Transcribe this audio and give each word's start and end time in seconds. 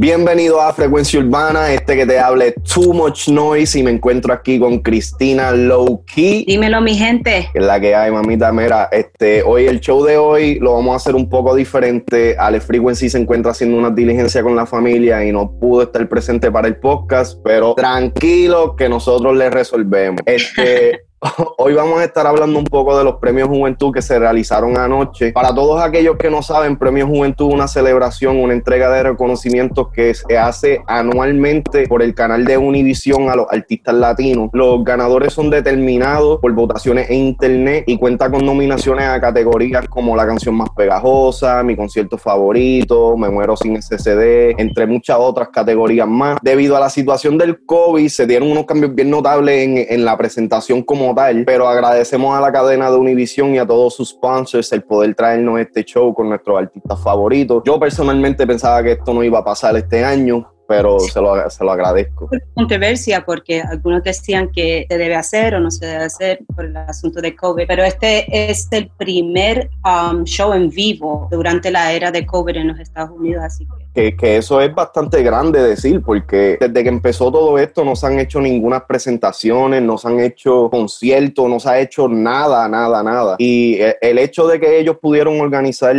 Bienvenido 0.00 0.60
a 0.60 0.72
Frecuencia 0.72 1.18
Urbana, 1.18 1.72
este 1.72 1.96
que 1.96 2.06
te 2.06 2.20
hable 2.20 2.52
Too 2.52 2.94
Much 2.94 3.30
Noise 3.30 3.80
y 3.80 3.82
me 3.82 3.90
encuentro 3.90 4.32
aquí 4.32 4.60
con 4.60 4.78
Cristina 4.78 5.50
Low 5.50 6.04
Key. 6.04 6.44
Dímelo, 6.46 6.80
mi 6.80 6.94
gente. 6.94 7.48
Que 7.52 7.58
es 7.58 7.64
la 7.64 7.80
que 7.80 7.96
hay, 7.96 8.12
mamita. 8.12 8.52
Mira, 8.52 8.88
este, 8.92 9.42
hoy 9.42 9.66
el 9.66 9.80
show 9.80 10.04
de 10.04 10.16
hoy 10.16 10.60
lo 10.60 10.74
vamos 10.74 10.92
a 10.92 10.96
hacer 10.98 11.16
un 11.16 11.28
poco 11.28 11.52
diferente. 11.52 12.36
Ale 12.38 12.60
Frequency 12.60 13.10
se 13.10 13.18
encuentra 13.18 13.50
haciendo 13.50 13.76
una 13.76 13.90
diligencia 13.90 14.40
con 14.44 14.54
la 14.54 14.66
familia 14.66 15.24
y 15.24 15.32
no 15.32 15.50
pudo 15.58 15.82
estar 15.82 16.08
presente 16.08 16.48
para 16.52 16.68
el 16.68 16.76
podcast, 16.76 17.40
pero 17.42 17.74
tranquilo 17.74 18.76
que 18.76 18.88
nosotros 18.88 19.36
le 19.36 19.50
resolvemos. 19.50 20.20
Este. 20.26 21.06
Hoy 21.58 21.74
vamos 21.74 21.98
a 21.98 22.04
estar 22.04 22.26
hablando 22.26 22.58
un 22.58 22.64
poco 22.64 22.96
de 22.96 23.02
los 23.02 23.16
premios 23.16 23.48
Juventud 23.48 23.92
que 23.92 24.02
se 24.02 24.18
realizaron 24.18 24.78
anoche. 24.78 25.32
Para 25.32 25.52
todos 25.52 25.82
aquellos 25.82 26.16
que 26.16 26.30
no 26.30 26.42
saben, 26.42 26.76
Premios 26.76 27.08
Juventud 27.08 27.48
es 27.48 27.54
una 27.54 27.66
celebración, 27.66 28.36
una 28.36 28.52
entrega 28.52 28.88
de 28.90 29.02
reconocimientos 29.02 29.88
que 29.92 30.14
se 30.14 30.38
hace 30.38 30.80
anualmente 30.86 31.88
por 31.88 32.02
el 32.02 32.14
canal 32.14 32.44
de 32.44 32.56
Univision 32.56 33.30
a 33.30 33.36
los 33.36 33.46
artistas 33.50 33.94
latinos. 33.94 34.50
Los 34.52 34.84
ganadores 34.84 35.32
son 35.32 35.50
determinados 35.50 36.38
por 36.40 36.52
votaciones 36.52 37.10
en 37.10 37.26
internet 37.26 37.84
y 37.86 37.98
cuenta 37.98 38.30
con 38.30 38.46
nominaciones 38.46 39.06
a 39.06 39.20
categorías 39.20 39.88
como 39.88 40.14
la 40.14 40.26
canción 40.26 40.54
más 40.54 40.70
pegajosa, 40.70 41.62
mi 41.64 41.74
concierto 41.74 42.16
favorito, 42.16 43.16
Me 43.16 43.28
muero 43.28 43.56
sin 43.56 43.80
SCD, 43.80 44.54
entre 44.58 44.86
muchas 44.86 45.16
otras 45.18 45.48
categorías 45.48 46.06
más. 46.06 46.38
Debido 46.42 46.76
a 46.76 46.80
la 46.80 46.90
situación 46.90 47.38
del 47.38 47.64
COVID, 47.64 48.08
se 48.08 48.26
dieron 48.26 48.52
unos 48.52 48.66
cambios 48.66 48.94
bien 48.94 49.10
notables 49.10 49.64
en, 49.64 49.86
en 49.88 50.04
la 50.04 50.16
presentación 50.16 50.82
como 50.82 51.07
tal, 51.14 51.44
pero 51.44 51.68
agradecemos 51.68 52.36
a 52.36 52.40
la 52.40 52.52
cadena 52.52 52.90
de 52.90 52.96
Univision 52.96 53.54
y 53.54 53.58
a 53.58 53.66
todos 53.66 53.94
sus 53.94 54.10
sponsors 54.10 54.72
el 54.72 54.82
poder 54.82 55.14
traernos 55.14 55.60
este 55.60 55.84
show 55.84 56.12
con 56.14 56.28
nuestros 56.28 56.58
artistas 56.58 57.00
favoritos. 57.02 57.62
Yo 57.64 57.78
personalmente 57.78 58.46
pensaba 58.46 58.82
que 58.82 58.92
esto 58.92 59.12
no 59.14 59.22
iba 59.22 59.38
a 59.38 59.44
pasar 59.44 59.76
este 59.76 60.04
año, 60.04 60.50
pero 60.68 61.00
se 61.00 61.18
lo, 61.20 61.48
se 61.48 61.64
lo 61.64 61.72
agradezco. 61.72 62.28
Controversia 62.54 63.24
porque 63.24 63.62
algunos 63.62 64.02
decían 64.04 64.50
que 64.52 64.86
se 64.88 64.98
debe 64.98 65.14
hacer 65.14 65.54
o 65.54 65.60
no 65.60 65.70
se 65.70 65.86
debe 65.86 66.04
hacer 66.04 66.40
por 66.54 66.66
el 66.66 66.76
asunto 66.76 67.22
de 67.22 67.34
COVID, 67.34 67.66
pero 67.66 67.82
este 67.82 68.50
es 68.50 68.68
el 68.70 68.90
primer 68.98 69.70
um, 69.84 70.24
show 70.24 70.52
en 70.52 70.68
vivo 70.68 71.26
durante 71.30 71.70
la 71.70 71.92
era 71.92 72.10
de 72.10 72.26
COVID 72.26 72.54
en 72.56 72.68
los 72.68 72.78
Estados 72.78 73.10
Unidos, 73.18 73.42
así 73.44 73.64
que... 73.64 73.87
que... 74.16 74.36
eso 74.36 74.60
es 74.60 74.74
bastante 74.74 75.22
grande 75.22 75.62
decir, 75.62 76.02
porque 76.02 76.56
desde 76.60 76.82
que 76.82 76.88
empezó 76.88 77.30
todo 77.32 77.58
esto 77.58 77.84
no 77.84 77.96
se 77.96 78.06
han 78.06 78.18
hecho 78.18 78.40
ninguna 78.40 78.86
presentaciones, 78.86 79.82
no 79.82 79.98
se 79.98 80.08
han 80.08 80.20
hecho 80.20 80.68
conciertos, 80.70 81.48
no 81.48 81.58
se 81.60 81.68
ha 81.68 81.80
hecho 81.80 82.08
nada, 82.08 82.68
nada, 82.68 83.02
nada. 83.02 83.36
Y 83.38 83.74
eh, 83.74 83.96
el 84.00 84.18
hecho 84.18 84.46
de 84.46 84.60
que 84.60 84.78
ellos 84.78 84.98
pudieron 85.00 85.40
organizar 85.40 85.96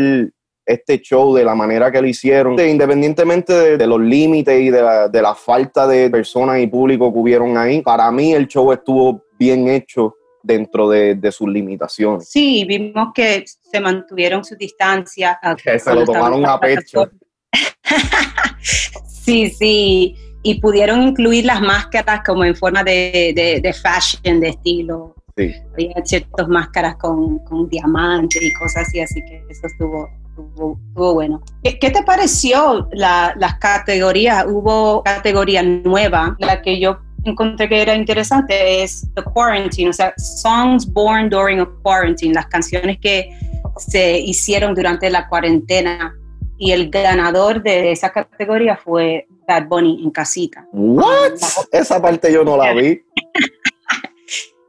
este 0.65 1.01
show 1.01 1.33
de 1.33 1.43
la 1.43 1.55
manera 1.55 1.91
que 1.91 2.01
lo 2.01 2.07
hicieron, 2.07 2.59
independientemente 2.59 3.77
de, 3.77 3.87
los 3.87 3.99
límites 3.99 4.61
y 4.61 4.69
de 4.69 4.81
la, 4.81 5.35
falta 5.35 5.87
de 5.87 6.11
personas 6.11 6.59
y 6.59 6.67
público 6.67 7.11
que 7.11 7.19
hubieron 7.19 7.57
ahí, 7.57 7.81
para 7.81 8.11
mí 8.11 8.33
el 8.33 8.47
show 8.47 8.71
estuvo 8.71 9.23
bien 9.39 9.67
hecho 9.67 10.15
dentro 10.43 10.89
de, 10.89 11.31
sus 11.31 11.49
limitaciones. 11.49 12.29
Sí, 12.29 12.65
vimos 12.65 13.09
que 13.15 13.45
se 13.45 13.79
mantuvieron 13.79 14.45
su 14.45 14.55
distancia. 14.55 15.39
Que 15.61 15.79
se 15.79 15.93
lo 15.93 16.05
tomaron 16.05 16.45
a 16.45 16.59
pecho. 16.59 17.09
sí, 19.07 19.49
sí, 19.49 20.15
y 20.43 20.59
pudieron 20.61 21.01
incluir 21.03 21.45
las 21.45 21.61
máscaras 21.61 22.21
como 22.25 22.45
en 22.45 22.55
forma 22.55 22.83
de, 22.83 23.61
de 23.61 23.73
fashion, 23.73 24.39
de 24.39 24.49
estilo. 24.49 25.15
Sí. 25.37 25.53
Había 25.73 26.05
ciertas 26.05 26.47
máscaras 26.47 26.95
con, 26.97 27.39
con 27.39 27.69
diamantes 27.69 28.41
y 28.41 28.53
cosas 28.53 28.87
así, 28.87 28.99
así 28.99 29.21
que 29.25 29.43
eso 29.49 29.67
estuvo 29.67 30.09
estuvo, 30.39 31.13
bueno. 31.13 31.41
¿Qué, 31.63 31.89
te 31.89 32.03
pareció 32.03 32.87
las 32.93 33.55
categorías? 33.59 34.45
Hubo 34.47 35.03
categoría 35.03 35.63
nueva, 35.63 36.35
la 36.39 36.61
que 36.61 36.79
yo 36.79 36.99
encontré 37.23 37.67
que 37.67 37.81
era 37.81 37.95
interesante 37.95 38.83
es 38.83 39.07
The 39.15 39.23
Quarantine, 39.23 39.89
o 39.89 39.93
sea, 39.93 40.13
Songs 40.17 40.91
Born 40.91 41.29
During 41.29 41.59
a 41.59 41.69
Quarantine, 41.83 42.33
las 42.33 42.47
canciones 42.47 42.97
que 42.99 43.29
se 43.77 44.19
hicieron 44.19 44.73
durante 44.73 45.09
la 45.09 45.27
cuarentena. 45.27 46.15
Y 46.59 46.73
el 46.73 46.89
ganador 46.89 47.63
de 47.63 47.93
esa 47.93 48.11
categoría 48.11 48.75
fue 48.75 49.27
Bad 49.47 49.67
Bunny 49.67 50.03
en 50.03 50.11
casita. 50.11 50.67
¿What? 50.73 51.39
Esa 51.71 52.01
parte 52.01 52.31
yo 52.31 52.43
no 52.43 52.57
la 52.57 52.73
vi. 52.73 53.01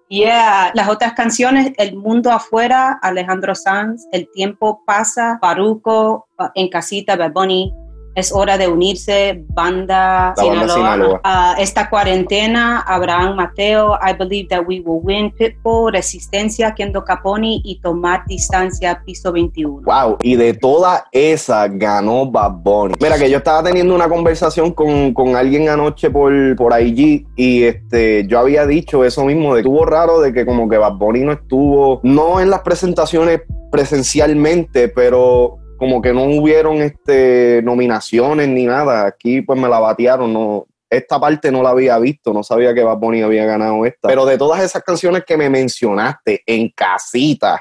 Yeah, 0.08 0.72
las 0.74 0.88
otras 0.88 1.12
canciones, 1.12 1.72
El 1.76 1.96
Mundo 1.96 2.32
Afuera, 2.32 2.98
Alejandro 3.00 3.54
Sanz, 3.54 4.06
El 4.10 4.28
Tiempo 4.32 4.82
Pasa, 4.84 5.38
Paruco, 5.40 6.28
En 6.54 6.68
Casita, 6.68 7.14
Bad 7.14 7.32
Bunny, 7.32 7.72
es 8.14 8.32
hora 8.32 8.58
de 8.58 8.68
unirse, 8.68 9.44
banda, 9.48 10.34
Sinaloa. 10.36 11.54
esta 11.58 11.88
cuarentena, 11.88 12.80
Abraham 12.80 13.36
Mateo, 13.36 13.94
I 13.94 14.14
Believe 14.14 14.48
That 14.48 14.64
We 14.66 14.82
Will 14.84 15.00
Win, 15.02 15.30
Pitbull, 15.32 15.92
Resistencia, 15.92 16.74
Kendo 16.74 17.04
Caponi 17.04 17.62
y 17.64 17.80
Tomar 17.80 18.24
Distancia, 18.26 19.02
Piso 19.04 19.32
21. 19.32 19.82
Wow, 19.84 20.18
y 20.22 20.36
de 20.36 20.54
toda 20.54 21.06
esa 21.12 21.68
ganó 21.68 22.30
Bad 22.30 22.52
Bunny. 22.62 22.94
Mira 23.00 23.18
que 23.18 23.30
yo 23.30 23.38
estaba 23.38 23.62
teniendo 23.62 23.94
una 23.94 24.08
conversación 24.08 24.72
con, 24.72 25.14
con 25.14 25.36
alguien 25.36 25.68
anoche 25.68 26.10
por, 26.10 26.32
por 26.56 26.80
IG 26.80 27.26
y 27.36 27.64
este, 27.64 28.26
yo 28.26 28.38
había 28.38 28.66
dicho 28.66 29.04
eso 29.04 29.24
mismo, 29.24 29.54
de 29.54 29.60
estuvo 29.60 29.84
raro 29.84 30.20
de 30.20 30.32
que 30.32 30.44
como 30.44 30.68
que 30.68 30.78
Bad 30.78 30.94
Bunny 30.94 31.20
no 31.20 31.32
estuvo, 31.32 32.00
no 32.02 32.40
en 32.40 32.50
las 32.50 32.60
presentaciones 32.60 33.42
presencialmente, 33.70 34.88
pero 34.88 35.58
como 35.80 36.02
que 36.02 36.12
no 36.12 36.24
hubieron 36.24 36.82
este, 36.82 37.62
nominaciones 37.64 38.46
ni 38.48 38.66
nada. 38.66 39.06
Aquí 39.06 39.40
pues 39.40 39.58
me 39.58 39.66
la 39.66 39.80
batearon, 39.80 40.30
no, 40.30 40.66
esta 40.90 41.18
parte 41.18 41.50
no 41.50 41.62
la 41.62 41.70
había 41.70 41.98
visto, 41.98 42.34
no 42.34 42.42
sabía 42.42 42.74
que 42.74 42.82
Bad 42.82 42.98
Bunny 42.98 43.22
había 43.22 43.46
ganado 43.46 43.86
esta. 43.86 44.06
Pero 44.08 44.26
de 44.26 44.36
todas 44.36 44.62
esas 44.62 44.82
canciones 44.82 45.24
que 45.26 45.38
me 45.38 45.48
mencionaste, 45.48 46.42
en 46.44 46.68
casita, 46.68 47.58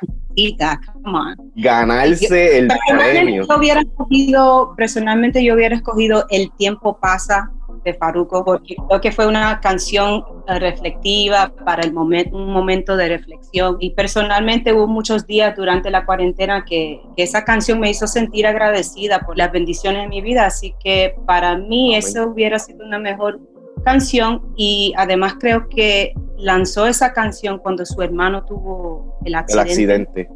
ganarse 1.55 2.57
el 2.57 2.67
premio. 2.89 3.45
Yo 3.47 3.57
hubiera 3.57 3.79
escogido, 3.79 4.73
personalmente 4.75 5.41
yo 5.41 5.53
hubiera 5.53 5.75
escogido 5.75 6.25
El 6.29 6.51
tiempo 6.57 6.99
pasa 6.99 7.53
de 7.83 7.93
Faruco, 7.93 8.43
porque 8.43 8.75
creo 8.87 9.01
que 9.01 9.11
fue 9.11 9.27
una 9.27 9.59
canción 9.59 10.23
eh, 10.47 10.59
reflectiva 10.59 11.53
para 11.65 11.83
el 11.83 11.93
momento, 11.93 12.35
un 12.35 12.51
momento 12.51 12.95
de 12.95 13.09
reflexión. 13.09 13.77
Y 13.79 13.91
personalmente 13.91 14.73
hubo 14.73 14.87
muchos 14.87 15.25
días 15.25 15.55
durante 15.55 15.89
la 15.89 16.05
cuarentena 16.05 16.65
que, 16.65 17.01
esa 17.17 17.43
canción 17.43 17.79
me 17.79 17.89
hizo 17.89 18.07
sentir 18.07 18.47
agradecida 18.47 19.19
por 19.19 19.37
las 19.37 19.51
bendiciones 19.51 20.03
de 20.03 20.07
mi 20.07 20.21
vida, 20.21 20.45
así 20.45 20.73
que 20.81 21.15
para 21.25 21.57
mí 21.57 21.95
eso 21.95 22.27
hubiera 22.27 22.57
sido 22.57 22.85
una 22.85 22.97
mejor 22.97 23.41
canción 23.83 24.53
y 24.55 24.93
además 24.95 25.35
creo 25.39 25.67
que 25.67 26.13
lanzó 26.37 26.87
esa 26.87 27.11
canción 27.11 27.59
cuando 27.59 27.85
su 27.85 28.01
hermano 28.01 28.45
tuvo 28.45 29.19
el 29.25 29.35
accidente. 29.35 29.71
El 29.71 30.01
accidente. 30.03 30.29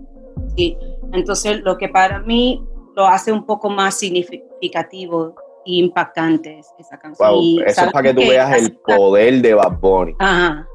Sí, 0.57 0.77
entonces 1.13 1.61
lo 1.61 1.77
que 1.77 1.87
para 1.87 2.19
mí 2.19 2.61
lo 2.95 3.07
hace 3.07 3.31
un 3.31 3.45
poco 3.45 3.69
más 3.69 3.95
significativo 3.95 5.35
impactantes 5.65 6.67
esa 6.77 6.97
canción. 6.97 7.63
eso 7.65 7.85
es 7.85 7.91
para 7.91 8.09
que 8.09 8.13
tú 8.13 8.27
veas 8.27 8.57
el 8.57 8.73
poder 8.77 9.41
de 9.41 9.53
Bad 9.53 9.79
Bunny. 9.79 10.15
Ajá. 10.19 10.67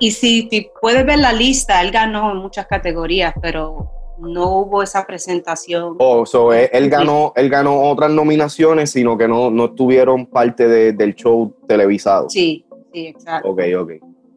y 0.00 0.10
si, 0.10 0.48
puedes 0.80 1.04
ver 1.06 1.18
la 1.18 1.32
lista, 1.32 1.82
él 1.82 1.90
ganó 1.90 2.32
en 2.32 2.38
muchas 2.38 2.66
categorías, 2.66 3.34
pero 3.40 3.90
no 4.18 4.58
hubo 4.58 4.82
esa 4.82 5.06
presentación. 5.06 5.96
Oh, 5.98 6.24
so 6.24 6.52
él, 6.52 6.88
ganó, 6.88 7.32
él 7.36 7.50
ganó 7.50 7.82
otras 7.82 8.10
nominaciones, 8.10 8.90
sino 8.90 9.16
que 9.18 9.28
no, 9.28 9.50
no 9.50 9.66
estuvieron 9.66 10.26
parte 10.26 10.92
del 10.92 11.14
show 11.14 11.54
televisado. 11.68 12.28
Sí, 12.30 12.64
sí, 12.92 13.06
exacto. 13.08 13.50
Ok, 13.50 13.60
ok. 13.78 13.92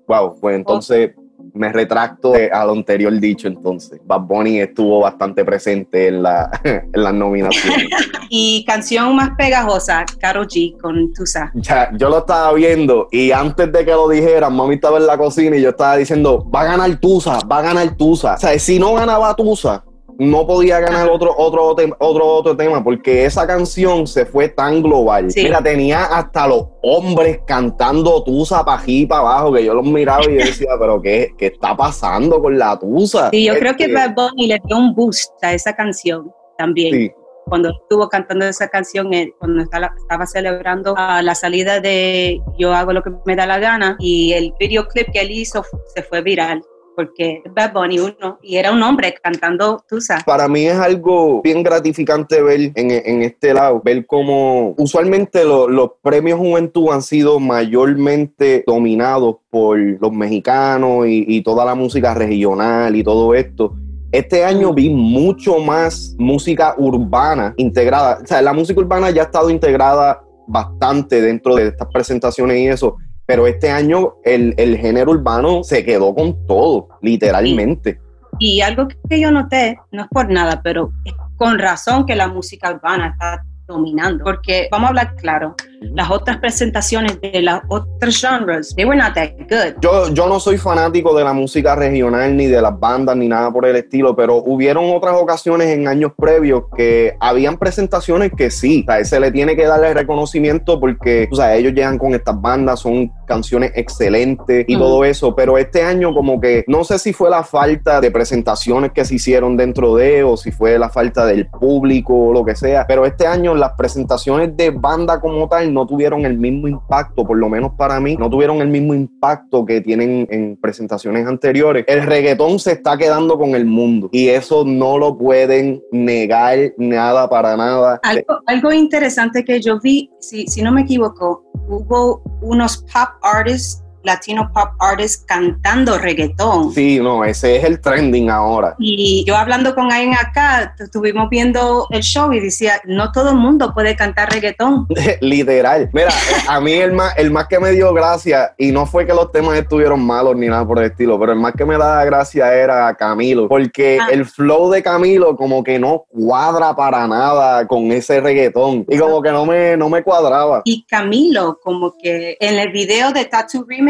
Wow, 0.08 0.36
pues 0.40 0.56
entonces 0.56 1.12
me 1.60 1.74
retracto 1.74 2.34
a 2.54 2.64
lo 2.64 2.72
anterior 2.72 3.12
dicho 3.20 3.50
entonces. 3.50 4.00
Bad 4.06 4.22
Bunny 4.22 4.62
estuvo 4.62 5.02
bastante 5.02 5.44
presente 5.44 6.08
en, 6.08 6.24
la, 6.24 6.50
en 6.64 6.90
las 6.94 7.14
nominaciones. 7.14 7.90
y 8.30 8.64
canción 8.66 9.14
más 9.14 9.32
pegajosa, 9.38 10.06
Karol 10.22 10.48
G 10.48 10.80
con 10.80 11.12
Tusa. 11.12 11.52
Ya, 11.56 11.92
yo 11.98 12.10
lo 12.10 12.20
estaba 12.20 12.54
viendo 12.54 13.10
y 13.12 13.34
antes 13.34 13.70
de 13.74 13.84
que 13.84 13.92
lo 13.92 14.08
dijeran, 14.08 14.56
mami 14.56 14.76
estaba 14.76 15.00
en 15.00 15.08
la 15.08 15.18
cocina 15.18 15.58
y 15.58 15.62
yo 15.62 15.72
estaba 15.72 15.98
diciendo, 15.98 16.50
va 16.50 16.62
a 16.62 16.66
ganar 16.66 16.96
Tusa, 16.96 17.40
va 17.40 17.58
a 17.58 17.62
ganar 17.62 17.94
Tusa. 17.98 18.36
O 18.36 18.40
sea, 18.40 18.58
si 18.58 18.80
no 18.80 18.94
ganaba 18.94 19.36
Tusa, 19.36 19.84
no 20.20 20.46
podía 20.46 20.82
ganar 20.82 21.10
otro, 21.10 21.34
otro, 21.36 21.66
otro, 21.66 22.28
otro 22.28 22.58
tema 22.58 22.84
porque 22.84 23.26
esa 23.26 23.48
canción 23.48 24.06
se 24.06 24.26
fue 24.26 24.50
tan 24.50 24.84
global. 24.84 25.30
Mira, 25.34 25.64
tenía 25.64 26.04
hasta 26.04 26.46
los 26.46 26.68
hombres 26.84 27.40
cantando 27.48 28.22
tusa 28.24 28.66
para 28.66 28.82
aquí 28.82 29.06
para 29.06 29.22
abajo, 29.22 29.54
que 29.54 29.64
yo 29.64 29.74
los 29.74 29.86
miraba 29.86 30.26
y 30.26 30.36
decía, 30.36 30.72
pero 30.78 31.02
qué, 31.02 31.30
¿qué 31.38 31.48
está 31.48 31.76
pasando 31.76 32.42
con 32.42 32.60
la 32.60 32.78
tusa? 32.78 33.30
Sí, 33.30 33.46
yo 33.46 33.58
creo 33.58 33.78
que 33.78 33.94
Bad 33.94 34.14
Bunny 34.14 34.48
le 34.48 34.60
dio 34.66 34.78
un 34.78 34.94
boost 34.94 35.32
a 35.42 35.54
esa 35.54 35.74
canción 35.74 36.30
también. 36.58 37.14
Cuando 37.46 37.70
estuvo 37.70 38.10
cantando 38.10 38.46
esa 38.46 38.68
canción, 38.68 39.14
eh, 39.14 39.34
cuando 39.40 39.64
estaba, 39.64 40.26
celebrando 40.28 40.94
la 40.96 41.34
salida 41.34 41.80
de 41.80 42.40
Yo 42.60 42.74
hago 42.74 42.92
lo 42.92 43.02
que 43.02 43.12
me 43.26 43.38
da 43.38 43.48
la 43.48 43.58
gana 43.58 43.96
y 44.00 44.34
el 44.34 44.54
videoclip 44.60 45.12
que 45.12 45.22
él 45.22 45.32
hizo 45.32 45.64
se 45.96 46.04
fue 46.04 46.22
viral 46.22 46.62
porque 47.00 47.42
Bad 47.56 47.72
Bunny 47.72 47.98
uno, 47.98 48.40
y 48.44 48.58
era 48.58 48.74
un 48.74 48.84
hombre 48.84 49.16
cantando 49.24 49.82
Tusa. 49.88 50.22
Para 50.26 50.50
mí 50.50 50.66
es 50.66 50.76
algo 50.76 51.42
bien 51.42 51.64
gratificante 51.64 52.42
ver 52.42 52.74
en, 52.76 53.22
este 53.22 53.54
lado, 53.54 53.82
ver 53.82 54.06
cómo 54.06 54.74
usualmente 54.78 55.46
los 55.46 55.92
premios 56.02 56.40
Juventud 56.40 56.90
han 56.92 57.02
sido 57.02 57.40
mayormente 57.40 58.66
dominados 58.68 59.38
por 59.50 59.80
los 59.80 60.12
mexicanos 60.12 61.08
y, 61.08 61.24
y 61.26 61.42
toda 61.42 61.64
la 61.64 61.74
música 61.74 62.14
regional 62.14 62.94
y 62.94 63.02
todo 63.02 63.34
esto. 63.34 63.76
Este 64.12 64.44
año 64.44 64.74
vi 64.74 64.90
mucho 64.90 65.58
más 65.60 66.18
música 66.20 66.76
urbana 66.78 67.54
integrada. 67.56 68.20
O 68.22 68.28
sea, 68.28 68.42
la 68.42 68.52
música 68.52 68.78
urbana 68.78 69.10
ya 69.10 69.22
ha 69.22 69.26
estado 69.26 69.50
integrada 69.50 70.22
bastante 70.50 71.22
dentro 71.22 71.56
de 71.56 71.68
estas 71.68 71.88
presentaciones 71.94 72.58
y 72.58 72.68
eso, 72.68 72.98
pero 73.30 73.46
este 73.46 73.70
año 73.70 74.16
el, 74.24 74.56
género 74.80 75.12
urbano 75.12 75.64
se 75.64 75.86
quedó 75.86 76.16
con 76.16 76.48
todo, 76.48 76.88
literalmente. 77.04 78.00
Y, 78.40 78.62
algo 78.62 78.88
que 79.08 79.20
yo 79.20 79.32
noté, 79.32 79.78
no 79.92 80.02
es 80.02 80.08
por 80.10 80.32
nada, 80.32 80.62
pero 80.64 80.92
con 81.36 81.60
razón 81.60 82.08
que 82.08 82.16
la 82.16 82.28
música 82.28 82.72
urbana 82.72 83.10
está 83.10 83.46
dominando, 83.70 84.24
porque 84.24 84.68
vamos 84.72 84.88
a 84.88 84.90
hablar 84.90 85.16
claro, 85.16 85.56
las 85.82 86.10
otras 86.12 86.38
presentaciones 86.38 87.20
de 87.22 87.42
las 87.42 87.62
otras 87.70 88.20
genres, 88.20 88.74
they 88.76 88.86
were 88.86 88.98
not 88.98 89.14
that 89.14 89.32
good. 89.50 89.80
Yo, 89.82 90.14
yo 90.14 90.28
no 90.28 90.40
soy 90.40 90.58
fanático 90.58 91.16
de 91.16 91.24
la 91.24 91.34
música 91.34 91.76
regional 91.76 92.36
ni 92.36 92.48
de 92.48 92.62
las 92.62 92.78
bandas 92.78 93.16
ni 93.16 93.28
nada 93.28 93.52
por 93.52 93.66
el 93.66 93.76
estilo, 93.76 94.16
pero 94.16 94.38
hubieron 94.38 94.92
otras 94.92 95.16
ocasiones 95.16 95.68
en 95.68 95.88
años 95.88 96.12
previos 96.18 96.64
que 96.76 97.16
habían 97.20 97.58
presentaciones 97.58 98.32
que 98.36 98.52
sí, 98.52 98.86
o 98.88 98.92
sea, 98.92 99.06
se 99.06 99.20
le 99.20 99.32
tiene 99.32 99.56
que 99.56 99.66
darle 99.66 99.94
reconocimiento 99.94 100.80
porque, 100.80 101.30
o 101.32 101.36
sea, 101.36 101.56
ellos 101.56 101.74
llegan 101.74 101.98
con 101.98 102.14
estas 102.14 102.40
bandas, 102.42 102.82
son 102.82 103.12
canciones 103.26 103.72
excelentes 103.76 104.66
y 104.68 104.76
todo 104.76 105.06
eso, 105.06 105.36
pero 105.36 105.58
este 105.58 105.84
año 105.84 106.14
como 106.14 106.42
que 106.42 106.64
no 106.68 106.84
sé 106.84 106.98
si 106.98 107.14
fue 107.14 107.30
la 107.30 107.44
falta 107.44 108.02
de 108.02 108.10
presentaciones 108.10 108.92
que 108.92 109.06
se 109.06 109.16
hicieron 109.16 109.56
dentro 109.56 109.96
de 109.96 110.24
o 110.24 110.36
si 110.36 110.52
fue 110.52 110.80
la 110.80 110.90
falta 110.90 111.26
del 111.26 111.48
público 111.48 112.30
o 112.30 112.34
lo 112.34 112.44
que 112.44 112.56
sea, 112.56 112.86
pero 112.88 113.06
este 113.06 113.28
año 113.28 113.54
las 113.60 113.74
presentaciones 113.74 114.56
de 114.56 114.72
banda 114.72 115.20
como 115.20 115.48
tal 115.48 115.74
no 115.74 115.86
tuvieron 115.86 116.26
el 116.26 116.38
mismo 116.38 116.68
impacto, 116.68 117.26
por 117.26 117.38
lo 117.38 117.50
menos 117.50 117.74
para 117.74 118.00
mí, 118.00 118.16
no 118.16 118.30
tuvieron 118.30 118.62
el 118.62 118.70
mismo 118.70 118.94
impacto 118.94 119.66
que 119.66 119.82
tienen 119.82 120.28
en 120.32 120.58
presentaciones 120.58 121.28
anteriores. 121.28 121.86
El 121.88 122.04
reggaetón 122.04 122.60
se 122.60 122.74
está 122.74 122.98
quedando 122.98 123.38
con 123.38 123.56
el 123.56 123.66
mundo 123.66 124.10
y 124.12 124.30
eso 124.30 124.64
no 124.66 124.98
lo 124.98 125.18
pueden 125.18 125.82
negar 125.92 126.74
nada 126.78 127.30
para 127.30 127.56
nada. 127.56 128.00
Algo, 128.04 128.40
algo 128.46 128.72
interesante 128.72 129.44
que 129.44 129.62
yo 129.62 129.80
vi, 129.80 130.10
si, 130.20 130.48
si 130.48 130.62
no 130.62 130.72
me 130.72 130.82
equivoco, 130.82 131.44
hubo 131.68 132.22
unos 132.42 132.78
pop 132.78 133.10
artists 133.22 133.84
latino 134.04 134.52
pop 134.54 134.70
artists 134.80 135.24
cantando 135.26 135.98
reggaetón. 135.98 136.74
Sí, 136.74 137.00
no, 137.00 137.24
ese 137.24 137.58
es 137.58 137.64
el 137.64 137.80
trending 137.80 138.30
ahora. 138.30 138.76
Y 138.80 139.24
yo 139.26 139.36
hablando 139.36 139.76
con 139.76 139.92
alguien 139.92 140.14
acá, 140.14 140.76
estuvimos 140.80 141.30
viendo 141.30 141.88
el 141.90 142.02
show 142.02 142.32
y 142.34 142.40
decía, 142.40 142.82
no 142.86 143.12
todo 143.12 143.32
el 143.32 143.38
mundo 143.38 143.74
puede 143.74 143.96
cantar 143.96 144.32
reggaetón. 144.32 144.88
Literal. 145.22 145.90
Mira, 145.94 146.12
a 146.48 146.60
mí 146.62 146.74
el 146.74 146.94
más, 146.94 147.18
el 147.18 147.32
más 147.32 147.48
que 147.48 147.60
me 147.60 147.72
dio 147.72 147.94
gracia, 147.94 148.54
y 148.58 148.72
no 148.72 148.86
fue 148.86 149.06
que 149.06 149.14
los 149.14 149.32
temas 149.32 149.58
estuvieron 149.58 150.02
malos 150.06 150.36
ni 150.36 150.48
nada 150.48 150.66
por 150.66 150.80
el 150.80 150.86
estilo, 150.86 151.20
pero 151.20 151.34
el 151.34 151.40
más 151.40 151.54
que 151.54 151.66
me 151.66 151.78
daba 151.78 152.04
gracia 152.06 152.54
era 152.54 152.94
Camilo, 152.96 153.48
porque 153.48 154.00
ah. 154.02 154.08
el 154.12 154.26
flow 154.26 154.70
de 154.70 154.84
Camilo 154.84 155.36
como 155.36 155.64
que 155.64 155.80
no 155.80 156.06
cuadra 156.10 156.76
para 156.76 157.08
nada 157.08 157.68
con 157.68 157.92
ese 157.92 158.20
reggaetón. 158.22 158.86
Y 158.88 158.98
como 158.98 159.22
que 159.22 159.32
no 159.32 159.46
me, 159.46 159.78
no 159.78 159.90
me 159.90 160.04
cuadraba. 160.04 160.62
Y 160.66 160.86
Camilo, 160.86 161.60
como 161.62 161.96
que 161.98 162.38
en 162.40 162.60
el 162.60 162.72
video 162.72 163.12
de 163.12 163.26
Tattoo 163.26 163.66
Remix, 163.68 163.89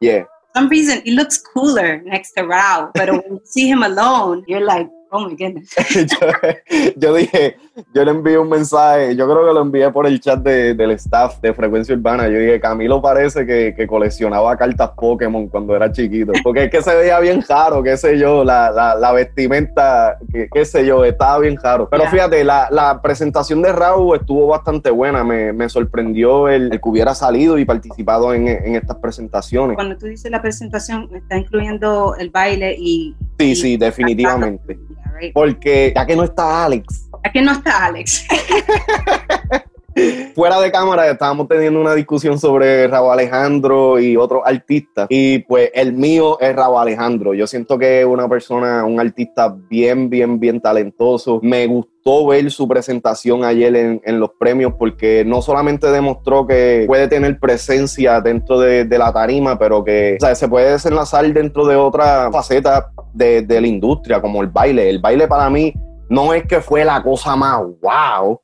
Yeah. 0.00 0.22
For 0.22 0.60
some 0.60 0.68
reason, 0.68 1.02
he 1.04 1.12
looks 1.12 1.38
cooler 1.38 2.02
next 2.02 2.32
to 2.32 2.44
Rao, 2.44 2.90
but 2.94 3.10
when 3.10 3.22
you 3.30 3.40
see 3.44 3.68
him 3.68 3.82
alone, 3.82 4.44
you're 4.46 4.64
like, 4.64 4.88
Oh 5.14 5.28
my 5.28 5.36
goodness. 5.36 5.74
yo, 6.96 7.14
dije, 7.14 7.56
yo 7.92 8.02
le 8.02 8.12
envié 8.12 8.38
un 8.38 8.48
mensaje, 8.48 9.14
yo 9.14 9.26
creo 9.26 9.46
que 9.46 9.52
lo 9.52 9.60
envié 9.60 9.90
por 9.90 10.06
el 10.06 10.18
chat 10.18 10.40
del 10.40 10.90
staff 10.92 11.38
de 11.42 11.52
Frecuencia 11.52 11.94
Urbana. 11.94 12.28
Yo 12.28 12.38
dije, 12.38 12.58
Camilo 12.58 13.02
parece 13.02 13.44
que, 13.44 13.86
coleccionaba 13.86 14.56
cartas 14.56 14.92
Pokémon 14.96 15.48
cuando 15.48 15.76
era 15.76 15.92
chiquito. 15.92 16.32
Porque 16.42 16.64
es 16.64 16.70
que 16.70 16.80
se 16.80 16.94
veía 16.94 17.20
bien 17.20 17.44
raro, 17.46 17.82
qué 17.82 17.98
sé 17.98 18.18
yo, 18.18 18.42
la, 18.42 19.12
vestimenta, 19.14 20.16
qué, 20.50 20.64
sé 20.64 20.86
yo, 20.86 21.04
estaba 21.04 21.40
bien 21.40 21.58
raro. 21.62 21.90
Pero 21.90 22.06
fíjate, 22.06 22.42
la, 22.42 23.00
presentación 23.02 23.60
de 23.60 23.70
Raúl 23.70 24.16
estuvo 24.16 24.46
bastante 24.46 24.90
buena. 24.90 25.22
Me, 25.24 25.68
sorprendió 25.68 26.48
el, 26.48 26.70
que 26.70 26.88
hubiera 26.88 27.14
salido 27.14 27.58
y 27.58 27.66
participado 27.66 28.32
en, 28.32 28.48
estas 28.48 28.96
presentaciones. 28.96 29.74
Cuando 29.74 29.98
tú 29.98 30.06
dices 30.06 30.30
la 30.30 30.40
presentación, 30.40 31.10
está 31.14 31.36
incluyendo 31.36 32.16
el 32.18 32.30
baile 32.30 32.74
y. 32.78 33.14
Sí, 33.38 33.54
sí, 33.54 33.76
definitivamente. 33.76 34.78
Porque 35.32 35.92
ya 35.94 36.06
que 36.06 36.16
no 36.16 36.24
está 36.24 36.64
Alex. 36.64 37.08
Ya 37.24 37.32
que 37.32 37.42
no 37.42 37.52
está 37.52 37.86
Alex. 37.86 38.26
Fuera 40.34 40.60
de 40.60 40.72
cámara 40.72 41.08
estábamos 41.10 41.48
teniendo 41.48 41.80
una 41.80 41.94
discusión 41.94 42.38
sobre 42.38 42.86
Raúl 42.88 43.12
Alejandro 43.12 43.98
y 44.00 44.16
otros 44.16 44.42
artistas. 44.44 45.06
Y 45.10 45.40
pues 45.40 45.70
el 45.74 45.92
mío 45.92 46.38
es 46.40 46.54
Raúl 46.54 46.78
Alejandro. 46.78 47.34
Yo 47.34 47.46
siento 47.46 47.78
que 47.78 48.00
es 48.00 48.06
una 48.06 48.28
persona, 48.28 48.84
un 48.84 49.00
artista 49.00 49.54
bien, 49.68 50.08
bien, 50.08 50.40
bien 50.40 50.60
talentoso. 50.60 51.40
Me 51.42 51.66
gustó 51.66 52.26
ver 52.26 52.50
su 52.50 52.66
presentación 52.66 53.44
ayer 53.44 53.74
en, 53.76 54.20
los 54.20 54.30
premios 54.38 54.74
porque 54.78 55.24
no 55.24 55.40
solamente 55.40 55.90
demostró 55.90 56.46
que 56.46 56.84
puede 56.86 57.08
tener 57.08 57.38
presencia 57.38 58.20
dentro 58.20 58.58
de, 58.58 58.86
la 58.98 59.12
tarima, 59.12 59.58
pero 59.58 59.84
que 59.84 60.18
se 60.34 60.48
puede 60.48 60.72
desenlazar 60.72 61.32
dentro 61.32 61.66
de 61.66 61.76
otra 61.76 62.30
faceta 62.30 62.90
de, 63.12 63.42
de 63.42 63.60
la 63.60 63.66
industria, 63.66 64.20
como 64.20 64.42
el 64.42 64.48
baile. 64.48 64.90
El 64.90 65.00
baile 65.00 65.28
para 65.28 65.48
mí 65.48 65.72
no 66.08 66.34
es 66.34 66.46
que 66.46 66.60
fue 66.60 66.84
la 66.84 67.02
cosa 67.02 67.36
más 67.36 67.62
wow, 67.80 68.40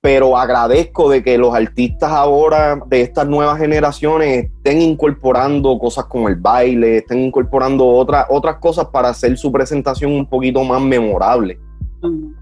pero 0.00 0.36
agradezco 0.36 1.08
de 1.10 1.22
que 1.22 1.38
los 1.38 1.54
artistas 1.54 2.10
ahora 2.10 2.80
de 2.86 3.02
estas 3.02 3.26
nuevas 3.26 3.58
generaciones 3.58 4.50
estén 4.56 4.82
incorporando 4.82 5.78
cosas 5.78 6.06
como 6.06 6.28
el 6.28 6.36
baile, 6.36 6.98
estén 6.98 7.20
incorporando 7.20 7.86
otras 7.86 8.26
otras 8.28 8.56
cosas 8.56 8.86
para 8.86 9.10
hacer 9.10 9.36
su 9.38 9.52
presentación 9.52 10.12
un 10.12 10.26
poquito 10.26 10.64
más 10.64 10.80
memorable. 10.80 11.60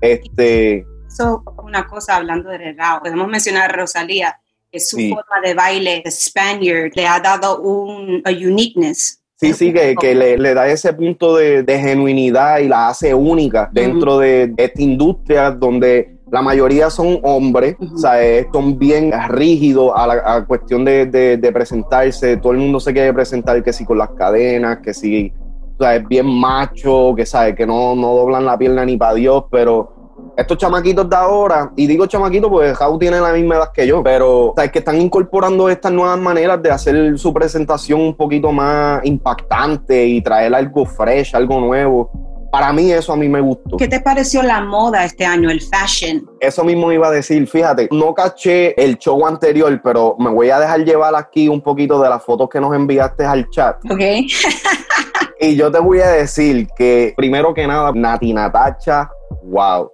Este. 0.01 0.87
Eso, 1.07 1.43
una 1.63 1.87
cosa 1.87 2.17
hablando 2.17 2.49
de 2.51 2.73
Rao, 2.73 3.01
podemos 3.01 3.29
mencionar 3.29 3.71
a 3.71 3.73
Rosalía, 3.75 4.41
que 4.71 4.79
su 4.79 4.97
forma 4.97 5.41
de 5.45 5.55
baile, 5.55 6.03
de 6.05 6.11
Spaniard, 6.11 6.93
le 6.95 7.07
ha 7.07 7.19
dado 7.19 7.61
un 7.61 8.23
uniqueness 8.27 9.21
Sí, 9.41 9.55
sí, 9.55 9.73
que, 9.73 10.15
le, 10.15 10.55
da 10.55 10.69
ese 10.69 10.93
punto 10.93 11.35
de, 11.35 11.65
genuinidad 11.67 12.59
y 12.59 12.69
la 12.69 12.89
hace 12.89 13.15
única 13.15 13.71
dentro 13.73 14.19
de, 14.19 14.53
esta 14.59 14.83
industria 14.83 15.51
donde 15.51 16.19
la 16.31 16.43
mayoría 16.43 16.91
son 16.91 17.19
hombres, 17.23 17.77
o 17.81 17.97
sea, 17.97 18.15
son 18.53 18.79
bien 18.79 19.13
rígidos 19.29 19.93
a 19.95 20.07
la 20.07 20.45
cuestión 20.47 20.85
de, 20.85 21.51
presentarse, 21.53 22.37
todo 22.37 22.53
el 22.53 22.59
mundo 22.59 22.79
se 22.81 22.93
quiere 22.93 23.13
presentar 23.13 23.63
que 23.63 23.73
sí 23.73 23.85
con 23.85 23.99
las 23.99 24.11
cadenas, 24.11 24.79
que 24.79 24.95
sí, 24.95 25.33
o 25.79 25.83
sea, 25.83 25.97
es 25.97 26.07
bien 26.07 26.27
macho, 26.27 27.15
que 27.17 27.27
sabe, 27.27 27.55
que 27.55 27.67
no, 27.67 27.97
no 27.97 28.15
doblan 28.15 28.45
la 28.45 28.57
pierna 28.57 28.85
ni 28.85 28.97
para 28.97 29.15
Dios, 29.15 29.45
pero 29.51 30.01
estos 30.37 30.57
chamaquitos 30.57 31.09
de 31.09 31.17
ahora, 31.17 31.73
y 31.77 31.87
digo 31.87 32.07
chamaquitos 32.07 32.49
porque 32.49 32.75
Jau 32.75 32.99
tiene 32.99 33.21
la 33.21 33.33
misma 33.33 33.57
edad 33.57 33.73
que 33.75 33.87
yo, 33.87 34.03
pero 34.03 34.55
es 34.57 34.71
que 34.71 34.79
están 34.79 35.01
incorporando 35.01 35.69
estas 35.69 35.93
nuevas 35.93 36.19
maneras 36.19 36.63
de 36.63 36.71
hacer 36.71 37.19
su 37.19 37.35
presentación 37.35 38.01
un 38.01 38.15
poquito 38.15 38.53
más 38.53 39.05
impactante 39.05 40.07
y 40.07 40.23
traer 40.23 40.55
algo 40.55 40.87
fresh, 40.87 41.35
algo 41.35 41.61
nuevo. 41.61 42.30
Para 42.51 42.73
mí 42.73 42.91
eso 42.91 43.13
a 43.13 43.17
mí 43.17 43.29
me 43.29 43.41
gustó. 43.41 43.77
¿Qué 43.77 43.89
te 43.89 44.01
pareció 44.01 44.43
la 44.43 44.61
moda 44.61 45.05
este 45.05 45.25
año, 45.25 45.51
el 45.51 45.61
fashion? 45.61 46.29
Eso 46.41 46.65
mismo 46.65 46.91
iba 46.91 47.09
a 47.09 47.11
decir, 47.11 47.47
fíjate, 47.47 47.89
no 47.93 48.13
caché 48.13 48.75
el 48.83 48.99
show 48.99 49.25
anterior, 49.27 49.81
pero 49.83 50.17
me 50.19 50.31
voy 50.31 50.51
a 50.51 50.59
dejar 50.59 50.85
llevar 50.85 51.15
aquí 51.15 51.49
un 51.49 51.61
poquito 51.61 52.01
de 52.03 52.09
las 52.09 52.25
fotos 52.25 52.49
que 52.49 52.61
nos 52.61 52.75
enviaste 52.75 53.25
al 53.25 53.49
chat. 53.51 53.77
Ok. 53.91 54.01
y 55.41 55.57
yo 55.57 55.71
te 55.71 55.79
voy 55.79 56.01
a 56.01 56.09
decir 56.09 56.67
que, 56.77 57.15
primero 57.17 57.55
que 57.55 57.67
nada, 57.67 57.93
Nati 57.93 58.33
Natacha, 58.33 59.11
wow 59.45 59.91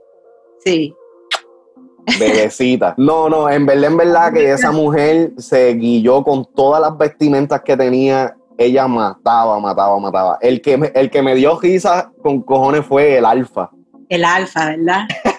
Sí. 0.66 0.92
Bebecita. 2.18 2.94
No, 2.96 3.28
no, 3.28 3.48
en 3.48 3.66
verdad, 3.66 3.90
en 3.90 3.96
verdad 3.96 4.32
que 4.32 4.50
esa 4.52 4.72
mujer 4.72 5.32
se 5.38 5.74
guilló 5.74 6.24
con 6.24 6.44
todas 6.54 6.80
las 6.80 6.98
vestimentas 6.98 7.62
que 7.62 7.76
tenía. 7.76 8.36
Ella 8.58 8.86
mataba, 8.86 9.58
mataba, 9.60 9.98
mataba. 9.98 10.38
El 10.40 10.60
que 10.60 10.76
me, 10.76 10.92
el 10.94 11.10
que 11.10 11.22
me 11.22 11.34
dio 11.34 11.58
risa 11.58 12.10
con 12.22 12.42
cojones 12.42 12.84
fue 12.84 13.18
el 13.18 13.24
alfa. 13.24 13.70
El 14.08 14.24
alfa, 14.24 14.66
¿verdad? 14.66 15.06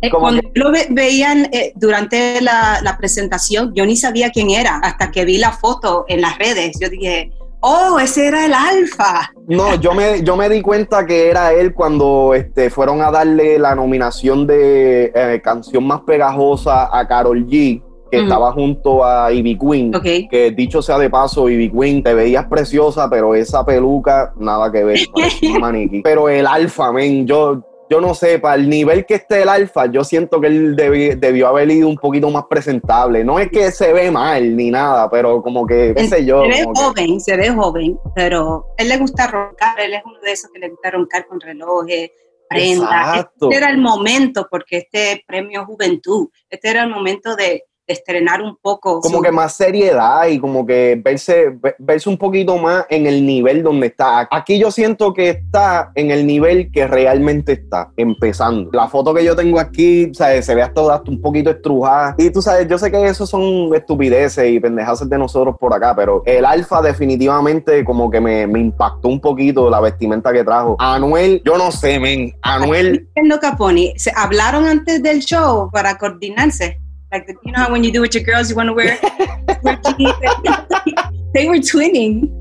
Eh, 0.00 0.10
cuando 0.10 0.40
lo 0.54 0.70
veían 0.90 1.48
eh, 1.52 1.72
durante 1.74 2.40
la, 2.40 2.80
la 2.82 2.96
presentación, 2.96 3.72
yo 3.74 3.84
ni 3.84 3.96
sabía 3.96 4.30
quién 4.30 4.50
era 4.50 4.76
hasta 4.76 5.10
que 5.10 5.24
vi 5.24 5.38
la 5.38 5.50
foto 5.50 6.04
en 6.06 6.20
las 6.20 6.38
redes. 6.38 6.78
Yo 6.80 6.88
dije, 6.88 7.32
Oh, 7.60 7.98
ese 7.98 8.28
era 8.28 8.46
el 8.46 8.54
alfa. 8.54 9.32
No, 9.48 9.74
yo 9.74 9.92
me, 9.92 10.22
yo 10.22 10.36
me 10.36 10.48
di 10.48 10.62
cuenta 10.62 11.04
que 11.04 11.28
era 11.28 11.52
él 11.52 11.74
cuando 11.74 12.32
este, 12.34 12.70
fueron 12.70 13.02
a 13.02 13.10
darle 13.10 13.58
la 13.58 13.74
nominación 13.74 14.46
de 14.46 15.10
eh, 15.12 15.40
canción 15.42 15.84
más 15.84 16.02
pegajosa 16.02 16.96
a 16.96 17.08
Carol 17.08 17.44
G. 17.46 17.82
que 18.10 18.20
estaba 18.20 18.52
junto 18.52 19.04
a 19.04 19.32
Ivy 19.32 19.58
Queen. 19.58 19.92
Que 19.92 20.52
dicho 20.56 20.82
sea 20.82 20.98
de 20.98 21.10
paso, 21.10 21.48
Ivy 21.48 21.70
Queen, 21.70 22.02
te 22.02 22.14
veías 22.14 22.46
preciosa, 22.46 23.08
pero 23.10 23.34
esa 23.34 23.64
peluca, 23.64 24.32
nada 24.36 24.70
que 24.70 24.84
ver. 24.84 24.98
maniquí. 25.60 26.02
Pero 26.02 26.28
el 26.28 26.46
alfa, 26.46 26.92
men, 26.92 27.26
yo, 27.26 27.62
yo 27.90 28.00
no 28.00 28.14
sé, 28.14 28.38
para 28.38 28.56
el 28.56 28.68
nivel 28.68 29.06
que 29.06 29.14
esté 29.14 29.42
el 29.42 29.48
alfa, 29.48 29.86
yo 29.86 30.04
siento 30.04 30.40
que 30.40 30.48
él 30.48 30.76
debió 30.76 31.48
haber 31.48 31.70
ido 31.70 31.88
un 31.88 31.96
poquito 31.96 32.30
más 32.30 32.44
presentable. 32.48 33.24
No 33.24 33.38
es 33.38 33.50
que 33.50 33.70
se 33.70 33.92
ve 33.92 34.10
mal 34.10 34.56
ni 34.56 34.70
nada, 34.70 35.08
pero 35.10 35.42
como 35.42 35.66
que, 35.66 35.94
qué 35.96 36.06
sé 36.06 36.24
yo. 36.24 36.42
Se 36.42 36.48
ve 36.48 36.64
joven, 36.74 37.20
se 37.20 37.36
ve 37.36 37.50
joven, 37.50 37.98
pero 38.14 38.66
él 38.76 38.88
le 38.88 38.98
gusta 38.98 39.26
roncar, 39.26 39.78
él 39.80 39.94
es 39.94 40.02
uno 40.04 40.20
de 40.20 40.32
esos 40.32 40.50
que 40.50 40.58
le 40.58 40.68
gusta 40.68 40.90
roncar 40.90 41.26
con 41.26 41.40
relojes, 41.40 42.10
prendas. 42.48 43.26
Este 43.40 43.56
era 43.56 43.70
el 43.70 43.78
momento, 43.78 44.46
porque 44.50 44.78
este 44.78 45.24
premio 45.26 45.64
Juventud, 45.64 46.28
este 46.50 46.70
era 46.70 46.82
el 46.82 46.90
momento 46.90 47.36
de 47.36 47.64
estrenar 47.88 48.42
un 48.42 48.56
poco. 48.60 49.00
Como 49.00 49.22
que 49.22 49.32
más 49.32 49.54
seriedad 49.54 50.26
y 50.28 50.38
como 50.38 50.66
que 50.66 51.00
verse, 51.02 51.58
verse 51.78 52.08
un 52.08 52.18
poquito 52.18 52.56
más 52.58 52.86
en 52.90 53.06
el 53.06 53.26
nivel 53.26 53.62
donde 53.62 53.88
está. 53.88 54.28
Aquí 54.30 54.58
yo 54.58 54.70
siento 54.70 55.12
que 55.12 55.30
está 55.30 55.90
en 55.94 56.10
el 56.10 56.26
nivel 56.26 56.70
que 56.70 56.86
realmente 56.86 57.52
está, 57.52 57.90
empezando. 57.96 58.70
La 58.72 58.88
foto 58.88 59.14
que 59.14 59.24
yo 59.24 59.34
tengo 59.34 59.58
aquí, 59.58 60.12
¿sabes? 60.14 60.44
se 60.44 60.54
ve 60.54 60.62
hasta, 60.62 61.02
un 61.08 61.20
poquito 61.20 61.50
estrujada. 61.50 62.14
Y 62.18 62.30
tú 62.30 62.42
sabes, 62.42 62.68
yo 62.68 62.78
sé 62.78 62.90
que 62.90 63.04
eso 63.06 63.26
son 63.26 63.74
estupideces 63.74 64.50
y 64.50 64.60
pendejadas 64.60 65.08
de 65.08 65.18
nosotros 65.18 65.56
por 65.58 65.72
acá, 65.74 65.94
pero 65.96 66.22
el 66.26 66.44
alfa 66.44 66.82
definitivamente 66.82 67.84
como 67.84 68.10
que 68.10 68.20
me, 68.20 68.46
me 68.46 68.60
impactó 68.60 69.08
un 69.08 69.20
poquito 69.20 69.70
la 69.70 69.80
vestimenta 69.80 70.32
que 70.32 70.44
trajo. 70.44 70.76
Anuel, 70.78 71.42
yo 71.44 71.56
no 71.56 71.70
sé, 71.70 71.98
men. 71.98 72.34
Anuel. 72.42 73.08
No 73.28 73.38
Caponi, 73.40 73.92
¿se 73.96 74.10
hablaron 74.16 74.64
antes 74.64 75.02
del 75.02 75.20
show 75.20 75.70
para 75.70 75.98
coordinarse? 75.98 76.80
Like, 77.10 77.26
the, 77.26 77.34
you 77.42 77.52
know 77.52 77.62
how 77.62 77.72
when 77.72 77.84
you 77.84 77.90
do 77.90 78.02
with 78.02 78.14
your 78.14 78.22
girls, 78.22 78.50
you 78.50 78.56
want 78.56 78.68
to 78.68 78.74
wear, 78.74 78.98
they 81.34 81.48
were 81.48 81.56
twinning. 81.56 82.34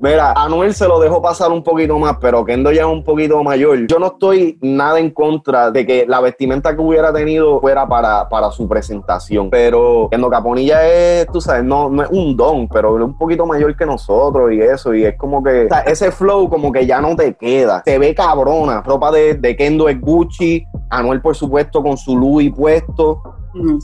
Mira, 0.00 0.32
Anuel 0.32 0.74
se 0.74 0.88
lo 0.88 0.98
dejó 0.98 1.20
pasar 1.20 1.52
un 1.52 1.62
poquito 1.62 1.98
más, 1.98 2.16
pero 2.20 2.44
Kendo 2.44 2.72
ya 2.72 2.82
es 2.82 2.88
un 2.88 3.04
poquito 3.04 3.42
mayor. 3.44 3.86
Yo 3.86 3.98
no 3.98 4.06
estoy 4.06 4.58
nada 4.62 4.98
en 4.98 5.10
contra 5.10 5.70
de 5.70 5.86
que 5.86 6.06
la 6.08 6.20
vestimenta 6.20 6.74
que 6.74 6.80
hubiera 6.80 7.12
tenido 7.12 7.60
fuera 7.60 7.86
para, 7.86 8.28
para 8.28 8.50
su 8.50 8.66
presentación. 8.66 9.50
Pero 9.50 10.08
Kendo 10.10 10.30
Caponilla 10.30 10.88
es, 10.88 11.26
tú 11.26 11.40
sabes, 11.40 11.64
no, 11.64 11.90
no 11.90 12.02
es 12.02 12.08
un 12.10 12.36
don, 12.36 12.66
pero 12.66 12.96
es 12.96 13.04
un 13.04 13.16
poquito 13.16 13.46
mayor 13.46 13.76
que 13.76 13.84
nosotros 13.84 14.52
y 14.52 14.60
eso. 14.60 14.94
Y 14.94 15.04
es 15.04 15.16
como 15.16 15.42
que 15.42 15.68
ese 15.86 16.10
flow 16.10 16.48
como 16.48 16.72
que 16.72 16.86
ya 16.86 17.00
no 17.00 17.14
te 17.14 17.34
queda. 17.34 17.82
Se 17.84 17.98
ve 17.98 18.14
cabrona. 18.14 18.82
Ropa 18.82 19.12
de, 19.12 19.34
de 19.34 19.54
Kendo 19.54 19.88
es 19.88 20.00
Gucci. 20.00 20.64
Anuel, 20.90 21.20
por 21.20 21.36
supuesto, 21.36 21.82
con 21.82 21.98
su 21.98 22.16
Louis 22.16 22.52
puesto 22.54 23.20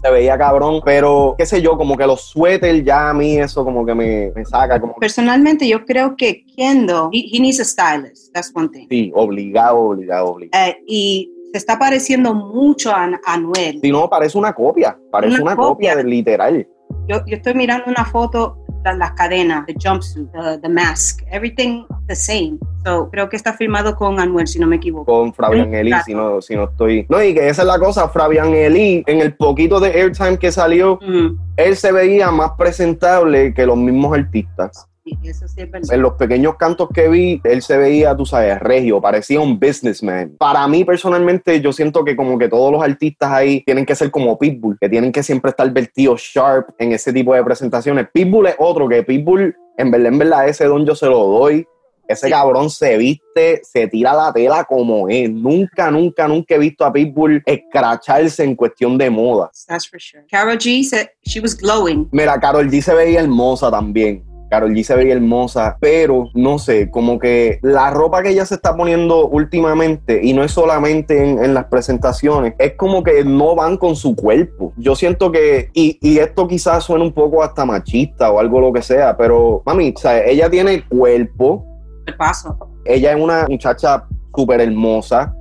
se 0.00 0.10
veía 0.10 0.36
cabrón, 0.36 0.80
pero 0.84 1.34
qué 1.38 1.46
sé 1.46 1.62
yo, 1.62 1.76
como 1.76 1.96
que 1.96 2.06
los 2.06 2.22
suéter 2.22 2.82
ya 2.82 3.10
a 3.10 3.14
mí 3.14 3.38
eso 3.38 3.64
como 3.64 3.84
que 3.84 3.94
me, 3.94 4.32
me 4.34 4.44
saca. 4.44 4.80
Como 4.80 4.94
Personalmente 4.96 5.68
yo 5.68 5.84
creo 5.84 6.16
que 6.16 6.44
Kendo, 6.56 7.10
he, 7.12 7.38
needs 7.40 7.60
a 7.60 7.64
stylist, 7.64 8.32
that's 8.32 8.52
one 8.54 8.68
thing. 8.68 8.86
Sí, 8.88 9.12
obligado, 9.14 9.78
obligado, 9.78 10.32
obligado. 10.32 10.66
Eh, 10.66 10.76
y 10.86 11.32
se 11.52 11.58
está 11.58 11.78
pareciendo 11.78 12.34
mucho 12.34 12.90
a, 12.90 13.08
Anuel. 13.26 13.80
Sí, 13.82 13.90
no, 13.90 14.08
parece 14.08 14.38
una 14.38 14.52
copia, 14.52 14.98
parece 15.10 15.40
una, 15.40 15.56
copia. 15.56 15.96
de 15.96 16.04
literal. 16.04 16.66
Yo, 17.08 17.24
yo 17.26 17.36
estoy 17.36 17.54
mirando 17.54 17.84
una 17.88 18.04
foto 18.04 18.58
las 18.84 19.12
cadenas, 19.12 19.66
the 19.66 19.74
jumpsuit, 19.74 20.30
the, 20.32 20.58
the, 20.62 20.68
mask, 20.68 21.22
everything 21.30 21.84
the 22.08 22.16
same. 22.16 22.58
So, 22.84 23.10
creo 23.10 23.28
que 23.28 23.36
está 23.36 23.52
firmado 23.52 23.94
con 23.94 24.18
Anuel, 24.18 24.46
si 24.46 24.58
no 24.58 24.66
me 24.66 24.76
equivoco. 24.76 25.04
Con 25.04 25.34
Fabian 25.34 25.74
Eli, 25.74 25.92
si 26.04 26.14
no, 26.14 26.40
si 26.40 26.56
no 26.56 26.64
estoy. 26.64 27.06
No, 27.08 27.22
y 27.22 27.34
que 27.34 27.48
esa 27.48 27.62
es 27.62 27.68
la 27.68 27.78
cosa, 27.78 28.08
Fabian 28.08 28.54
Eli, 28.54 29.04
en 29.06 29.20
el 29.20 29.34
poquito 29.34 29.80
de 29.80 29.90
airtime 29.90 30.38
que 30.38 30.50
salió, 30.50 30.98
él 31.56 31.76
se 31.76 31.92
veía 31.92 32.30
más 32.30 32.52
presentable 32.52 33.52
que 33.52 33.66
los 33.66 33.76
mismos 33.76 34.16
artistas. 34.16 34.89
En 35.04 36.02
los 36.02 36.14
pequeños 36.14 36.56
cantos 36.56 36.88
que 36.92 37.08
vi, 37.08 37.40
él 37.44 37.62
se 37.62 37.76
veía, 37.76 38.16
tú 38.16 38.26
sabes, 38.26 38.58
regio, 38.60 39.00
parecía 39.00 39.40
un 39.40 39.58
businessman. 39.58 40.36
Para 40.38 40.66
mí, 40.68 40.84
personalmente, 40.84 41.60
yo 41.60 41.72
siento 41.72 42.04
que 42.04 42.16
como 42.16 42.38
que 42.38 42.48
todos 42.48 42.70
los 42.72 42.82
artistas 42.82 43.30
ahí 43.30 43.62
tienen 43.64 43.86
que 43.86 43.94
ser 43.94 44.10
como 44.10 44.38
Pitbull, 44.38 44.78
que 44.80 44.88
tienen 44.88 45.12
que 45.12 45.22
siempre 45.22 45.50
estar 45.50 45.70
vestidos 45.72 46.20
sharp 46.20 46.70
en 46.78 46.92
ese 46.92 47.12
tipo 47.12 47.34
de 47.34 47.42
presentaciones. 47.42 48.08
Pitbull 48.12 48.46
es 48.48 48.56
otro, 48.58 48.88
que 48.88 49.02
Pitbull, 49.02 49.56
en 49.76 49.90
verdad, 49.90 50.08
en 50.08 50.18
verdad, 50.18 50.48
ese 50.48 50.66
don 50.66 50.84
yo 50.84 50.94
se 50.94 51.06
lo 51.06 51.24
doy. 51.26 51.66
Ese 52.10 52.28
cabrón 52.28 52.70
se 52.70 52.96
viste, 52.98 53.60
se 53.62 53.86
tira 53.86 54.12
la 54.12 54.32
tela 54.32 54.64
como 54.64 55.08
es. 55.08 55.30
Nunca, 55.30 55.92
nunca, 55.92 56.26
nunca 56.26 56.56
he 56.56 56.58
visto 56.58 56.84
a 56.84 56.92
Pitbull 56.92 57.40
escracharse 57.46 58.42
en 58.42 58.56
cuestión 58.56 58.98
de 58.98 59.08
moda. 59.08 59.48
That's 59.68 59.88
for 59.88 60.00
sure. 60.00 60.24
Carol 60.28 60.56
G 60.56 60.82
said 60.82 61.10
she 61.22 61.38
was 61.38 61.56
glowing. 61.56 62.08
Mira, 62.10 62.40
Carol 62.40 62.68
G 62.68 62.82
se 62.82 62.92
veía 62.94 63.20
hermosa 63.20 63.70
también. 63.70 64.24
Carol 64.50 64.72
G 64.72 64.82
se 64.82 64.96
veía 64.96 65.14
hermosa, 65.14 65.76
pero 65.80 66.28
no 66.34 66.58
sé, 66.58 66.90
como 66.90 67.18
que 67.18 67.60
la 67.62 67.90
ropa 67.90 68.22
que 68.22 68.30
ella 68.30 68.44
se 68.44 68.56
está 68.56 68.76
poniendo 68.76 69.28
últimamente, 69.28 70.20
y 70.22 70.32
no 70.32 70.42
es 70.44 70.52
solamente 70.52 71.22
en, 71.22 71.54
las 71.54 71.66
presentaciones, 71.66 72.54
es 72.58 72.74
como 72.74 73.02
que 73.02 73.24
no 73.24 73.54
van 73.54 73.76
con 73.76 73.96
su 73.96 74.14
cuerpo. 74.14 74.72
Yo 74.76 74.94
siento 74.94 75.32
que, 75.32 75.70
y, 75.72 75.98
y 76.02 76.18
esto 76.18 76.48
quizás 76.48 76.84
suena 76.84 77.04
un 77.04 77.12
poco 77.12 77.42
hasta 77.42 77.64
machista 77.64 78.30
o 78.30 78.40
algo 78.40 78.60
lo 78.60 78.72
que 78.72 78.82
sea, 78.82 79.16
pero 79.16 79.62
mami, 79.64 79.94
ella 80.26 80.50
tiene 80.50 80.84
cuerpo. 80.86 81.64
El 82.06 82.16
paso. 82.16 82.56
Ella 82.84 83.12
es 83.12 83.22
una 83.22 83.46
muchacha 83.48 84.04
súper 84.34 84.60
hermosa. 84.60 85.34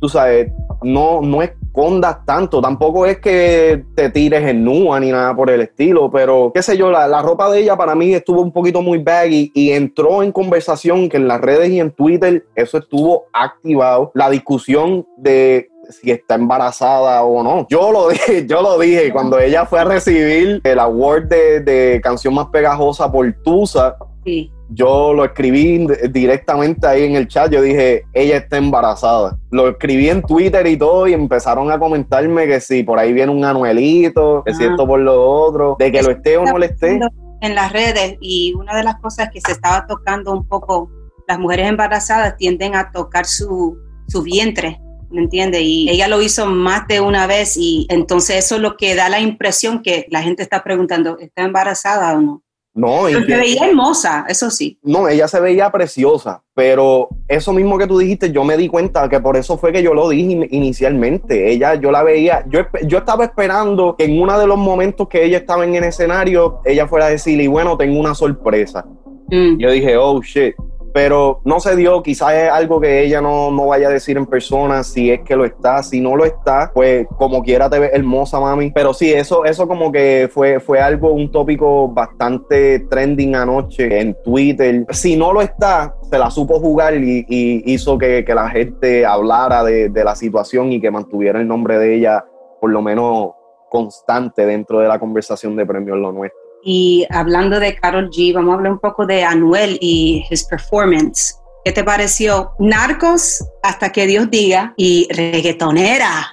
Tú 0.00 0.08
sabes, 0.08 0.52
no, 0.82 1.20
no 1.20 1.42
es 1.42 1.50
escondas 1.72 2.24
tanto. 2.26 2.60
Tampoco 2.60 3.06
es 3.06 3.18
que 3.18 3.84
te 3.94 4.10
tires 4.10 4.46
en 4.46 4.62
nua 4.62 5.00
ni 5.00 5.10
nada 5.10 5.34
por 5.34 5.50
el 5.50 5.62
estilo, 5.62 6.10
pero 6.10 6.52
qué 6.54 6.62
sé 6.62 6.76
yo, 6.76 6.90
la, 6.90 7.22
ropa 7.22 7.50
de 7.50 7.60
ella 7.60 7.76
para 7.76 7.94
mí 7.94 8.12
estuvo 8.12 8.42
un 8.42 8.52
poquito 8.52 8.82
muy 8.82 8.98
baggy 8.98 9.50
y 9.54 9.70
entró 9.70 10.22
en 10.22 10.32
conversación 10.32 11.08
que 11.08 11.16
en 11.16 11.28
las 11.28 11.40
redes 11.40 11.70
y 11.70 11.80
en 11.80 11.90
Twitter 11.90 12.44
eso 12.54 12.78
estuvo 12.78 13.24
activado. 13.32 14.10
La 14.14 14.28
discusión 14.28 15.06
de 15.16 15.70
si 15.88 16.10
está 16.10 16.34
embarazada 16.34 17.22
o 17.22 17.42
no. 17.42 17.66
Yo 17.70 17.90
lo 17.90 18.08
dije, 18.10 18.46
yo 18.46 18.60
lo 18.60 18.78
dije 18.78 19.10
cuando 19.10 19.38
ella 19.38 19.64
fue 19.64 19.80
a 19.80 19.84
recibir 19.84 20.60
el 20.62 20.78
award 20.78 21.28
de, 21.28 21.60
de 21.60 22.00
canción 22.02 22.34
más 22.34 22.48
pegajosa 22.48 23.10
por 23.10 23.32
Tusa. 23.42 23.96
Sí 24.24 24.52
yo 24.74 25.12
lo 25.12 25.24
escribí 25.24 25.86
directamente 26.10 26.86
ahí 26.86 27.04
en 27.04 27.16
el 27.16 27.28
chat. 27.28 27.50
Yo 27.50 27.62
dije, 27.62 28.04
ella 28.12 28.38
está 28.38 28.56
embarazada. 28.56 29.38
Lo 29.50 29.68
escribí 29.68 30.08
en 30.08 30.22
Twitter 30.22 30.66
y 30.66 30.76
todo, 30.76 31.06
y 31.08 31.12
empezaron 31.12 31.70
a 31.70 31.78
comentarme 31.78 32.46
que 32.46 32.60
si 32.60 32.82
por 32.82 32.98
ahí 32.98 33.12
viene 33.12 33.32
un 33.32 33.44
anuelito, 33.44 34.42
que 34.44 34.54
si 34.54 34.64
esto 34.64 34.86
por 34.86 35.00
lo 35.00 35.22
otro, 35.22 35.76
de 35.78 35.92
que 35.92 36.02
lo 36.02 36.10
esté 36.10 36.36
o 36.36 36.44
no 36.44 36.58
le 36.58 36.66
esté. 36.66 37.00
En 37.40 37.54
las 37.54 37.72
redes, 37.72 38.16
y 38.20 38.54
una 38.54 38.76
de 38.76 38.84
las 38.84 38.96
cosas 39.00 39.30
que 39.32 39.40
se 39.40 39.52
estaba 39.52 39.86
tocando 39.86 40.32
un 40.32 40.46
poco, 40.46 40.90
las 41.26 41.38
mujeres 41.38 41.68
embarazadas 41.68 42.36
tienden 42.36 42.76
a 42.76 42.90
tocar 42.92 43.26
su, 43.26 43.76
su 44.08 44.22
vientre. 44.22 44.78
¿me 45.10 45.20
entiende? 45.20 45.60
Y 45.60 45.90
ella 45.90 46.08
lo 46.08 46.22
hizo 46.22 46.46
más 46.46 46.88
de 46.88 47.00
una 47.00 47.26
vez 47.26 47.56
y 47.56 47.86
entonces 47.90 48.36
eso 48.36 48.56
es 48.56 48.62
lo 48.62 48.76
que 48.76 48.94
da 48.94 49.08
la 49.08 49.20
impresión 49.20 49.82
que 49.82 50.06
la 50.08 50.22
gente 50.22 50.42
está 50.42 50.64
preguntando, 50.64 51.18
¿está 51.18 51.42
embarazada 51.42 52.16
o 52.16 52.20
no? 52.20 52.42
No, 52.74 53.06
se 53.06 53.20
veía 53.20 53.66
hermosa, 53.66 54.24
eso 54.28 54.50
sí. 54.50 54.78
No, 54.82 55.06
ella 55.06 55.28
se 55.28 55.40
veía 55.40 55.70
preciosa, 55.70 56.42
pero 56.54 57.08
eso 57.28 57.52
mismo 57.52 57.76
que 57.76 57.86
tú 57.86 57.98
dijiste, 57.98 58.32
yo 58.32 58.44
me 58.44 58.56
di 58.56 58.68
cuenta 58.68 59.10
que 59.10 59.20
por 59.20 59.36
eso 59.36 59.58
fue 59.58 59.72
que 59.72 59.82
yo 59.82 59.92
lo 59.92 60.08
dije 60.08 60.48
inicialmente. 60.50 61.52
Ella, 61.52 61.74
yo 61.74 61.90
la 61.90 62.02
veía, 62.02 62.44
yo, 62.48 62.60
yo 62.86 62.98
estaba 62.98 63.24
esperando 63.24 63.94
que 63.96 64.04
en 64.04 64.20
uno 64.20 64.38
de 64.38 64.46
los 64.46 64.56
momentos 64.56 65.06
que 65.08 65.22
ella 65.22 65.38
estaba 65.38 65.64
en 65.64 65.74
el 65.74 65.84
escenario, 65.84 66.60
ella 66.64 66.88
fuera 66.88 67.06
a 67.06 67.10
decirle, 67.10 67.44
y 67.44 67.48
bueno, 67.48 67.76
tengo 67.76 68.00
una 68.00 68.14
sorpresa. 68.14 68.86
Mm. 69.28 69.58
Yo 69.58 69.70
dije, 69.70 69.96
oh 69.98 70.22
shit 70.22 70.54
pero 70.92 71.40
no 71.44 71.60
se 71.60 71.76
dio, 71.76 72.02
quizás 72.02 72.34
es 72.34 72.50
algo 72.50 72.80
que 72.80 73.02
ella 73.04 73.20
no, 73.20 73.50
no, 73.50 73.66
vaya 73.66 73.88
a 73.88 73.90
decir 73.90 74.16
en 74.16 74.26
persona, 74.26 74.82
si 74.82 75.10
es 75.10 75.20
que 75.20 75.36
lo 75.36 75.44
está, 75.44 75.82
si 75.82 76.00
no 76.00 76.16
lo 76.16 76.24
está, 76.24 76.70
pues 76.72 77.06
como 77.16 77.42
quiera 77.42 77.70
te 77.70 77.78
ve 77.78 77.90
hermosa, 77.92 78.40
mami. 78.40 78.70
Pero 78.72 78.92
sí, 78.92 79.12
eso, 79.12 79.44
eso 79.44 79.66
como 79.66 79.90
que 79.90 80.28
fue, 80.32 80.60
fue 80.60 80.80
algo, 80.80 81.12
un 81.12 81.30
tópico 81.30 81.88
bastante 81.88 82.80
trending 82.90 83.34
anoche 83.34 84.00
en 84.00 84.16
Twitter. 84.22 84.86
Si 84.90 85.16
no 85.16 85.32
lo 85.32 85.40
está, 85.40 85.94
se 86.10 86.18
la 86.18 86.30
supo 86.30 86.60
jugar 86.60 86.94
y, 86.94 87.24
hizo 87.66 87.96
que, 87.98 88.24
que, 88.24 88.34
la 88.34 88.48
gente 88.48 89.06
hablara 89.06 89.62
de, 89.64 89.88
de 89.88 90.04
la 90.04 90.14
situación 90.14 90.72
y 90.72 90.80
que 90.80 90.90
mantuviera 90.90 91.40
el 91.40 91.48
nombre 91.48 91.78
de 91.78 91.94
ella 91.94 92.24
por 92.60 92.70
lo 92.70 92.82
menos 92.82 93.32
constante 93.68 94.44
dentro 94.44 94.80
de 94.80 94.88
la 94.88 94.98
conversación 94.98 95.56
de 95.56 95.64
premios 95.64 95.98
Lo 95.98 96.12
Nuestro. 96.12 96.41
Y 96.64 97.06
hablando 97.10 97.58
de 97.58 97.74
Carol 97.74 98.10
G, 98.10 98.32
vamos 98.34 98.52
a 98.52 98.54
hablar 98.56 98.72
un 98.72 98.78
poco 98.78 99.04
de 99.06 99.24
Anuel 99.24 99.78
y 99.80 100.24
his 100.30 100.44
performance. 100.44 101.38
¿Qué 101.64 101.72
te 101.72 101.84
pareció? 101.84 102.52
Narcos, 102.58 103.44
hasta 103.62 103.90
que 103.90 104.06
Dios 104.06 104.30
diga, 104.30 104.74
y 104.76 105.08
reggaetonera. 105.12 106.32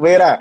Mira, 0.00 0.38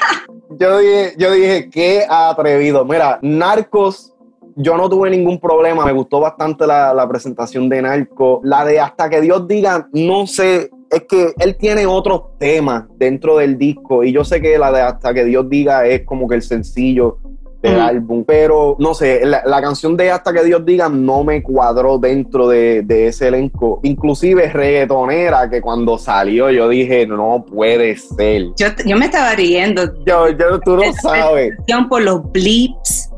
yo 0.58 0.78
dije, 0.78 1.14
yo 1.18 1.32
dije, 1.32 1.70
qué 1.70 2.06
atrevido. 2.08 2.84
Mira, 2.84 3.18
Narcos, 3.22 4.14
yo 4.56 4.76
no 4.76 4.88
tuve 4.88 5.10
ningún 5.10 5.40
problema. 5.40 5.84
Me 5.84 5.92
gustó 5.92 6.20
bastante 6.20 6.66
la, 6.66 6.94
la 6.94 7.08
presentación 7.08 7.68
de 7.68 7.82
Narcos. 7.82 8.40
La 8.44 8.64
de 8.64 8.80
hasta 8.80 9.08
que 9.08 9.20
Dios 9.20 9.46
diga, 9.48 9.88
no 9.92 10.26
sé 10.26 10.70
es 10.90 11.04
que 11.04 11.34
él 11.38 11.56
tiene 11.56 11.86
otros 11.86 12.38
temas 12.38 12.84
dentro 12.96 13.36
del 13.36 13.58
disco 13.58 14.04
y 14.04 14.12
yo 14.12 14.24
sé 14.24 14.40
que 14.40 14.58
la 14.58 14.72
de 14.72 14.80
Hasta 14.80 15.12
que 15.12 15.24
Dios 15.24 15.48
diga 15.48 15.86
es 15.86 16.04
como 16.04 16.28
que 16.28 16.36
el 16.36 16.42
sencillo 16.42 17.18
del 17.62 17.80
álbum, 17.80 18.24
pero 18.24 18.76
no 18.78 18.94
sé, 18.94 19.22
la, 19.24 19.60
canción 19.60 19.96
de 19.96 20.10
Hasta 20.10 20.32
que 20.32 20.44
Dios 20.44 20.64
diga 20.64 20.88
no 20.88 21.24
me 21.24 21.42
cuadró 21.42 21.98
dentro 21.98 22.48
de, 22.48 22.84
ese 22.88 23.28
elenco, 23.28 23.80
inclusive 23.82 24.48
reggaetonera 24.52 25.50
que 25.50 25.60
cuando 25.60 25.98
salió 25.98 26.50
yo 26.50 26.68
dije 26.68 27.06
no 27.06 27.44
puede 27.44 27.96
ser. 27.96 28.46
Yo, 28.56 28.68
yo 28.86 28.96
me 28.96 29.06
estaba 29.06 29.34
riendo. 29.34 29.82
Yo, 30.06 30.28
yo 30.30 30.60
tú 30.60 30.76
lo 30.76 30.92
sabes. 31.02 31.54
Por 31.88 32.02
los 32.02 32.30
blips. 32.32 33.10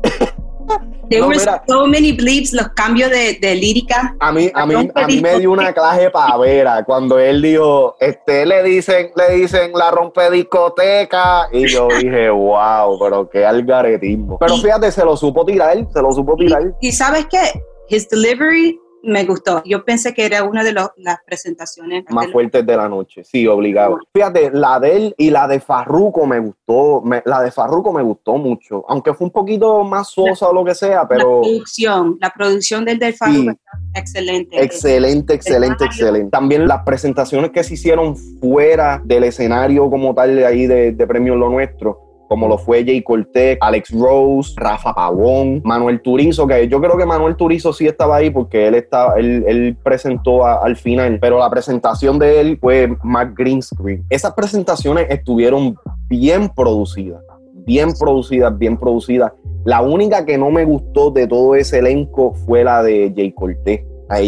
There 1.11 1.27
were 1.27 1.37
so 1.67 1.87
many 1.87 2.13
bleeps, 2.13 2.53
los 2.53 2.69
cambios 2.69 3.09
de, 3.09 3.37
de 3.41 3.55
lírica. 3.55 4.15
A 4.19 4.31
mí, 4.31 4.49
a 4.53 4.65
mí, 4.65 4.89
a 4.95 5.07
mí 5.07 5.19
me 5.19 5.39
dio 5.39 5.51
una 5.51 5.73
clase 5.73 6.09
pavera 6.09 6.85
cuando 6.85 7.19
él 7.19 7.41
dijo, 7.41 7.97
este, 7.99 8.45
le 8.45 8.63
dicen, 8.63 9.11
le 9.17 9.35
dicen 9.35 9.73
la 9.73 9.91
rompe 9.91 10.31
discoteca. 10.31 11.49
Y 11.51 11.67
yo 11.67 11.89
dije, 11.99 12.29
wow, 12.29 12.97
pero 12.97 13.29
qué 13.29 13.45
algaretismo. 13.45 14.39
Pero 14.39 14.55
fíjate, 14.55 14.89
se 14.89 15.03
lo 15.03 15.17
supo 15.17 15.43
tirar, 15.43 15.85
se 15.91 16.01
lo 16.01 16.13
supo 16.13 16.37
tirar. 16.37 16.63
Y, 16.79 16.87
y 16.87 16.91
sabes 16.93 17.25
qué, 17.29 17.61
his 17.89 18.07
delivery 18.07 18.79
me 19.03 19.25
gustó. 19.25 19.61
Yo 19.65 19.83
pensé 19.83 20.13
que 20.13 20.25
era 20.25 20.43
una 20.43 20.63
de 20.63 20.73
las 20.73 21.19
presentaciones 21.25 22.05
más 22.09 22.31
fuertes 22.31 22.65
de 22.65 22.77
la 22.77 22.87
noche. 22.87 23.23
Sí, 23.23 23.47
obligado. 23.47 23.99
Fíjate, 24.13 24.51
la 24.51 24.79
de 24.79 24.95
él 24.95 25.15
y 25.17 25.29
la 25.29 25.47
de 25.47 25.59
Farruko 25.59 26.25
me 26.25 26.39
gustó. 26.39 27.03
la 27.25 27.41
de 27.41 27.51
Farruko 27.51 27.91
me 27.93 28.03
gustó 28.03 28.37
mucho. 28.37 28.85
Aunque 28.87 29.13
fue 29.13 29.25
un 29.25 29.31
poquito 29.31 29.83
más 29.83 30.09
sosa 30.09 30.49
o 30.49 30.53
lo 30.53 30.63
que 30.63 30.75
sea, 30.75 31.07
pero. 31.07 31.41
La 31.41 31.41
producción, 31.41 32.17
la 32.19 32.29
producción 32.29 32.85
del 32.85 32.99
del 32.99 33.13
Farruko 33.13 33.57
excelente. 33.93 34.61
Excelente, 34.63 35.33
excelente, 35.33 35.85
excelente. 35.85 36.29
También 36.31 36.67
las 36.67 36.83
presentaciones 36.83 37.51
que 37.51 37.63
se 37.63 37.73
hicieron 37.73 38.15
fuera 38.15 39.01
del 39.03 39.23
escenario 39.25 39.89
como 39.89 40.13
tal 40.13 40.35
de 40.35 40.45
ahí 40.45 40.67
de, 40.67 40.91
de 40.91 41.07
Premio 41.07 41.35
Lo 41.35 41.49
Nuestro 41.49 42.10
como 42.31 42.47
lo 42.47 42.57
fue 42.57 42.85
Jay 42.85 43.03
Cortez, 43.03 43.57
Alex 43.59 43.91
Rose, 43.91 44.53
Rafa 44.55 44.93
Pavón, 44.93 45.61
Manuel 45.65 46.01
Turizo, 46.01 46.47
que 46.47 46.65
yo 46.69 46.79
creo 46.79 46.97
que 46.97 47.05
Manuel 47.05 47.35
Turizo 47.35 47.73
sí 47.73 47.87
estaba 47.87 48.15
ahí 48.15 48.29
porque 48.29 48.69
él 48.69 48.75
estaba, 48.75 49.15
él, 49.17 49.75
presentó 49.83 50.45
al 50.45 50.77
final, 50.77 51.19
pero 51.19 51.39
la 51.39 51.49
presentación 51.49 52.17
de 52.19 52.39
él 52.39 52.57
fue 52.61 52.95
más 53.03 53.35
green 53.35 53.61
screen. 53.61 54.05
Esas 54.09 54.33
presentaciones 54.33 55.07
estuvieron 55.09 55.75
bien 56.07 56.47
producidas, 56.47 57.21
bien 57.65 57.89
producidas, 57.99 58.57
bien 58.57 58.77
producidas. 58.77 59.33
La 59.65 59.81
única 59.81 60.25
que 60.25 60.37
no 60.37 60.51
me 60.51 60.63
gustó 60.63 61.11
de 61.11 61.27
todo 61.27 61.55
ese 61.55 61.79
elenco 61.79 62.33
fue 62.45 62.63
la 62.63 62.81
de 62.81 63.11
Jay 63.13 63.33
Cortez. 63.33 63.81
A 64.07 64.19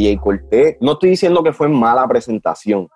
no 0.82 0.92
estoy 0.92 1.10
diciendo 1.12 1.42
que 1.42 1.54
fue 1.54 1.70
mala 1.70 2.06
presentación, 2.06 2.90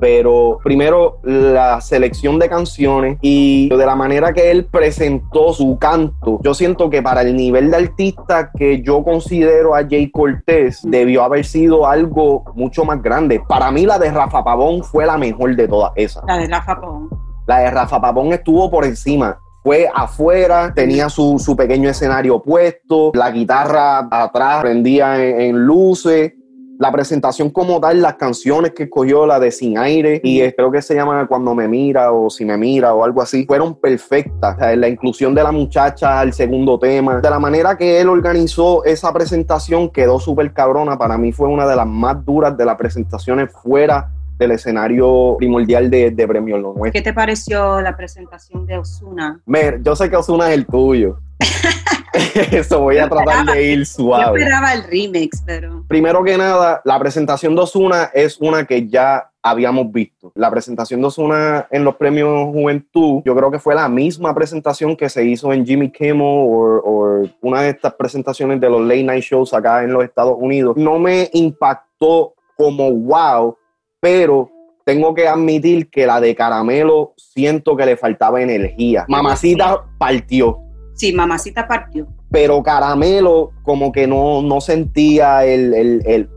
pero 0.00 0.58
primero 0.62 1.18
la 1.22 1.80
selección 1.80 2.38
de 2.38 2.48
canciones 2.48 3.18
y 3.20 3.68
de 3.68 3.86
la 3.86 3.94
manera 3.94 4.32
que 4.32 4.50
él 4.50 4.66
presentó 4.66 5.52
su 5.52 5.78
canto, 5.78 6.40
yo 6.42 6.54
siento 6.54 6.90
que 6.90 7.02
para 7.02 7.22
el 7.22 7.36
nivel 7.36 7.70
de 7.70 7.76
artista 7.76 8.50
que 8.56 8.82
yo 8.82 9.02
considero 9.02 9.74
a 9.74 9.86
Jay 9.88 10.10
Cortés 10.10 10.80
debió 10.84 11.22
haber 11.22 11.44
sido 11.44 11.86
algo 11.86 12.44
mucho 12.54 12.84
más 12.84 13.02
grande. 13.02 13.42
Para 13.46 13.70
mí 13.70 13.86
la 13.86 13.98
de 13.98 14.10
Rafa 14.10 14.42
Pavón 14.42 14.82
fue 14.82 15.06
la 15.06 15.18
mejor 15.18 15.54
de 15.56 15.68
todas 15.68 15.92
esas. 15.96 16.24
La 16.26 16.38
de 16.38 16.46
Rafa 16.46 16.80
Pavón. 16.80 17.08
La 17.46 17.58
de 17.60 17.70
Rafa 17.70 18.00
Pavón 18.00 18.32
estuvo 18.32 18.70
por 18.70 18.84
encima 18.84 19.38
fue 19.68 19.86
afuera, 19.92 20.72
tenía 20.74 21.10
su, 21.10 21.54
pequeño 21.54 21.90
escenario 21.90 22.40
puesto, 22.42 23.10
la 23.12 23.30
guitarra 23.30 24.08
atrás 24.10 24.62
prendía 24.62 25.22
en 25.22 25.58
luces, 25.58 26.32
la 26.78 26.92
presentación 26.92 27.50
como 27.50 27.80
tal, 27.80 28.00
las 28.00 28.14
canciones 28.14 28.72
que 28.72 28.84
escogió, 28.84 29.26
la 29.26 29.40
de 29.40 29.50
Sin 29.50 29.78
Aire 29.78 30.20
y 30.22 30.40
creo 30.52 30.70
que 30.70 30.80
se 30.80 30.94
llama 30.94 31.26
Cuando 31.26 31.54
me 31.54 31.66
mira 31.66 32.12
o 32.12 32.30
Si 32.30 32.44
me 32.44 32.56
mira 32.56 32.94
o 32.94 33.04
algo 33.04 33.20
así, 33.20 33.44
fueron 33.46 33.74
perfectas. 33.74 34.56
la 34.76 34.88
inclusión 34.88 35.34
de 35.34 35.42
la 35.42 35.50
muchacha 35.50 36.20
al 36.20 36.32
segundo 36.32 36.78
tema, 36.78 37.20
de 37.20 37.30
la 37.30 37.40
manera 37.40 37.76
que 37.76 38.00
él 38.00 38.08
organizó 38.08 38.84
esa 38.84 39.12
presentación 39.12 39.90
quedó 39.90 40.20
súper 40.20 40.52
cabrona. 40.52 40.96
Para 40.96 41.18
mí 41.18 41.32
fue 41.32 41.48
una 41.48 41.66
de 41.66 41.74
las 41.74 41.86
más 41.86 42.24
duras 42.24 42.56
de 42.56 42.64
las 42.64 42.76
presentaciones 42.76 43.50
fuera 43.50 44.12
del 44.38 44.52
escenario 44.52 45.34
primordial 45.36 45.90
de, 45.90 46.12
de 46.12 46.28
Premio 46.28 46.58
Lo 46.58 46.74
¿Qué 46.92 47.02
te 47.02 47.12
pareció 47.12 47.80
la 47.80 47.96
presentación 47.96 48.64
de 48.66 48.78
Osuna? 48.78 49.40
yo 49.82 49.96
sé 49.96 50.08
que 50.08 50.16
Osuna 50.16 50.48
es 50.50 50.58
el 50.58 50.66
tuyo. 50.66 51.18
Eso 52.52 52.80
voy 52.80 52.98
a 52.98 53.08
tratar 53.08 53.46
de 53.46 53.72
ir 53.72 53.86
suave. 53.86 54.24
Yo 54.24 54.36
esperaba 54.36 54.72
el 54.74 54.84
remix, 54.84 55.42
pero. 55.44 55.84
Primero 55.88 56.22
que 56.22 56.36
nada, 56.36 56.80
la 56.84 56.98
presentación 56.98 57.54
de 57.54 57.62
Osuna 57.62 58.10
es 58.14 58.38
una 58.40 58.64
que 58.64 58.88
ya 58.88 59.30
habíamos 59.42 59.90
visto. 59.92 60.32
La 60.34 60.50
presentación 60.50 61.00
de 61.00 61.06
Osuna 61.06 61.66
en 61.70 61.84
los 61.84 61.96
premios 61.96 62.52
Juventud, 62.52 63.22
yo 63.24 63.34
creo 63.34 63.50
que 63.50 63.58
fue 63.58 63.74
la 63.74 63.88
misma 63.88 64.34
presentación 64.34 64.96
que 64.96 65.08
se 65.08 65.24
hizo 65.24 65.52
en 65.52 65.64
Jimmy 65.64 65.90
Kimmel 65.90 66.20
o 66.20 67.22
una 67.40 67.62
de 67.62 67.70
estas 67.70 67.94
presentaciones 67.94 68.60
de 68.60 68.68
los 68.68 68.82
late 68.82 69.04
night 69.04 69.24
shows 69.24 69.54
acá 69.54 69.82
en 69.84 69.92
los 69.92 70.04
Estados 70.04 70.36
Unidos. 70.38 70.76
No 70.76 70.98
me 70.98 71.30
impactó 71.32 72.34
como 72.56 72.90
wow, 72.90 73.56
pero 74.00 74.50
tengo 74.84 75.14
que 75.14 75.28
admitir 75.28 75.90
que 75.90 76.06
la 76.06 76.20
de 76.20 76.34
Caramelo 76.34 77.12
siento 77.16 77.76
que 77.76 77.84
le 77.84 77.96
faltaba 77.96 78.40
energía. 78.40 79.04
Mamacita 79.08 79.84
partió 79.98 80.67
Sí, 80.98 81.12
mamacita 81.12 81.68
partió. 81.68 82.08
Pero 82.28 82.60
Caramelo 82.60 83.52
como 83.62 83.92
que 83.92 84.08
no, 84.08 84.42
no 84.42 84.60
sentía 84.60 85.44
el, 85.44 85.72
el, 85.72 86.02
el 86.04 86.28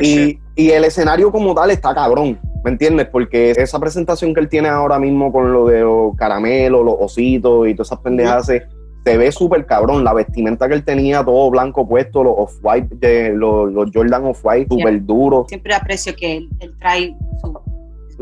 y, 0.00 0.40
y, 0.56 0.70
el 0.70 0.84
escenario 0.84 1.30
como 1.30 1.54
tal 1.54 1.70
está 1.70 1.94
cabrón, 1.94 2.36
¿me 2.64 2.72
entiendes? 2.72 3.06
Porque 3.06 3.52
esa 3.52 3.78
presentación 3.78 4.34
que 4.34 4.40
él 4.40 4.48
tiene 4.48 4.68
ahora 4.68 4.98
mismo 4.98 5.32
con 5.32 5.52
lo 5.52 5.66
de 5.66 5.82
los 5.82 6.16
caramelos, 6.16 6.84
los 6.84 6.96
ositos 6.98 7.68
y 7.68 7.74
todas 7.74 7.88
esas 7.88 8.00
pendejas, 8.00 8.46
se, 8.46 8.66
ve 9.04 9.30
súper 9.30 9.64
cabrón. 9.66 10.02
La 10.02 10.12
vestimenta 10.12 10.66
que 10.66 10.74
él 10.74 10.84
tenía, 10.84 11.24
todo 11.24 11.48
blanco 11.48 11.88
puesto, 11.88 12.24
los 12.24 12.34
off-white, 12.36 13.34
los, 13.34 13.72
los, 13.72 13.90
Jordan 13.94 14.24
off-white, 14.24 14.66
súper 14.68 15.06
duros. 15.06 15.46
Siempre 15.46 15.74
aprecio 15.74 16.14
que 16.16 16.38
él, 16.38 16.50
trae 16.80 17.16
su, 17.40 17.56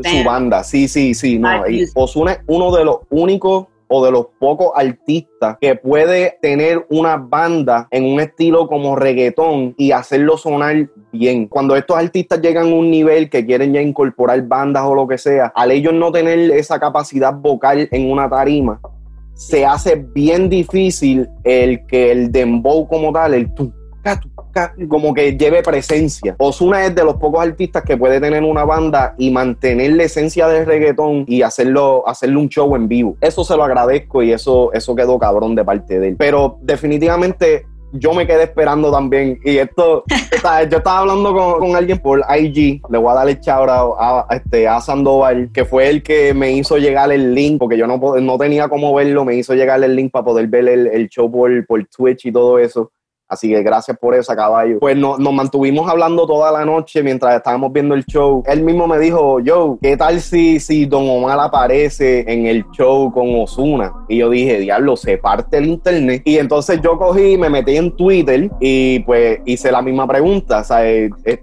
su 0.03 0.23
banda. 0.23 0.63
Sí, 0.63 0.87
sí, 0.87 1.15
sí. 1.15 1.39
No. 1.39 1.67
Y 1.67 1.85
Osuna 1.95 2.33
es 2.33 2.39
uno 2.45 2.71
de 2.71 2.85
los 2.85 2.99
únicos 3.09 3.65
o 3.87 4.05
de 4.05 4.11
los 4.11 4.27
pocos 4.39 4.71
artistas 4.75 5.57
que 5.59 5.75
puede 5.75 6.37
tener 6.41 6.85
una 6.89 7.17
banda 7.17 7.87
en 7.91 8.05
un 8.05 8.19
estilo 8.19 8.67
como 8.67 8.95
reggaetón 8.95 9.73
y 9.77 9.91
hacerlo 9.91 10.37
sonar 10.37 10.89
bien. 11.11 11.47
Cuando 11.47 11.75
estos 11.75 11.97
artistas 11.97 12.41
llegan 12.41 12.71
a 12.71 12.75
un 12.75 12.91
nivel 12.91 13.29
que 13.29 13.45
quieren 13.45 13.73
ya 13.73 13.81
incorporar 13.81 14.41
bandas 14.47 14.83
o 14.83 14.95
lo 14.95 15.07
que 15.07 15.17
sea, 15.17 15.51
al 15.55 15.71
ellos 15.71 15.93
no 15.93 16.11
tener 16.11 16.51
esa 16.51 16.79
capacidad 16.79 17.33
vocal 17.33 17.87
en 17.91 18.11
una 18.11 18.29
tarima, 18.29 18.79
se 19.33 19.65
hace 19.65 19.95
bien 19.95 20.49
difícil 20.49 21.29
el 21.43 21.85
que 21.85 22.11
el 22.11 22.31
dembow 22.31 22.87
como 22.87 23.13
tal, 23.13 23.35
el 23.35 23.53
tu, 23.53 23.71
como 24.89 25.13
que 25.13 25.37
lleve 25.37 25.61
presencia. 25.63 26.35
Osuna 26.39 26.85
es 26.85 26.95
de 26.95 27.03
los 27.03 27.15
pocos 27.15 27.41
artistas 27.41 27.83
que 27.83 27.97
puede 27.97 28.19
tener 28.19 28.43
una 28.43 28.65
banda 28.65 29.15
y 29.17 29.31
mantener 29.31 29.93
la 29.93 30.03
esencia 30.03 30.47
del 30.47 30.65
reggaetón 30.65 31.25
y 31.27 31.41
hacerlo, 31.41 32.07
hacerle 32.07 32.37
un 32.37 32.49
show 32.49 32.75
en 32.75 32.87
vivo. 32.87 33.17
Eso 33.21 33.43
se 33.43 33.55
lo 33.55 33.63
agradezco 33.63 34.23
y 34.23 34.31
eso, 34.31 34.71
eso 34.73 34.95
quedó 34.95 35.19
cabrón 35.19 35.55
de 35.55 35.63
parte 35.63 35.99
de 35.99 36.09
él. 36.09 36.15
Pero 36.17 36.57
definitivamente 36.61 37.65
yo 37.93 38.13
me 38.13 38.27
quedé 38.27 38.43
esperando 38.43 38.91
también. 38.91 39.39
Y 39.43 39.57
esto, 39.57 40.03
yo 40.69 40.77
estaba 40.77 40.99
hablando 40.99 41.33
con, 41.33 41.75
alguien 41.75 41.99
por 41.99 42.19
IG, 42.19 42.81
le 42.89 42.97
voy 42.97 43.11
a 43.11 43.15
dar 43.15 43.29
el 43.29 43.39
chao 43.39 43.95
a, 43.99 44.25
este, 44.31 44.67
a 44.67 44.81
Sandoval, 44.81 45.49
que 45.53 45.65
fue 45.65 45.89
el 45.89 46.03
que 46.03 46.33
me 46.33 46.51
hizo 46.51 46.77
llegar 46.77 47.11
el 47.11 47.33
link, 47.33 47.59
porque 47.59 47.77
yo 47.77 47.87
no, 47.87 47.97
no 47.97 48.37
tenía 48.37 48.67
cómo 48.67 48.93
verlo, 48.93 49.25
me 49.25 49.35
hizo 49.35 49.53
llegar 49.53 49.83
el 49.83 49.95
link 49.95 50.11
para 50.11 50.25
poder 50.25 50.47
ver 50.47 50.67
el, 50.67 50.87
el 50.87 51.09
show 51.09 51.31
por, 51.31 51.65
por 51.65 51.85
Twitch 51.85 52.25
y 52.25 52.31
todo 52.31 52.59
eso. 52.59 52.91
Así 53.29 53.49
que 53.49 53.61
gracias 53.61 53.97
por 53.97 54.15
eso, 54.15 54.33
caballo. 54.35 54.79
Pues 54.79 54.95
nos 54.95 55.19
mantuvimos 55.19 55.89
hablando 55.89 56.25
toda 56.25 56.51
la 56.51 56.63
noche 56.63 57.03
mientras 57.03 57.35
estábamos 57.35 57.73
viendo 57.73 57.93
el 57.93 58.05
show. 58.05 58.41
Él 58.45 58.63
mismo 58.63 58.87
me 58.87 58.97
dijo, 58.99 59.39
yo, 59.41 59.77
¿qué 59.81 59.97
tal 59.97 60.21
si, 60.21 60.59
si 60.59 60.85
Don 60.85 61.09
Omar 61.09 61.37
aparece 61.39 62.23
en 62.31 62.45
el 62.45 62.63
show 62.71 63.11
con 63.11 63.27
Osuna? 63.41 63.93
Y 64.07 64.17
yo 64.17 64.29
dije, 64.29 64.59
diablo, 64.59 64.95
se 64.95 65.17
parte 65.17 65.57
el 65.57 65.67
internet. 65.67 66.21
Y 66.23 66.37
entonces 66.37 66.79
yo 66.81 66.97
cogí, 66.97 67.37
me 67.37 67.49
metí 67.49 67.75
en 67.75 67.95
Twitter 67.95 68.49
y 68.61 68.99
pues 68.99 69.39
hice 69.45 69.71
la 69.71 69.81
misma 69.81 70.07
pregunta. 70.07 70.59
O 70.59 70.63
sea, 70.63 70.81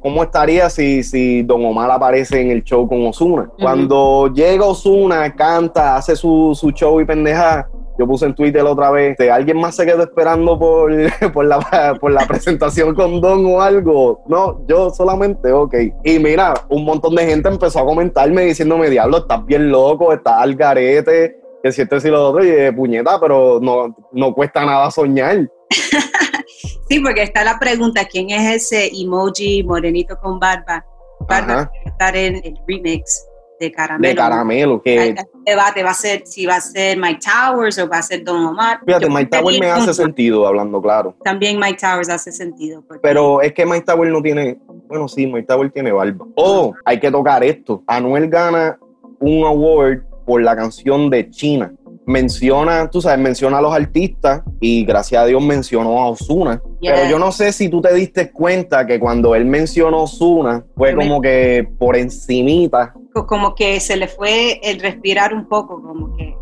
¿cómo 0.01 0.23
estaría 0.23 0.71
si, 0.71 1.03
si 1.03 1.43
Don 1.43 1.65
Omar 1.65 1.91
aparece 1.91 2.41
en 2.41 2.51
el 2.51 2.65
show 2.65 2.89
con 2.89 3.07
Osuna? 3.07 3.51
Cuando 3.61 4.33
llega 4.33 4.65
Osuna, 4.65 5.35
canta, 5.35 5.97
hace 5.97 6.17
su, 6.17 6.57
su 6.59 6.71
show 6.71 7.01
y 7.01 7.05
pendeja, 7.05 7.69
yo 7.99 8.07
puse 8.07 8.27
en 8.27 8.35
Twitter 8.35 8.63
otra 8.63 8.91
vez, 8.91 9.19
¿alguien 9.21 9.59
más 9.59 9.77
se 9.77 9.87
quedó 9.87 10.03
esperando 10.03 10.59
por, 10.59 10.93
por, 11.33 11.45
la, 11.45 11.97
por 12.01 12.11
la 12.11 12.27
presentación 12.27 12.95
con 12.95 13.21
Don 13.21 13.47
o 13.47 13.61
algo? 13.61 14.25
No, 14.27 14.67
yo 14.67 14.91
solamente, 14.91 15.53
ok. 15.53 15.75
Y 16.05 16.19
mira, 16.19 16.55
un 16.69 16.85
montón 16.85 17.15
de 17.15 17.27
gente 17.27 17.49
empezó 17.49 17.81
a 17.81 17.85
comentarme 17.85 18.45
diciéndome, 18.45 18.91
diablo, 18.91 19.19
estás 19.19 19.45
bien 19.47 19.71
loco, 19.71 20.13
estás 20.13 20.35
al 20.39 20.55
garete, 20.55 21.37
que 21.63 21.73
si 21.73 21.83
esto 21.83 21.97
y 21.97 22.11
lo 22.11 22.31
otro, 22.31 22.45
y 22.45 22.73
puñeta, 22.73 23.19
pero 23.21 23.59
no, 23.61 23.95
no 24.13 24.35
cuesta 24.35 24.65
nada 24.65 24.91
soñar. 24.91 25.49
sí, 26.89 27.01
porque 27.01 27.23
está 27.23 27.45
la 27.45 27.59
pregunta, 27.59 28.05
¿quién 28.05 28.31
es 28.31 28.63
ese 28.63 28.91
emoji 28.95 29.63
morenito 29.63 30.17
con 30.19 30.39
barba? 30.39 30.85
va 31.31 31.63
a 31.63 31.71
estar 31.87 32.17
en 32.17 32.37
el 32.37 32.59
remix 32.67 33.27
de 33.61 33.73
Caramelo. 33.73 34.09
De 34.09 34.17
Caramelo, 34.17 34.83
que... 34.83 34.99
Hay 34.99 35.15
debate, 35.45 35.83
va 35.83 35.91
a 35.91 35.95
ser 35.95 36.23
si 36.27 36.47
va 36.47 36.57
a 36.57 36.61
ser 36.61 36.99
Mike 36.99 37.21
Towers 37.21 37.79
o 37.79 37.89
va 37.89 37.99
a 37.99 38.03
ser 38.03 38.25
Don 38.25 38.45
Omar. 38.45 38.81
Fíjate, 38.85 39.09
Mike 39.09 39.37
Towers 39.37 39.59
me 39.59 39.71
hace 39.71 39.95
sentido, 39.95 40.47
hablando 40.47 40.81
claro. 40.81 41.15
También 41.23 41.59
Mike 41.59 41.79
Towers 41.81 42.09
hace 42.09 42.33
sentido. 42.33 42.83
Pero 43.03 43.41
es 43.43 43.53
que 43.53 43.65
Mike 43.67 43.85
Towers 43.87 44.11
no 44.11 44.23
tiene... 44.23 44.59
Bueno, 44.89 45.09
sí, 45.09 45.27
Mike 45.27 45.47
Towers 45.47 45.73
tiene 45.73 45.93
barba. 45.93 46.27
Oh, 46.37 46.75
hay 46.85 46.99
que 46.99 47.11
tocar 47.11 47.43
esto. 47.45 47.83
Anuel 47.87 48.29
gana 48.29 48.79
un 49.21 49.45
award 49.45 50.03
por 50.25 50.43
la 50.43 50.57
canción 50.57 51.11
de 51.11 51.31
China 51.31 51.73
menciona, 52.07 52.91
tú 52.91 53.01
sabes, 53.01 53.19
menciona 53.19 53.59
a 53.59 53.63
los 53.63 53.75
artistas 53.75 54.43
y 54.61 54.85
gracias 54.85 55.23
a 55.23 55.27
Dios 55.27 55.43
mencionó 55.43 56.01
a 56.01 56.11
Osuna. 56.11 56.63
Pero 56.81 57.09
yo 57.09 57.19
no 57.19 57.33
sé 57.33 57.53
si 57.53 57.69
tú 57.69 57.81
te 57.81 57.95
diste 57.95 58.31
cuenta 58.31 58.87
que 58.87 58.99
cuando 58.99 59.35
él 59.35 59.45
mencionó 59.45 60.03
Osuna 60.03 60.65
fue 60.77 60.95
como 60.95 61.21
que 61.21 61.67
por 61.79 61.97
encimita. 61.97 62.95
Como 63.13 63.55
que 63.55 63.81
se 63.81 63.97
le 63.97 64.09
fue 64.09 64.61
el 64.63 64.81
respirar 64.81 65.33
un 65.33 65.49
poco, 65.49 65.81
como 65.81 66.17
que 66.17 66.35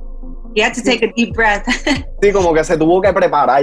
he 0.55 0.65
had 0.65 0.75
to 0.75 0.83
take 0.83 1.05
a 1.05 1.13
deep 1.15 1.35
breath. 1.35 1.67
sí, 2.23 2.33
como 2.33 2.53
que 2.53 2.65
se 2.65 2.77
tuvo 2.77 3.01
que 3.01 3.13
preparar. 3.13 3.63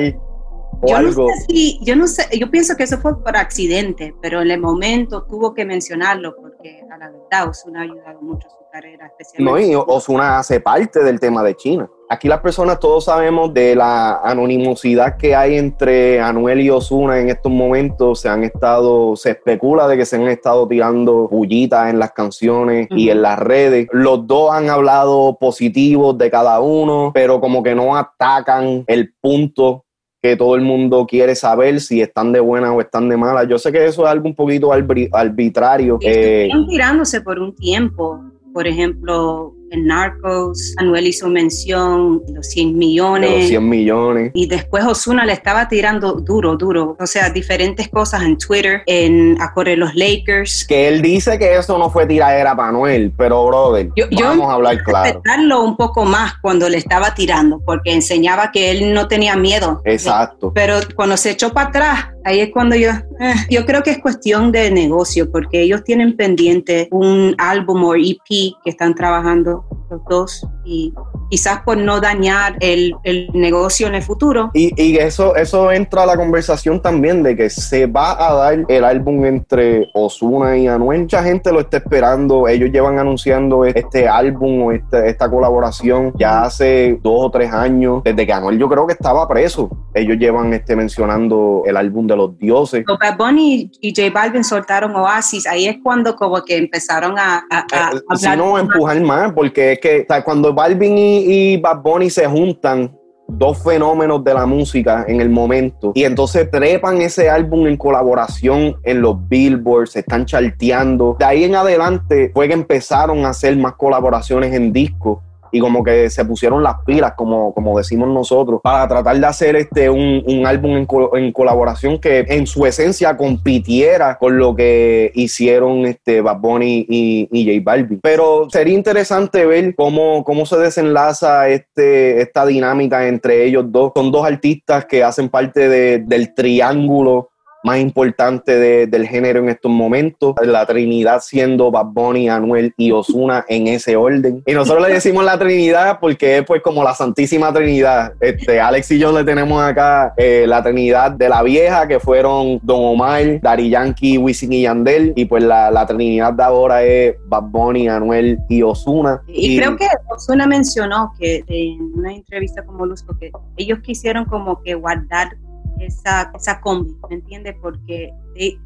O 0.81 0.87
yo 0.87 0.95
algo. 0.95 1.27
no 1.27 1.35
sé 1.35 1.45
si, 1.49 1.79
yo 1.83 1.95
no 1.95 2.07
sé, 2.07 2.25
yo 2.37 2.49
pienso 2.49 2.77
que 2.77 2.83
eso 2.83 2.97
fue 2.99 3.21
por 3.21 3.35
accidente, 3.35 4.15
pero 4.21 4.41
en 4.41 4.51
el 4.51 4.61
momento 4.61 5.23
tuvo 5.23 5.53
que 5.53 5.65
mencionarlo 5.65 6.35
porque 6.37 6.81
a 6.89 6.97
la 6.97 7.11
verdad 7.11 7.49
Osuna 7.49 7.81
ha 7.81 7.83
ayudado 7.83 8.21
mucho 8.21 8.47
carrera 8.71 9.11
No, 9.37 9.59
y 9.59 9.73
Osuna 9.75 10.39
hace 10.39 10.59
parte 10.59 11.03
del 11.03 11.19
tema 11.19 11.43
de 11.43 11.55
China. 11.55 11.89
Aquí 12.11 12.27
las 12.27 12.39
personas 12.39 12.79
todos 12.79 13.05
sabemos 13.05 13.53
de 13.53 13.75
la 13.75 14.19
anonimosidad 14.23 15.17
que 15.17 15.35
hay 15.35 15.57
entre 15.57 16.19
Anuel 16.19 16.61
y 16.61 16.69
Osuna 16.69 17.19
en 17.19 17.29
estos 17.29 17.51
momentos. 17.51 18.21
Se 18.21 18.29
han 18.29 18.43
estado, 18.43 19.15
se 19.15 19.31
especula 19.31 19.87
de 19.87 19.97
que 19.97 20.05
se 20.05 20.15
han 20.15 20.27
estado 20.27 20.67
tirando 20.67 21.27
bullitas 21.27 21.89
en 21.89 21.99
las 21.99 22.11
canciones 22.11 22.87
y 22.89 23.09
en 23.09 23.21
las 23.21 23.37
redes. 23.37 23.87
Los 23.91 24.25
dos 24.25 24.51
han 24.51 24.69
hablado 24.69 25.37
positivos 25.39 26.17
de 26.17 26.31
cada 26.31 26.59
uno, 26.61 27.11
pero 27.13 27.39
como 27.39 27.61
que 27.61 27.75
no 27.75 27.95
atacan 27.95 28.83
el 28.87 29.13
punto 29.21 29.85
que 30.21 30.35
todo 30.35 30.55
el 30.55 30.61
mundo 30.61 31.05
quiere 31.07 31.35
saber 31.35 31.79
si 31.79 32.01
están 32.01 32.31
de 32.31 32.39
buena 32.39 32.73
o 32.73 32.81
están 32.81 33.07
de 33.07 33.17
mala. 33.17 33.45
Yo 33.45 33.57
sé 33.57 33.71
que 33.71 33.85
eso 33.85 34.03
es 34.03 34.09
algo 34.09 34.27
un 34.27 34.35
poquito 34.35 34.71
arbitrario. 34.73 35.97
Están 36.01 36.67
tirándose 36.67 37.21
por 37.21 37.39
un 37.39 37.55
tiempo 37.55 38.19
por 38.53 38.67
ejemplo, 38.67 39.55
en 39.71 39.85
Narcos, 39.85 40.73
Anuel 40.77 41.07
hizo 41.07 41.27
mención 41.29 42.21
los 42.33 42.47
100 42.47 42.77
millones. 42.77 43.31
los 43.31 43.47
100 43.47 43.69
millones. 43.69 44.31
Y 44.33 44.47
después 44.47 44.83
Osuna 44.85 45.25
le 45.25 45.33
estaba 45.33 45.67
tirando 45.67 46.13
duro, 46.13 46.55
duro. 46.55 46.95
O 46.99 47.07
sea, 47.07 47.29
diferentes 47.29 47.87
cosas 47.89 48.23
en 48.23 48.37
Twitter, 48.37 48.83
en 48.85 49.41
a 49.41 49.53
correr 49.53 49.77
los 49.77 49.95
Lakers. 49.95 50.65
Que 50.67 50.87
él 50.87 51.01
dice 51.01 51.37
que 51.37 51.57
eso 51.57 51.77
no 51.77 51.89
fue 51.89 52.05
tiradera 52.05 52.55
para 52.55 52.69
Anuel, 52.69 53.13
pero 53.17 53.45
brother, 53.45 53.89
vamos 54.11 54.49
a 54.49 54.53
hablar 54.53 54.83
claro. 54.83 55.05
respetarlo 55.05 55.63
un 55.63 55.77
poco 55.77 56.05
más 56.05 56.33
cuando 56.41 56.69
le 56.69 56.77
estaba 56.77 57.13
tirando, 57.13 57.61
porque 57.65 57.93
enseñaba 57.93 58.51
que 58.51 58.71
él 58.71 58.93
no 58.93 59.07
tenía 59.07 59.35
miedo. 59.35 59.81
Exacto. 59.85 60.51
Pero 60.53 60.75
cuando 60.95 61.17
se 61.17 61.31
echó 61.31 61.51
para 61.51 61.69
atrás, 61.69 62.05
ahí 62.23 62.39
es 62.39 62.49
cuando 62.51 62.75
yo, 62.75 62.91
eh, 62.91 63.33
yo 63.49 63.65
creo 63.65 63.83
que 63.83 63.91
es 63.91 63.99
cuestión 63.99 64.51
de 64.51 64.71
negocio, 64.71 65.31
porque 65.31 65.61
ellos 65.61 65.83
tienen 65.83 66.15
pendiente 66.15 66.87
un 66.91 67.35
álbum 67.37 67.83
o 67.83 67.95
EP 67.95 68.19
que 68.63 68.69
están 68.69 68.95
trabajando 68.95 69.58
you. 69.71 69.78
Los 69.89 70.01
dos 70.05 70.47
y 70.65 70.93
quizás 71.29 71.61
por 71.61 71.77
no 71.77 71.99
dañar 71.99 72.55
el, 72.59 72.95
el 73.03 73.29
negocio 73.33 73.87
en 73.87 73.95
el 73.95 74.03
futuro. 74.03 74.51
Y, 74.53 74.71
y, 74.81 74.97
eso, 74.97 75.35
eso 75.35 75.71
entra 75.71 76.03
a 76.03 76.05
la 76.05 76.17
conversación 76.17 76.81
también 76.81 77.23
de 77.23 77.35
que 77.35 77.49
se 77.49 77.85
va 77.87 78.11
a 78.11 78.33
dar 78.33 78.65
el 78.67 78.83
álbum 78.83 79.25
entre 79.25 79.89
Osuna 79.93 80.57
y 80.57 80.67
Anuel. 80.67 81.01
Mucha 81.01 81.23
gente 81.23 81.51
lo 81.51 81.61
está 81.61 81.77
esperando. 81.77 82.47
Ellos 82.47 82.69
llevan 82.71 82.99
anunciando 82.99 83.65
este 83.65 84.07
álbum 84.07 84.63
o 84.63 84.71
este, 84.71 85.09
esta 85.09 85.29
colaboración 85.29 86.13
ya 86.17 86.43
hace 86.43 86.99
dos 87.01 87.25
o 87.25 87.31
tres 87.31 87.51
años, 87.51 88.03
desde 88.03 88.25
que 88.25 88.33
Anuel 88.33 88.57
yo 88.57 88.67
creo 88.67 88.87
que 88.87 88.93
estaba 88.93 89.27
preso. 89.27 89.69
Ellos 89.93 90.17
llevan 90.17 90.53
este, 90.53 90.75
mencionando 90.75 91.63
el 91.65 91.77
álbum 91.77 92.07
de 92.07 92.15
los 92.15 92.37
dioses. 92.37 92.83
Bad 92.99 93.17
Bunny 93.17 93.71
y 93.81 93.93
J 93.95 94.11
Balvin 94.13 94.43
soltaron 94.43 94.95
Oasis. 94.95 95.47
Ahí 95.47 95.67
es 95.67 95.77
cuando 95.81 96.15
como 96.15 96.43
que 96.43 96.57
empezaron 96.57 97.17
a, 97.17 97.45
a, 97.49 97.59
a 97.71 97.91
eh, 97.95 98.01
hablar. 98.09 98.37
no, 98.37 98.57
empujar 98.57 98.99
más, 99.01 99.33
porque 99.33 99.78
que 99.79 100.05
cuando 100.23 100.53
Balvin 100.53 100.97
y 100.97 101.53
y, 101.53 101.57
Bad 101.57 101.81
Bunny 101.81 102.09
se 102.09 102.25
juntan, 102.25 102.91
dos 103.29 103.61
fenómenos 103.63 104.23
de 104.23 104.33
la 104.33 104.45
música 104.45 105.05
en 105.07 105.21
el 105.21 105.29
momento 105.29 105.91
y 105.93 106.03
entonces 106.03 106.49
trepan 106.49 107.01
ese 107.01 107.29
álbum 107.29 107.67
en 107.67 107.77
colaboración 107.77 108.77
en 108.83 109.01
los 109.01 109.27
billboards, 109.29 109.91
se 109.91 109.99
están 109.99 110.25
charteando. 110.25 111.15
De 111.19 111.25
ahí 111.25 111.43
en 111.43 111.55
adelante 111.55 112.31
fue 112.33 112.47
que 112.47 112.53
empezaron 112.53 113.25
a 113.25 113.29
hacer 113.29 113.55
más 113.57 113.73
colaboraciones 113.73 114.53
en 114.53 114.73
discos 114.73 115.19
y 115.51 115.59
como 115.59 115.83
que 115.83 116.09
se 116.09 116.25
pusieron 116.25 116.63
las 116.63 116.75
pilas, 116.85 117.13
como, 117.15 117.53
como 117.53 117.77
decimos 117.77 118.09
nosotros, 118.09 118.59
para 118.63 118.87
tratar 118.87 119.19
de 119.19 119.25
hacer 119.25 119.55
este 119.55 119.89
un, 119.89 120.23
un 120.25 120.45
álbum 120.45 120.77
en, 120.77 120.87
en, 121.13 121.31
colaboración 121.31 121.99
que 121.99 122.25
en 122.27 122.47
su 122.47 122.65
esencia 122.65 123.17
compitiera 123.17 124.17
con 124.17 124.37
lo 124.37 124.55
que 124.55 125.11
hicieron 125.15 125.85
este 125.85 126.21
Bad 126.21 126.39
Bunny 126.39 126.85
y, 126.89 127.27
J 127.31 127.63
Balvin. 127.63 127.99
Pero 128.01 128.47
sería 128.49 128.73
interesante 128.73 129.45
ver 129.45 129.75
cómo, 129.75 130.23
cómo 130.23 130.45
se 130.45 130.57
desenlaza 130.57 131.49
este, 131.49 132.21
esta 132.21 132.45
dinámica 132.45 133.07
entre 133.07 133.45
ellos 133.45 133.65
dos. 133.67 133.91
Son 133.95 134.11
dos 134.11 134.25
artistas 134.25 134.85
que 134.85 135.03
hacen 135.03 135.29
parte 135.29 135.67
de, 135.69 135.99
del 135.99 136.33
triángulo 136.33 137.29
más 137.63 137.79
importante 137.79 138.87
del 138.87 139.07
género 139.07 139.39
en 139.39 139.49
estos 139.49 139.71
momentos. 139.71 140.35
La 140.41 140.65
Trinidad 140.65 141.21
siendo 141.21 141.71
Bad 141.71 141.87
Bunny, 141.87 142.29
Anuel 142.29 142.73
y 142.77 142.91
Osuna 142.91 143.45
en 143.47 143.67
ese 143.67 143.95
orden. 143.95 144.43
Y 144.45 144.53
nosotros 144.53 144.87
le 144.87 144.93
decimos 144.93 145.23
la 145.25 145.37
Trinidad 145.37 145.99
porque 145.99 146.37
es 146.37 146.45
pues 146.45 146.61
como 146.61 146.83
la 146.83 146.93
Santísima 146.93 147.51
Trinidad. 147.53 148.13
Este, 148.19 148.59
Alex 148.59 148.91
y 148.91 148.99
yo 148.99 149.11
le 149.11 149.23
tenemos 149.23 149.61
acá 149.61 150.13
eh, 150.17 150.45
la 150.47 150.63
Trinidad 150.63 151.11
de 151.11 151.29
la 151.29 151.43
vieja 151.43 151.87
que 151.87 151.99
fueron 151.99 152.59
Don 152.63 152.83
Omar, 152.83 153.41
Dari 153.41 153.69
Yankee, 153.69 154.17
Wisin 154.17 154.53
y 154.53 154.61
Yandel. 154.63 155.13
Y 155.15 155.25
pues 155.25 155.43
la, 155.43 155.71
la 155.71 155.85
Trinidad 155.85 156.33
de 156.33 156.43
ahora 156.43 156.83
es 156.83 157.15
Bad 157.27 157.43
Bunny, 157.43 157.87
Anuel 157.87 158.39
y 158.47 158.63
Osuna. 158.63 159.21
Y, 159.27 159.57
creo 159.57 159.75
que 159.75 159.87
Osuna 160.09 160.47
mencionó 160.47 161.11
que 161.19 161.43
en 161.47 161.81
una 161.95 162.13
entrevista 162.13 162.63
con 162.63 162.77
Molusco 162.77 163.17
que 163.19 163.31
ellos 163.57 163.79
quisieron 163.79 164.25
como 164.25 164.61
que 164.61 164.75
guardar 164.75 165.29
esa, 165.79 166.31
combi, 166.61 166.95
¿me 167.09 167.15
entiendes? 167.15 167.55
Porque 167.61 168.13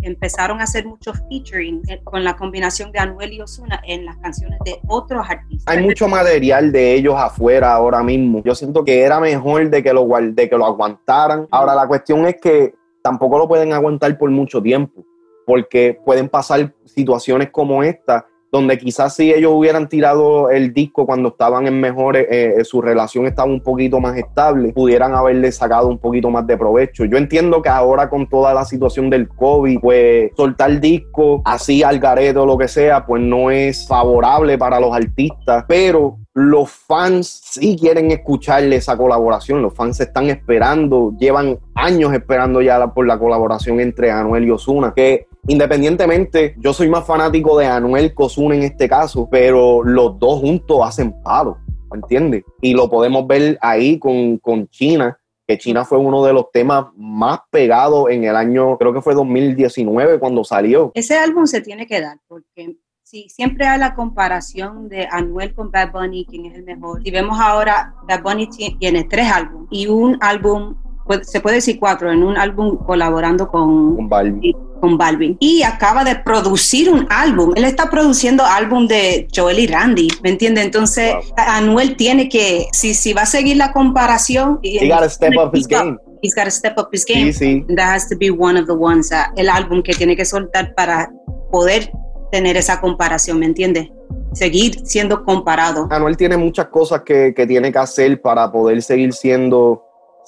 empezaron 0.02 0.60
a 0.60 0.64
hacer 0.64 0.86
muchos 0.86 1.18
featuring 1.30 1.82
eh, 1.88 2.02
con 2.04 2.24
la 2.24 2.36
combinación 2.36 2.92
de 2.92 3.00
Anuel 3.00 3.34
y 3.34 3.42
Osuna 3.42 3.82
en 3.86 4.06
las 4.06 4.18
canciones 4.18 4.60
de 4.66 4.80
otros 4.88 5.26
artistas. 5.28 5.74
Hay 5.74 5.84
mucho 5.84 6.08
material 6.08 6.72
de 6.72 6.94
ellos 6.94 7.16
afuera 7.18 7.74
ahora 7.74 8.04
mismo. 8.04 8.42
Yo 8.44 8.54
siento 8.56 8.84
que 8.84 9.02
era 9.02 9.20
mejor 9.20 9.70
de 9.70 9.82
que 9.82 9.94
lo, 9.94 10.08
de 10.08 10.50
que 10.50 10.58
lo 10.58 10.66
aguantaran. 10.66 11.48
Ahora 11.50 11.74
la 11.76 11.88
cuestión 11.88 12.26
es 12.28 12.36
que 12.42 12.74
tampoco 13.02 13.38
lo 13.38 13.48
pueden 13.48 13.74
aguantar 13.74 14.18
por 14.18 14.30
mucho 14.30 14.62
tiempo, 14.62 15.04
porque 15.46 16.00
pueden 16.06 16.30
pasar 16.30 16.74
situaciones 16.86 17.50
como 17.52 17.84
esta 17.84 18.28
donde 18.54 18.78
quizás 18.78 19.16
si 19.16 19.34
ellos 19.34 19.52
hubieran 19.52 19.90
tirado 19.90 20.52
el 20.52 20.76
disco 20.76 21.08
cuando 21.08 21.30
estaban 21.30 21.66
en 21.66 21.82
mejores, 21.82 22.28
eh, 22.30 22.54
eh, 22.60 22.64
su 22.64 22.84
relación 22.84 23.26
estaba 23.26 23.50
un 23.50 23.62
poquito 23.62 24.00
más 24.00 24.16
estable, 24.16 24.74
pudieran 24.74 25.16
haberle 25.16 25.52
sacado 25.52 25.88
un 25.88 25.98
poquito 25.98 26.30
más 26.30 26.46
de 26.46 26.56
provecho. 26.56 27.04
Yo 27.06 27.18
entiendo 27.18 27.64
que 27.64 27.70
ahora 27.70 28.12
con 28.12 28.30
toda 28.30 28.54
la 28.54 28.64
situación 28.64 29.10
del 29.10 29.28
COVID, 29.28 29.80
pues 29.80 30.32
soltar 30.38 30.80
disco 30.80 31.42
así 31.46 31.82
al 31.82 31.98
gareto 31.98 32.44
o 32.44 32.46
lo 32.46 32.56
que 32.56 32.68
sea, 32.68 33.08
pues 33.08 33.24
no 33.24 33.50
es 33.50 33.88
favorable 33.88 34.56
para 34.56 34.80
los 34.80 34.96
artistas, 34.96 35.66
pero 35.68 36.20
los 36.36 36.70
fans 36.70 37.42
sí 37.44 37.76
quieren 37.76 38.12
escucharle 38.12 38.76
esa 38.76 38.96
colaboración, 38.96 39.64
los 39.64 39.74
fans 39.74 40.00
están 40.00 40.30
esperando, 40.30 41.16
llevan 41.20 41.58
años 41.74 42.14
esperando 42.14 42.62
ya 42.62 42.86
por 42.94 43.08
la 43.08 43.18
colaboración 43.18 43.80
entre 43.80 44.12
Anuel 44.12 44.46
y 44.46 44.52
Osuna, 44.52 44.94
que 44.96 45.26
independientemente, 45.48 46.56
yo 46.60 46.74
soy 46.74 46.90
más 46.90 47.06
fanático 47.06 47.58
de 47.58 47.66
Anuel 47.66 48.14
que 48.16 48.24
Osuna 48.24 48.56
en 48.56 48.64
este 48.64 48.88
caso, 48.88 49.28
pero 49.30 49.84
los 49.84 50.18
dos 50.20 50.40
juntos 50.40 50.80
hacen 50.84 51.14
palo, 51.24 51.58
¿entiendes? 51.94 52.44
Y 52.62 52.74
lo 52.74 52.90
podemos 52.90 53.28
ver 53.28 53.58
ahí 53.62 54.00
con, 54.00 54.38
con 54.38 54.68
China, 54.70 55.18
que 55.48 55.58
China 55.58 55.84
fue 55.86 55.98
uno 55.98 56.24
de 56.24 56.34
los 56.34 56.52
temas 56.52 56.86
más 56.96 57.40
pegados 57.50 58.10
en 58.10 58.24
el 58.24 58.36
año, 58.36 58.78
creo 58.78 58.94
que 58.94 59.02
fue 59.02 59.14
2019 59.14 60.20
cuando 60.20 60.44
salió. 60.44 60.92
Ese 60.96 61.18
álbum 61.18 61.46
se 61.48 61.62
tiene 61.62 61.86
que 61.86 62.02
dar 62.02 62.18
porque 62.28 62.78
Sí, 63.14 63.28
siempre 63.30 63.68
hay 63.68 63.78
la 63.78 63.94
comparación 63.94 64.90
de 64.90 65.08
Anuel 65.12 65.54
con 65.54 65.70
Bad 65.70 65.92
Bunny, 65.92 66.26
quién 66.26 66.46
es 66.46 66.56
el 66.56 66.64
mejor. 66.64 67.04
Si 67.04 67.12
vemos 67.12 67.40
ahora, 67.40 67.94
Bad 68.08 68.24
Bunny 68.24 68.50
tiene 68.80 69.04
tres 69.04 69.32
álbumes 69.32 69.68
y 69.70 69.86
un 69.86 70.18
álbum, 70.20 70.76
se 71.22 71.40
puede 71.40 71.58
decir 71.58 71.80
cuatro, 71.80 72.12
en 72.12 72.24
un 72.24 72.38
álbum 72.38 72.76
colaborando 72.76 73.50
con, 73.50 73.98
con 73.98 74.10
Balvin. 74.10 74.56
Con 74.84 74.98
Balvin. 74.98 75.38
Y 75.40 75.64
acaba 75.64 76.04
de 76.04 76.18
producir 76.18 76.90
un 76.90 77.08
álbum. 77.10 77.54
Él 77.56 77.64
está 77.64 77.90
produciendo 77.90 78.44
álbum 78.44 78.86
de 78.86 79.30
Joel 79.34 79.60
y 79.60 79.68
Randy, 79.68 80.10
¿me 80.22 80.32
entiende? 80.32 80.62
Entonces, 80.62 81.16
Anuel 81.38 81.96
tiene 81.96 82.28
que, 82.28 82.68
si, 82.74 82.94
si 82.94 83.14
va 83.14 83.22
a 83.22 83.26
seguir 83.26 83.56
la 83.56 83.72
comparación... 83.72 84.60
He 84.62 84.90
got 84.90 85.00
to 85.00 85.10
step 85.10 85.36
up 85.38 85.56
his 85.56 85.68
game. 85.68 85.98
He's 86.22 86.36
got 86.36 86.44
to 86.44 86.52
step 86.52 86.78
up 86.78 86.90
his 86.92 87.06
game. 87.06 87.32
Sí, 87.32 87.64
sí. 87.64 87.76
That 87.78 87.96
has 87.96 88.10
to 88.10 88.18
be 88.18 88.30
one 88.30 88.60
of 88.60 88.68
the 88.68 88.74
ones, 88.74 89.10
el 89.38 89.48
álbum 89.48 89.82
que 89.82 89.94
tiene 89.94 90.18
que 90.18 90.26
soltar 90.26 90.76
para 90.76 91.10
poder 91.50 91.90
tener 92.30 92.58
esa 92.58 92.82
comparación, 92.82 93.40
¿me 93.40 93.46
entiendes? 93.46 93.88
Seguir 94.34 94.86
siendo 94.86 95.24
comparado. 95.24 95.88
Anuel 95.92 96.18
tiene 96.18 96.36
muchas 96.36 96.68
cosas 96.68 97.04
que, 97.04 97.34
que 97.34 97.48
tiene 97.48 97.72
que 97.72 97.80
hacer 97.80 98.22
para 98.22 98.52
poder 98.52 98.82
seguir 98.82 99.14
siendo 99.14 99.83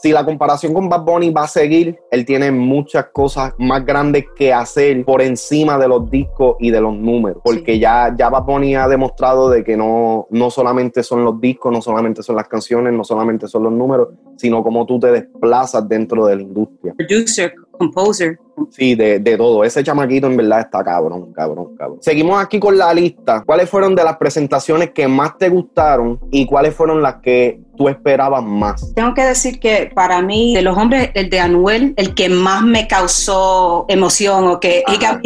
si 0.05 0.11
la 0.11 0.23
comparación 0.23 0.71
con 0.71 0.87
Bad 0.87 1.03
Bunny 1.03 1.31
va 1.31 1.45
a 1.45 1.47
seguir, 1.47 1.97
él 2.11 2.25
tiene 2.25 2.51
muchas 2.51 3.07
cosas 3.07 3.53
más 3.57 3.83
grandes 3.83 4.25
que 4.35 4.53
hacer 4.53 5.03
por 5.03 5.19
encima 5.19 5.79
de 5.79 5.87
los 5.87 6.11
discos 6.11 6.57
y 6.59 6.69
de 6.69 6.79
los 6.79 6.95
números, 6.95 7.41
porque 7.43 7.79
ya, 7.79 8.13
ya 8.15 8.29
Bad 8.29 8.43
Bunny 8.43 8.75
ha 8.75 8.87
demostrado 8.87 9.49
de 9.49 9.63
que 9.63 9.75
no, 9.75 10.27
no 10.29 10.51
solamente 10.51 11.01
son 11.01 11.25
los 11.25 11.41
discos, 11.41 11.73
no 11.73 11.81
solamente 11.81 12.21
son 12.21 12.35
las 12.35 12.47
canciones, 12.47 12.93
no 12.93 13.03
solamente 13.03 13.47
son 13.47 13.63
los 13.63 13.73
números, 13.73 14.09
sino 14.37 14.61
cómo 14.61 14.85
tú 14.85 14.99
te 14.99 15.11
desplazas 15.11 15.89
dentro 15.89 16.27
de 16.27 16.35
la 16.35 16.41
industria. 16.43 16.93
Producer, 16.95 17.55
composer. 17.77 18.39
Sí, 18.71 18.95
de, 18.95 19.19
de, 19.19 19.38
todo. 19.38 19.63
Ese 19.63 19.83
chamaquito 19.83 20.27
en 20.27 20.38
verdad 20.38 20.61
está 20.61 20.83
cabrón, 20.83 21.33
cabrón, 21.33 21.75
cabrón. 21.77 21.99
Seguimos 22.01 22.41
aquí 22.41 22.59
con 22.59 22.77
la 22.77 22.93
lista. 22.93 23.43
¿Cuáles 23.45 23.69
fueron 23.69 23.95
de 23.95 24.03
las 24.03 24.17
presentaciones 24.17 24.91
que 24.91 25.07
más 25.07 25.38
te 25.38 25.49
gustaron 25.49 26.19
y 26.31 26.45
cuáles 26.45 26.73
fueron 26.73 27.01
las 27.01 27.15
que 27.15 27.59
tú 27.75 27.89
esperabas 27.89 28.43
más? 28.43 28.93
Tengo 28.95 29.13
que 29.13 29.23
decir 29.23 29.59
que 29.59 29.91
para 29.93 30.21
mí, 30.21 30.55
de 30.55 30.61
los 30.61 30.77
hombres, 30.77 31.11
el 31.13 31.29
de 31.29 31.39
Anuel, 31.39 31.93
el 31.97 32.15
que 32.15 32.29
más 32.29 32.63
me 32.63 32.88
causó 32.88 33.85
emoción 33.89 34.47
o 34.47 34.59
que 34.59 34.83
he 34.88 34.97
got 34.97 35.21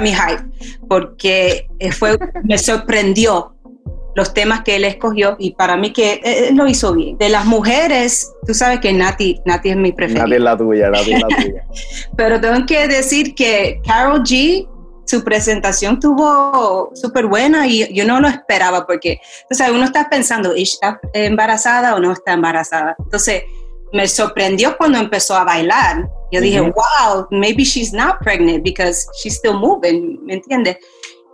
me 0.00 0.14
hype, 0.14 0.42
porque 0.88 1.68
fue, 1.92 2.18
me 2.44 2.56
sorprendió 2.56 3.54
los 4.14 4.34
temas 4.34 4.62
que 4.62 4.76
él 4.76 4.84
escogió 4.84 5.36
y 5.38 5.52
para 5.52 5.76
mí 5.76 5.92
que 5.92 6.20
eh, 6.24 6.48
él 6.48 6.56
lo 6.56 6.66
hizo 6.66 6.94
bien. 6.94 7.16
De 7.18 7.28
las 7.28 7.46
mujeres, 7.46 8.32
tú 8.46 8.54
sabes 8.54 8.80
que 8.80 8.92
Nati, 8.92 9.40
Nati 9.44 9.70
es 9.70 9.76
mi 9.76 9.92
preferida. 9.92 10.24
Nati 10.24 10.34
es 10.34 10.40
la 10.42 10.56
tuya, 10.56 10.90
Nati 10.90 11.12
es 11.12 11.20
la 11.20 11.28
tuya. 11.36 11.64
Pero 12.16 12.40
tengo 12.40 12.66
que 12.66 12.88
decir 12.88 13.34
que 13.34 13.80
Carol 13.86 14.22
G, 14.22 14.68
su 15.06 15.24
presentación 15.24 15.98
tuvo 15.98 16.90
súper 16.94 17.26
buena 17.26 17.66
y 17.66 17.92
yo 17.92 18.04
no 18.04 18.20
lo 18.20 18.28
esperaba 18.28 18.86
porque, 18.86 19.20
tú 19.48 19.56
sabes, 19.56 19.74
uno 19.74 19.84
está 19.84 20.08
pensando, 20.08 20.54
¿está 20.54 21.00
embarazada 21.12 21.94
o 21.94 22.00
no 22.00 22.12
está 22.12 22.32
embarazada? 22.34 22.94
Entonces, 22.98 23.42
me 23.92 24.08
sorprendió 24.08 24.76
cuando 24.76 24.98
empezó 24.98 25.36
a 25.36 25.44
bailar. 25.44 26.08
Yo 26.30 26.40
dije, 26.40 26.60
wow, 26.60 27.26
maybe 27.30 27.62
she's 27.62 27.92
not 27.92 28.20
pregnant 28.22 28.64
because 28.64 29.06
she's 29.22 29.36
still 29.36 29.54
moving, 29.54 30.18
¿me 30.24 30.34
entiendes? 30.34 30.78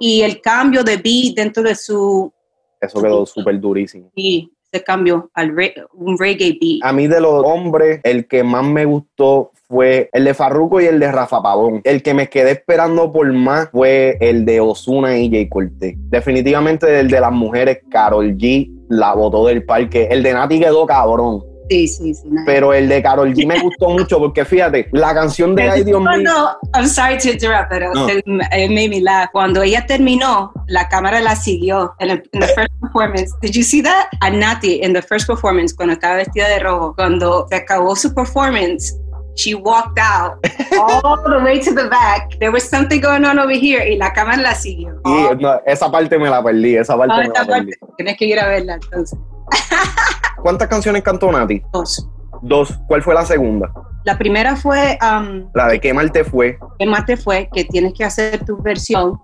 Y 0.00 0.22
el 0.22 0.40
cambio 0.40 0.82
de 0.82 0.96
beat 0.96 1.36
dentro 1.36 1.62
de 1.62 1.76
su 1.76 2.32
eso 2.80 3.02
quedó 3.02 3.26
súper 3.26 3.60
durísimo. 3.60 4.10
Sí, 4.14 4.52
se 4.72 4.82
cambió 4.82 5.30
al 5.34 5.54
un 5.94 6.18
reggae 6.18 6.58
beat. 6.60 6.80
A 6.82 6.92
mí 6.92 7.06
de 7.06 7.20
los 7.20 7.44
hombres, 7.44 8.00
el 8.04 8.26
que 8.26 8.44
más 8.44 8.64
me 8.64 8.84
gustó 8.84 9.52
fue 9.68 10.08
el 10.12 10.24
de 10.24 10.34
Farruko 10.34 10.80
y 10.80 10.86
el 10.86 10.98
de 10.98 11.12
Rafa 11.12 11.42
Pavón. 11.42 11.80
El 11.84 12.02
que 12.02 12.14
me 12.14 12.28
quedé 12.28 12.52
esperando 12.52 13.12
por 13.12 13.30
más 13.32 13.70
fue 13.70 14.16
el 14.20 14.44
de 14.44 14.60
Osuna 14.60 15.18
y 15.18 15.30
Jay 15.30 15.48
Cortez. 15.48 15.94
Definitivamente 15.96 17.00
el 17.00 17.08
de 17.08 17.20
las 17.20 17.32
mujeres, 17.32 17.80
Carol 17.90 18.34
G 18.36 18.70
la 18.88 19.14
botó 19.14 19.46
del 19.46 19.64
parque. 19.64 20.08
El 20.10 20.22
de 20.22 20.32
Nati 20.32 20.58
quedó 20.58 20.86
cabrón. 20.86 21.44
Sí, 21.68 21.88
sí, 21.88 22.14
sí. 22.14 22.28
Pero 22.46 22.72
el 22.72 22.88
de 22.88 23.02
Carol 23.02 23.32
G 23.34 23.46
me 23.46 23.58
gustó 23.62 23.90
mucho 23.90 24.18
porque 24.18 24.44
fíjate, 24.44 24.88
la 24.92 25.14
canción 25.14 25.54
de 25.54 25.68
Ay 25.68 25.84
Dios 25.84 26.00
mío. 26.00 26.58
I'm 26.74 26.86
sorry 26.86 27.18
to 27.18 27.30
interrupt, 27.30 27.68
pero 27.70 27.92
it 28.08 28.24
made 28.26 28.88
me 28.88 29.00
laugh. 29.00 29.30
Cuando 29.32 29.62
ella 29.62 29.84
terminó, 29.86 30.52
la 30.66 30.88
cámara 30.88 31.20
la 31.20 31.36
siguió 31.36 31.94
en 31.98 32.10
el 32.10 32.22
the 32.32 32.46
first 32.48 32.72
performance. 32.80 33.34
Did 33.40 33.52
you 33.52 33.62
see 33.62 33.82
that? 33.82 34.08
A 34.20 34.30
Nati 34.30 34.80
in 34.82 34.92
the 34.92 35.02
first 35.02 35.26
performance, 35.26 35.74
cuando 35.74 35.94
estaba 35.94 36.16
vestida 36.16 36.48
de 36.48 36.60
rojo, 36.60 36.94
cuando 36.94 37.46
se 37.48 37.56
acabó 37.56 37.96
su 37.96 38.14
performance, 38.14 38.94
she 39.38 39.54
walked 39.54 39.98
out 39.98 40.44
all 40.76 41.16
the 41.22 41.40
way 41.44 41.60
to 41.60 41.72
the 41.72 41.88
back. 41.88 42.38
There 42.40 42.50
was 42.50 42.68
something 42.68 43.00
going 43.00 43.24
on 43.24 43.38
over 43.38 43.54
here 43.54 43.88
y 43.88 43.96
la 43.96 44.12
cámara 44.12 44.42
la 44.42 44.54
siguió. 44.54 45.00
Y 45.04 45.36
no, 45.40 45.60
esa 45.64 45.90
parte 45.90 46.18
me 46.18 46.28
la 46.28 46.42
perdí, 46.42 46.76
esa 46.76 46.96
parte 46.96 47.28
me 47.28 47.28
la 47.28 47.44
perdí. 47.44 47.72
Tienes 47.96 48.16
que 48.16 48.24
ir 48.26 48.40
a 48.40 48.48
verla 48.48 48.74
entonces. 48.74 49.18
¿Cuántas 50.42 50.68
canciones 50.68 51.02
cantó 51.02 51.30
Nati? 51.30 51.62
Dos. 51.72 52.08
Dos. 52.42 52.78
¿Cuál 52.86 53.02
fue 53.02 53.14
la 53.14 53.24
segunda? 53.24 53.70
La 54.04 54.16
primera 54.16 54.56
fue... 54.56 54.96
Um, 55.02 55.50
la 55.54 55.68
de 55.68 55.80
Qué 55.80 55.92
mal 55.92 56.10
te 56.12 56.24
fue. 56.24 56.58
Qué 56.78 56.86
mal 56.86 57.04
te 57.04 57.16
fue, 57.16 57.48
que 57.52 57.64
tienes 57.64 57.92
que 57.92 58.04
hacer 58.04 58.44
tu 58.44 58.56
versión 58.62 59.18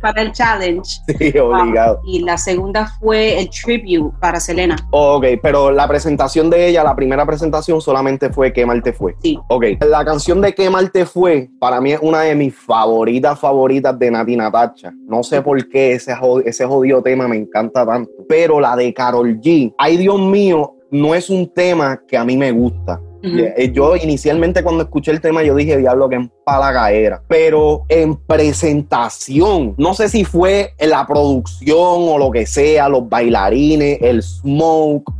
para 0.00 0.22
el 0.22 0.32
challenge. 0.32 1.00
Sí, 1.18 1.38
obligado. 1.38 2.00
Um, 2.00 2.08
y 2.08 2.18
la 2.20 2.36
segunda 2.36 2.86
fue 3.00 3.40
el 3.40 3.48
tribute 3.48 4.14
para 4.20 4.38
Selena. 4.38 4.76
ok, 4.90 5.24
pero 5.42 5.70
la 5.70 5.88
presentación 5.88 6.50
de 6.50 6.68
ella, 6.68 6.84
la 6.84 6.94
primera 6.94 7.24
presentación 7.24 7.80
solamente 7.80 8.30
fue 8.30 8.52
Qué 8.52 8.66
mal 8.66 8.82
te 8.82 8.92
fue. 8.92 9.16
Sí. 9.22 9.38
Ok, 9.48 9.64
la 9.80 10.04
canción 10.04 10.40
de 10.40 10.54
Qué 10.54 10.68
mal 10.68 10.90
te 10.90 11.06
fue, 11.06 11.48
para 11.58 11.80
mí 11.80 11.92
es 11.92 12.00
una 12.02 12.20
de 12.20 12.34
mis 12.34 12.54
favoritas, 12.54 13.38
favoritas 13.38 13.98
de 13.98 14.10
Nati 14.10 14.36
Natacha. 14.36 14.92
No 15.06 15.22
sé 15.22 15.40
por 15.40 15.68
qué 15.68 15.92
ese, 15.92 16.14
ese 16.44 16.66
jodido 16.66 17.02
tema 17.02 17.28
me 17.28 17.36
encanta 17.36 17.86
tanto. 17.86 18.10
Pero 18.28 18.60
la 18.60 18.76
de 18.76 18.92
Carol 18.92 19.40
G, 19.40 19.74
ay 19.78 19.96
Dios 19.96 20.20
mío, 20.20 20.75
no 20.90 21.14
es 21.14 21.30
un 21.30 21.52
tema 21.52 22.02
que 22.06 22.16
a 22.16 22.24
mí 22.24 22.36
me 22.36 22.52
gusta. 22.52 23.00
Eh, 23.22 23.72
yo 23.72 23.96
inicialmente 23.96 24.62
cuando 24.62 24.84
escuché 24.84 25.10
el 25.10 25.20
tema 25.20 25.42
yo 25.42 25.56
dije, 25.56 25.76
diablo, 25.76 26.08
que 26.08 26.16
empalaga 26.16 26.92
era. 26.92 27.22
Pero 27.28 27.84
en 27.88 28.16
presentación, 28.16 29.74
no 29.78 29.94
sé 29.94 30.08
si 30.08 30.24
fue 30.24 30.74
en 30.78 30.90
la 30.90 31.06
producción 31.06 31.76
o 31.78 32.18
lo 32.18 32.30
que 32.30 32.46
sea, 32.46 32.88
los 32.88 33.08
bailarines, 33.08 33.98
el 34.00 34.22
smoke, 34.22 35.10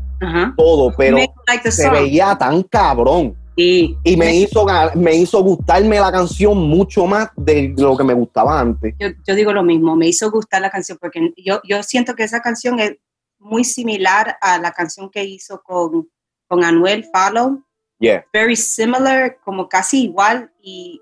todo, 0.56 0.92
pero 0.96 1.18
se 1.68 1.90
veía 1.90 2.36
tan 2.38 2.62
cabrón. 2.62 3.34
Y, 3.58 3.96
me, 4.18 4.36
hizo, 4.36 4.66
me 4.94 5.14
hizo 5.14 5.42
gustarme 5.42 5.98
la 5.98 6.12
canción 6.12 6.58
mucho 6.58 7.06
más 7.06 7.30
de 7.36 7.74
lo 7.78 7.96
que 7.96 8.04
me 8.04 8.12
gustaba 8.12 8.60
antes. 8.60 8.94
Yo, 8.98 9.34
digo 9.34 9.54
lo 9.54 9.62
mismo, 9.62 9.96
me 9.96 10.06
hizo 10.06 10.30
gustar 10.30 10.60
la 10.60 10.68
canción 10.68 10.98
porque 11.00 11.32
yo, 11.38 11.60
yo 11.64 11.82
siento 11.82 12.14
que 12.14 12.24
esa 12.24 12.42
canción 12.42 12.78
es 12.80 12.98
muy 13.38 13.64
similar 13.64 14.36
a 14.40 14.58
la 14.58 14.72
canción 14.72 15.10
que 15.10 15.24
hizo 15.24 15.62
con, 15.62 16.08
con 16.46 16.64
Anuel 16.64 17.04
Follow. 17.12 17.62
Yeah. 17.98 18.24
Very 18.32 18.56
similar, 18.56 19.38
como 19.44 19.68
casi 19.68 20.04
igual 20.04 20.52
y, 20.60 21.00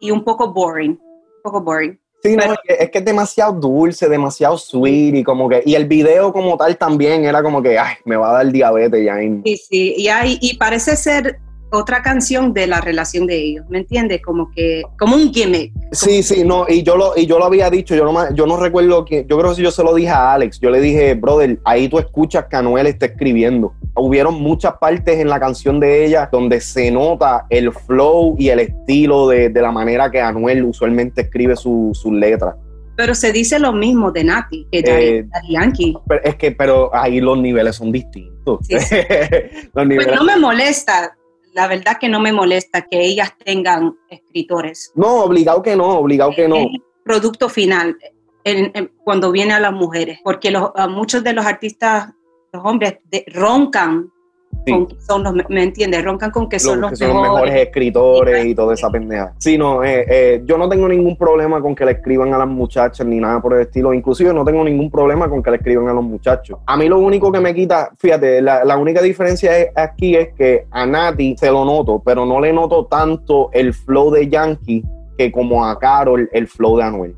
y 0.00 0.10
un 0.10 0.22
poco 0.22 0.52
boring. 0.52 0.92
Un 0.92 1.42
poco 1.42 1.60
boring. 1.60 1.98
Sí, 2.22 2.36
no, 2.36 2.54
es 2.66 2.90
que 2.90 2.98
es 2.98 3.04
demasiado 3.04 3.52
dulce, 3.52 4.08
demasiado 4.08 4.56
sweet 4.56 5.14
y 5.14 5.22
como 5.22 5.46
que, 5.46 5.62
y 5.66 5.74
el 5.74 5.86
video 5.86 6.32
como 6.32 6.56
tal 6.56 6.78
también 6.78 7.24
era 7.26 7.42
como 7.42 7.62
que, 7.62 7.78
ay, 7.78 7.96
me 8.06 8.16
va 8.16 8.30
a 8.30 8.32
dar 8.32 8.50
diabetes 8.50 9.04
ya. 9.04 9.18
Sí, 9.18 9.56
sí, 9.56 9.94
y, 9.98 10.08
hay, 10.08 10.38
y 10.40 10.56
parece 10.56 10.96
ser 10.96 11.38
otra 11.74 12.02
canción 12.02 12.52
de 12.52 12.66
la 12.66 12.80
relación 12.80 13.26
de 13.26 13.36
ellos, 13.36 13.66
¿me 13.68 13.78
entiendes? 13.78 14.22
Como 14.22 14.50
que, 14.50 14.82
como 14.98 15.16
un 15.16 15.32
gimmick. 15.32 15.72
Sí, 15.92 16.22
sí, 16.22 16.44
no, 16.44 16.66
y 16.68 16.82
yo 16.82 16.96
lo, 16.96 17.12
y 17.16 17.26
yo 17.26 17.38
lo 17.38 17.44
había 17.44 17.70
dicho, 17.70 17.94
yo 17.94 18.04
no, 18.04 18.34
yo 18.34 18.46
no 18.46 18.56
recuerdo 18.56 19.04
que, 19.04 19.26
yo 19.28 19.38
creo 19.38 19.50
que 19.50 19.56
si 19.56 19.62
yo 19.62 19.70
se 19.70 19.82
lo 19.82 19.94
dije 19.94 20.10
a 20.10 20.34
Alex, 20.34 20.60
yo 20.60 20.70
le 20.70 20.80
dije, 20.80 21.14
brother, 21.14 21.58
ahí 21.64 21.88
tú 21.88 21.98
escuchas 21.98 22.46
que 22.48 22.56
Anuel 22.56 22.86
está 22.86 23.06
escribiendo. 23.06 23.74
Hubieron 23.96 24.34
muchas 24.34 24.74
partes 24.78 25.18
en 25.18 25.28
la 25.28 25.38
canción 25.38 25.80
de 25.80 26.04
ella 26.04 26.28
donde 26.30 26.60
se 26.60 26.90
nota 26.90 27.46
el 27.50 27.72
flow 27.72 28.36
y 28.38 28.48
el 28.48 28.60
estilo 28.60 29.28
de, 29.28 29.50
la 29.50 29.70
manera 29.70 30.10
que 30.10 30.20
Anuel 30.20 30.64
usualmente 30.64 31.22
escribe 31.22 31.56
sus 31.56 32.04
letras. 32.06 32.54
Pero 32.96 33.14
se 33.14 33.32
dice 33.32 33.58
lo 33.58 33.72
mismo 33.72 34.12
de 34.12 34.24
Nati, 34.24 34.68
que 34.70 34.82
de 34.82 35.18
eh, 35.18 35.26
Yankee. 35.48 35.96
Pero 36.06 36.20
es 36.22 36.36
que, 36.36 36.52
pero 36.52 36.94
ahí 36.94 37.20
los 37.20 37.38
niveles 37.38 37.76
son 37.76 37.90
distintos. 37.90 38.60
los 39.74 39.86
niveles... 39.86 40.06
Pues 40.06 40.18
no 40.18 40.24
me 40.24 40.36
molesta 40.36 41.16
la 41.54 41.68
verdad 41.68 41.98
que 41.98 42.08
no 42.08 42.20
me 42.20 42.32
molesta 42.32 42.82
que 42.82 43.00
ellas 43.00 43.32
tengan 43.42 43.96
escritores. 44.08 44.92
No, 44.94 45.24
obligado 45.24 45.62
que 45.62 45.76
no, 45.76 45.98
obligado 45.98 46.32
que 46.34 46.48
no. 46.48 46.56
El 46.56 46.82
producto 47.04 47.48
final, 47.48 47.96
cuando 49.04 49.30
viene 49.30 49.54
a 49.54 49.60
las 49.60 49.72
mujeres, 49.72 50.18
porque 50.22 50.50
los, 50.50 50.70
muchos 50.88 51.22
de 51.22 51.32
los 51.32 51.46
artistas, 51.46 52.12
los 52.52 52.64
hombres, 52.64 52.98
roncan 53.28 54.12
son 54.98 55.22
los, 55.22 55.34
¿me 55.48 55.62
entiendes? 55.62 56.04
Roncan 56.04 56.30
con 56.30 56.48
que 56.48 56.58
son, 56.58 56.80
los, 56.80 56.98
mejores. 56.98 57.54
escritores 57.54 58.46
y 58.46 58.54
toda 58.54 58.74
esa 58.74 58.90
pendeja. 58.90 59.32
Sí, 59.38 59.58
no, 59.58 59.84
eh, 59.84 60.04
eh, 60.08 60.42
yo 60.44 60.56
no 60.56 60.68
tengo 60.68 60.88
ningún 60.88 61.16
problema 61.16 61.60
con 61.60 61.74
que 61.74 61.84
le 61.84 61.92
escriban 61.92 62.32
a 62.32 62.38
las 62.38 62.48
muchachas 62.48 63.06
ni 63.06 63.18
nada 63.18 63.40
por 63.40 63.54
el 63.54 63.60
estilo. 63.62 63.92
Inclusive 63.92 64.32
no 64.32 64.44
tengo 64.44 64.64
ningún 64.64 64.90
problema 64.90 65.28
con 65.28 65.42
que 65.42 65.50
le 65.50 65.56
escriban 65.56 65.88
a 65.88 65.92
los 65.92 66.04
muchachos. 66.04 66.58
A 66.66 66.76
mí 66.76 66.88
lo 66.88 66.98
único 66.98 67.30
que 67.30 67.40
me 67.40 67.54
quita, 67.54 67.90
fíjate, 67.98 68.40
la, 68.40 68.76
única 68.76 69.00
diferencia 69.00 69.52
aquí 69.76 70.16
es 70.16 70.34
que 70.34 70.66
a 70.70 70.84
Nati 70.84 71.36
se 71.38 71.50
lo 71.50 71.64
noto, 71.64 72.02
pero 72.04 72.26
no 72.26 72.40
le 72.40 72.52
noto 72.52 72.86
tanto 72.86 73.50
el 73.52 73.72
flow 73.72 74.10
de 74.10 74.28
Yankee 74.28 74.84
que 75.16 75.30
como 75.30 75.64
a 75.64 75.78
Carol 75.78 76.28
el 76.32 76.48
flow 76.48 76.76
de 76.76 76.84
Anuel. 76.84 77.14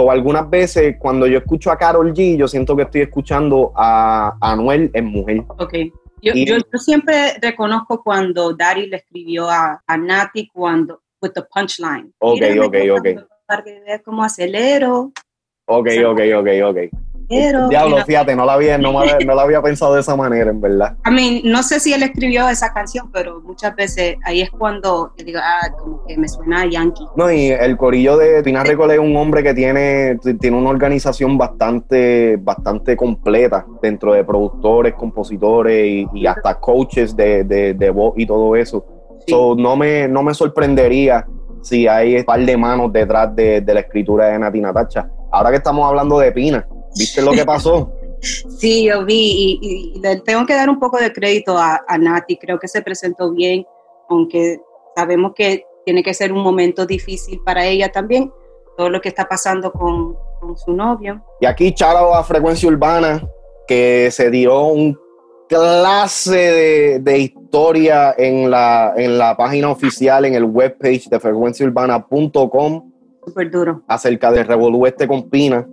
O 0.00 0.10
algunas 0.10 0.48
veces 0.48 0.96
cuando 0.98 1.26
yo 1.26 1.38
escucho 1.38 1.72
a 1.72 1.76
Carol 1.76 2.12
G, 2.14 2.36
yo 2.36 2.46
siento 2.46 2.76
que 2.76 2.82
estoy 2.82 3.00
escuchando 3.00 3.72
a 3.74 4.36
Anuel 4.40 4.90
en 4.94 5.06
mujer. 5.06 5.42
Ok. 5.48 5.74
Yo, 6.20 6.32
yo, 6.34 6.56
siempre 6.78 7.38
reconozco 7.40 8.02
cuando 8.02 8.52
Dari 8.52 8.86
le 8.86 8.96
escribió 8.96 9.48
a, 9.48 9.82
a 9.86 9.96
Nati 9.96 10.48
cuando, 10.48 11.02
with 11.22 11.32
the 11.32 11.42
punchline. 11.42 12.12
Ok, 12.18 12.42
ok, 12.60 12.76
ok. 12.92 13.08
Para 13.46 13.62
que 13.62 14.02
cómo 14.04 14.24
acelero. 14.24 15.12
Ok, 15.66 15.88
ok, 16.06 16.20
ok, 16.36 16.48
ok. 16.64 16.78
Pero, 17.28 17.68
Diablo, 17.68 17.98
fíjate, 18.06 18.34
no 18.34 18.46
la, 18.46 18.54
había, 18.54 18.78
no, 18.78 18.92
no 18.92 19.34
la 19.34 19.42
había 19.42 19.60
pensado 19.60 19.94
de 19.94 20.00
esa 20.00 20.16
manera, 20.16 20.50
en 20.50 20.60
verdad. 20.60 20.96
A 21.04 21.10
mí, 21.10 21.42
no 21.44 21.62
sé 21.62 21.78
si 21.78 21.92
él 21.92 22.02
escribió 22.02 22.48
esa 22.48 22.72
canción, 22.72 23.10
pero 23.12 23.40
muchas 23.42 23.76
veces 23.76 24.16
ahí 24.24 24.40
es 24.40 24.50
cuando 24.50 25.12
yo 25.16 25.24
digo, 25.24 25.38
ah, 25.42 25.70
como 25.78 26.04
que 26.06 26.16
me 26.16 26.28
suena 26.28 26.62
a 26.62 26.66
Yankee. 26.66 27.04
No, 27.16 27.30
y 27.30 27.48
el 27.48 27.76
corillo 27.76 28.16
de 28.16 28.42
Pina 28.42 28.64
Record 28.64 28.92
es 28.92 28.98
un 28.98 29.14
hombre 29.16 29.42
que 29.42 29.52
tiene, 29.52 30.18
tiene 30.40 30.56
una 30.56 30.70
organización 30.70 31.36
bastante, 31.36 32.36
bastante 32.38 32.96
completa 32.96 33.66
dentro 33.82 34.14
de 34.14 34.24
productores, 34.24 34.94
compositores 34.94 36.06
y, 36.12 36.26
hasta 36.26 36.54
coaches 36.54 37.14
de, 37.14 37.44
de, 37.44 37.90
voz 37.90 38.14
y 38.16 38.26
todo 38.26 38.56
eso. 38.56 38.84
no, 39.28 39.76
me, 39.76 40.08
no 40.08 40.22
me 40.22 40.32
sorprendería 40.32 41.26
si 41.62 41.86
hay 41.86 42.16
un 42.16 42.24
par 42.24 42.40
de 42.40 42.56
manos 42.56 42.92
detrás 42.92 43.34
de, 43.34 43.60
de 43.60 43.74
la 43.74 43.80
escritura 43.80 44.26
de 44.26 44.38
Nati 44.38 44.60
Natacha. 44.60 45.10
Ahora 45.30 45.50
que 45.50 45.56
estamos 45.56 45.86
hablando 45.86 46.18
de 46.18 46.32
Pina, 46.32 46.66
¿Viste 46.96 47.22
lo 47.22 47.32
que 47.32 47.44
pasó? 47.44 47.92
Sí, 48.20 48.84
yo 48.84 49.04
vi 49.04 49.58
y, 49.62 50.00
le 50.00 50.16
tengo 50.20 50.46
que 50.46 50.54
dar 50.54 50.68
un 50.68 50.78
poco 50.78 50.98
de 50.98 51.12
crédito 51.12 51.56
a, 51.56 51.80
Nati, 51.98 52.36
creo 52.36 52.58
que 52.58 52.68
se 52.68 52.82
presentó 52.82 53.32
bien, 53.32 53.66
aunque 54.08 54.60
sabemos 54.96 55.32
que 55.34 55.64
tiene 55.84 56.02
que 56.02 56.14
ser 56.14 56.32
un 56.32 56.42
momento 56.42 56.86
difícil 56.86 57.40
para 57.44 57.64
ella 57.66 57.90
también, 57.90 58.32
todo 58.76 58.90
lo 58.90 59.00
que 59.00 59.08
está 59.08 59.28
pasando 59.28 59.72
con, 59.72 60.16
su 60.56 60.72
novio. 60.72 61.20
Y 61.40 61.46
aquí 61.46 61.74
charo 61.74 62.14
a 62.14 62.22
Frecuencia 62.22 62.68
Urbana, 62.68 63.28
que 63.66 64.08
se 64.12 64.30
dio 64.30 64.66
un 64.66 64.96
clase 65.48 67.00
de, 67.00 67.18
historia 67.18 68.14
en 68.16 68.48
la, 68.50 68.94
en 68.96 69.18
la 69.18 69.36
página 69.36 69.70
oficial, 69.70 70.24
en 70.26 70.34
el 70.34 70.44
webpage 70.44 71.08
de 71.08 71.18
frecuenciaurbana.com. 71.18 72.92
Súper 73.24 73.50
duro. 73.50 73.82
Acerca 73.88 74.30
de 74.30 74.44
Revolú 74.44 74.86
este 74.86 75.08
con 75.08 75.28
Pina 75.28 75.66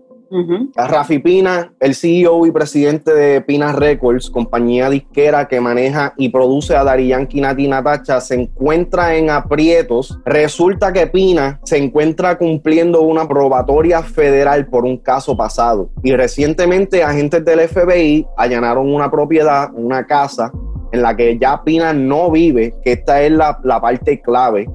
Rafi 0.75 1.19
Pina, 1.19 1.73
el 1.79 1.95
CEO 1.95 2.45
y 2.45 2.51
presidente 2.51 3.13
de 3.13 3.41
Pina 3.41 3.71
Records, 3.71 4.29
compañía 4.29 4.89
disquera 4.89 5.47
que 5.47 5.61
maneja 5.61 6.13
y 6.17 6.29
produce 6.29 6.75
a 6.75 6.83
Dari 6.83 7.07
Yankee 7.07 7.41
Nati 7.41 7.67
Natacha, 7.67 8.19
se 8.21 8.35
encuentra 8.35 9.15
en 9.15 9.29
aprietos. 9.29 10.19
Resulta 10.25 10.91
que 10.93 11.07
Pina 11.07 11.59
se 11.63 11.77
encuentra 11.77 12.38
cumpliendo 12.38 13.01
una 13.01 13.27
probatoria 13.27 14.01
federal 14.01 14.67
por 14.67 14.85
un 14.85 14.97
caso 14.97 15.35
pasado. 15.38 15.89
Y 16.03 16.13
recientemente 16.15 17.03
agentes 17.03 17.43
del 17.45 17.67
FBI 17.67 18.25
allanaron 18.38 18.93
una 18.93 19.09
propiedad, 19.11 19.69
una 19.73 20.05
casa, 20.05 20.51
en 20.91 21.01
la 21.01 21.15
que 21.15 21.38
ya 21.38 21.63
Pina 21.63 21.93
no 21.93 22.31
vive, 22.31 22.73
que 22.83 22.93
esta 22.93 23.21
es 23.21 23.31
la, 23.31 23.59
parte 23.81 24.21
clave, 24.21 24.69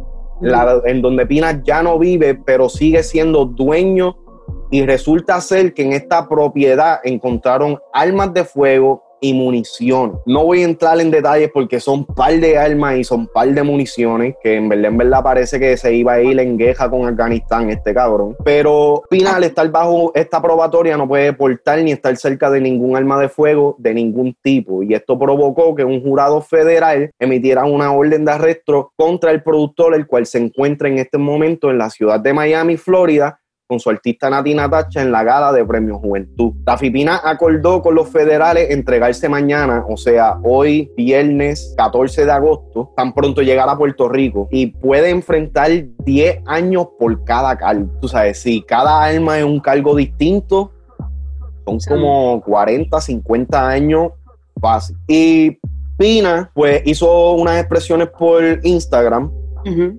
en 0.84 1.02
donde 1.02 1.26
Pina 1.26 1.62
ya 1.62 1.82
no 1.82 1.98
vive, 1.98 2.34
pero 2.34 2.68
sigue 2.68 3.02
siendo 3.02 3.44
dueño 3.44 4.16
y 4.70 4.84
resulta 4.84 5.40
ser 5.40 5.74
que 5.74 5.82
en 5.82 5.92
esta 5.92 6.28
propiedad 6.28 7.00
encontraron 7.04 7.78
armas 7.92 8.32
de 8.32 8.44
fuego 8.44 9.10
y 9.20 9.34
munición. 9.34 10.18
No 10.26 10.44
voy 10.44 10.62
a 10.62 10.64
entrar 10.64 11.00
en 11.00 11.10
detalles 11.10 11.50
porque 11.52 11.78
son 11.78 12.04
par 12.06 12.32
de 12.32 12.58
armas 12.58 12.96
y 12.96 13.04
son 13.04 13.26
par 13.26 13.48
de 13.48 13.62
municiones 13.62 14.34
que 14.42 14.54
en 14.54 14.68
verdad, 14.68 15.22
parece 15.22 15.60
que 15.60 15.76
se 15.76 15.94
iba 15.94 16.14
a 16.14 16.22
ir 16.22 16.38
en 16.40 16.56
guerra 16.56 16.90
con 16.90 17.06
Afganistán 17.06 17.70
este 17.70 17.94
cabrón. 17.94 18.36
Pero 18.44 19.02
Pina 19.10 19.36
al 19.36 19.44
estar 19.44 19.70
bajo 19.70 20.12
esta 20.14 20.40
probatoria 20.40 20.96
no 20.96 21.06
puede 21.06 21.32
portar 21.32 21.82
ni 21.82 21.92
estar 21.92 22.16
cerca 22.16 22.50
de 22.50 22.60
ningún 22.60 22.96
arma 22.96 23.20
de 23.20 23.28
fuego 23.28 23.76
de 23.78 23.94
ningún 23.94 24.36
tipo. 24.42 24.82
Y 24.82 24.94
esto 24.94 25.18
provocó 25.18 25.74
que 25.74 25.84
un 25.84 26.02
jurado 26.02 26.40
federal 26.40 27.10
emitiera 27.18 27.64
una 27.64 27.92
orden 27.92 28.24
de 28.24 28.32
arresto 28.32 28.92
contra 28.96 29.30
el 29.30 29.42
productor, 29.42 29.94
el 29.94 30.06
cual 30.06 30.26
se 30.26 30.38
encuentra 30.38 30.88
en 30.88 30.98
este 30.98 31.18
momento 31.18 31.70
en 31.70 31.78
la 31.78 31.90
ciudad 31.90 32.20
de 32.20 32.32
Miami, 32.32 32.76
Florida, 32.76 33.39
con 33.70 33.78
su 33.78 33.88
artista 33.88 34.28
Nati 34.28 34.52
Natacha 34.52 35.00
en 35.00 35.12
la 35.12 35.22
gala 35.22 35.52
de 35.52 35.64
Premio 35.64 36.00
Juventud. 36.00 36.54
La 36.66 36.76
Fipina 36.76 37.20
acordó 37.22 37.80
con 37.80 37.94
los 37.94 38.08
federales 38.08 38.68
entregarse 38.70 39.28
mañana, 39.28 39.84
o 39.88 39.96
sea, 39.96 40.40
hoy 40.42 40.90
viernes 40.96 41.72
14 41.76 42.24
de 42.24 42.32
agosto, 42.32 42.92
tan 42.96 43.14
pronto 43.14 43.42
llegar 43.42 43.68
a 43.68 43.78
Puerto 43.78 44.08
Rico 44.08 44.48
y 44.50 44.66
puede 44.66 45.10
enfrentar 45.10 45.70
10 46.04 46.40
años 46.46 46.88
por 46.98 47.22
cada 47.22 47.56
cargo. 47.56 47.88
Tú 48.00 48.08
sabes, 48.08 48.42
si 48.42 48.60
cada 48.60 49.04
alma 49.04 49.38
es 49.38 49.44
un 49.44 49.60
cargo 49.60 49.94
distinto, 49.94 50.72
son 51.64 51.78
como 51.88 52.42
40, 52.42 53.00
50 53.00 53.68
años 53.68 54.10
fácil. 54.60 54.96
Y 55.06 55.60
Pina, 55.96 56.50
pues, 56.54 56.82
hizo 56.86 57.34
unas 57.34 57.60
expresiones 57.60 58.08
por 58.08 58.42
Instagram. 58.64 59.30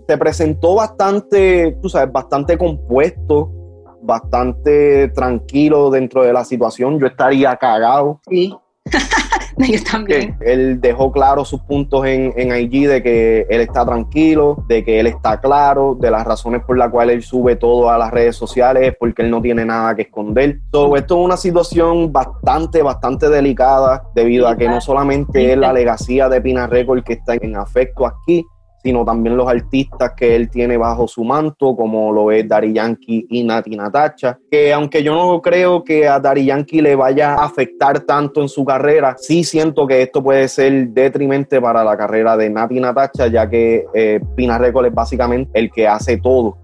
Se 0.09 0.17
presentó 0.17 0.75
bastante, 0.75 1.77
tú 1.81 1.87
sabes, 1.87 2.11
bastante 2.11 2.57
compuesto 2.57 3.60
bastante 4.01 5.09
tranquilo 5.09 5.89
dentro 5.89 6.23
de 6.23 6.33
la 6.33 6.43
situación. 6.43 6.99
Yo 6.99 7.07
estaría 7.07 7.55
cagado. 7.55 8.19
Sí. 8.29 8.55
Yo 9.57 9.83
también. 9.83 10.37
Él 10.41 10.81
dejó 10.81 11.11
claro 11.11 11.45
sus 11.45 11.61
puntos 11.61 12.05
en, 12.05 12.33
en 12.35 12.55
IG 12.55 12.87
de 12.87 13.03
que 13.03 13.45
él 13.49 13.61
está 13.61 13.85
tranquilo, 13.85 14.63
de 14.67 14.83
que 14.83 14.99
él 14.99 15.07
está 15.07 15.39
claro, 15.39 15.95
de 15.99 16.09
las 16.09 16.25
razones 16.25 16.63
por 16.65 16.77
las 16.77 16.89
cuales 16.89 17.15
él 17.15 17.23
sube 17.23 17.55
todo 17.55 17.89
a 17.89 17.97
las 17.97 18.11
redes 18.11 18.35
sociales, 18.35 18.95
porque 18.99 19.21
él 19.21 19.29
no 19.29 19.41
tiene 19.41 19.65
nada 19.65 19.95
que 19.95 20.03
esconder. 20.03 20.59
todo 20.71 20.95
esto 20.95 21.19
es 21.19 21.25
una 21.25 21.37
situación 21.37 22.11
bastante, 22.11 22.81
bastante 22.81 23.29
delicada, 23.29 24.03
debido 24.15 24.47
a 24.47 24.57
que 24.57 24.67
no 24.67 24.81
solamente 24.81 25.51
es 25.51 25.57
la 25.57 25.73
legacía 25.73 26.29
de 26.29 26.41
Pina 26.41 26.67
Record 26.67 27.03
que 27.03 27.13
está 27.13 27.35
en 27.35 27.55
afecto 27.55 28.05
aquí, 28.05 28.45
sino 28.83 29.05
también 29.05 29.37
los 29.37 29.47
artistas 29.47 30.13
que 30.15 30.35
él 30.35 30.49
tiene 30.49 30.77
bajo 30.77 31.07
su 31.07 31.23
manto, 31.23 31.75
como 31.75 32.11
lo 32.11 32.31
es 32.31 32.47
Dari 32.47 32.73
Yankee 32.73 33.27
y 33.29 33.43
Nati 33.43 33.75
Natacha, 33.75 34.39
que 34.49 34.73
aunque 34.73 35.03
yo 35.03 35.15
no 35.15 35.41
creo 35.41 35.83
que 35.83 36.07
a 36.07 36.19
Dari 36.19 36.45
Yankee 36.45 36.81
le 36.81 36.95
vaya 36.95 37.35
a 37.35 37.45
afectar 37.45 38.01
tanto 38.01 38.41
en 38.41 38.49
su 38.49 38.65
carrera, 38.65 39.15
sí 39.17 39.43
siento 39.43 39.85
que 39.87 40.01
esto 40.01 40.23
puede 40.23 40.47
ser 40.47 40.89
detrimente 40.89 41.61
para 41.61 41.83
la 41.83 41.95
carrera 41.97 42.35
de 42.37 42.49
Nati 42.49 42.79
Natacha, 42.79 43.27
ya 43.27 43.49
que 43.49 43.85
eh, 43.93 44.19
Pina 44.35 44.57
Record 44.57 44.87
es 44.87 44.93
básicamente 44.93 45.59
el 45.59 45.71
que 45.71 45.87
hace 45.87 46.17
todo 46.17 46.57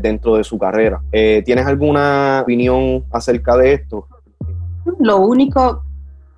dentro 0.00 0.36
de 0.36 0.44
su 0.44 0.58
carrera. 0.58 1.00
Eh, 1.10 1.42
¿Tienes 1.44 1.66
alguna 1.66 2.40
opinión 2.42 3.04
acerca 3.10 3.56
de 3.56 3.74
esto? 3.74 4.06
Lo 4.98 5.18
único 5.18 5.82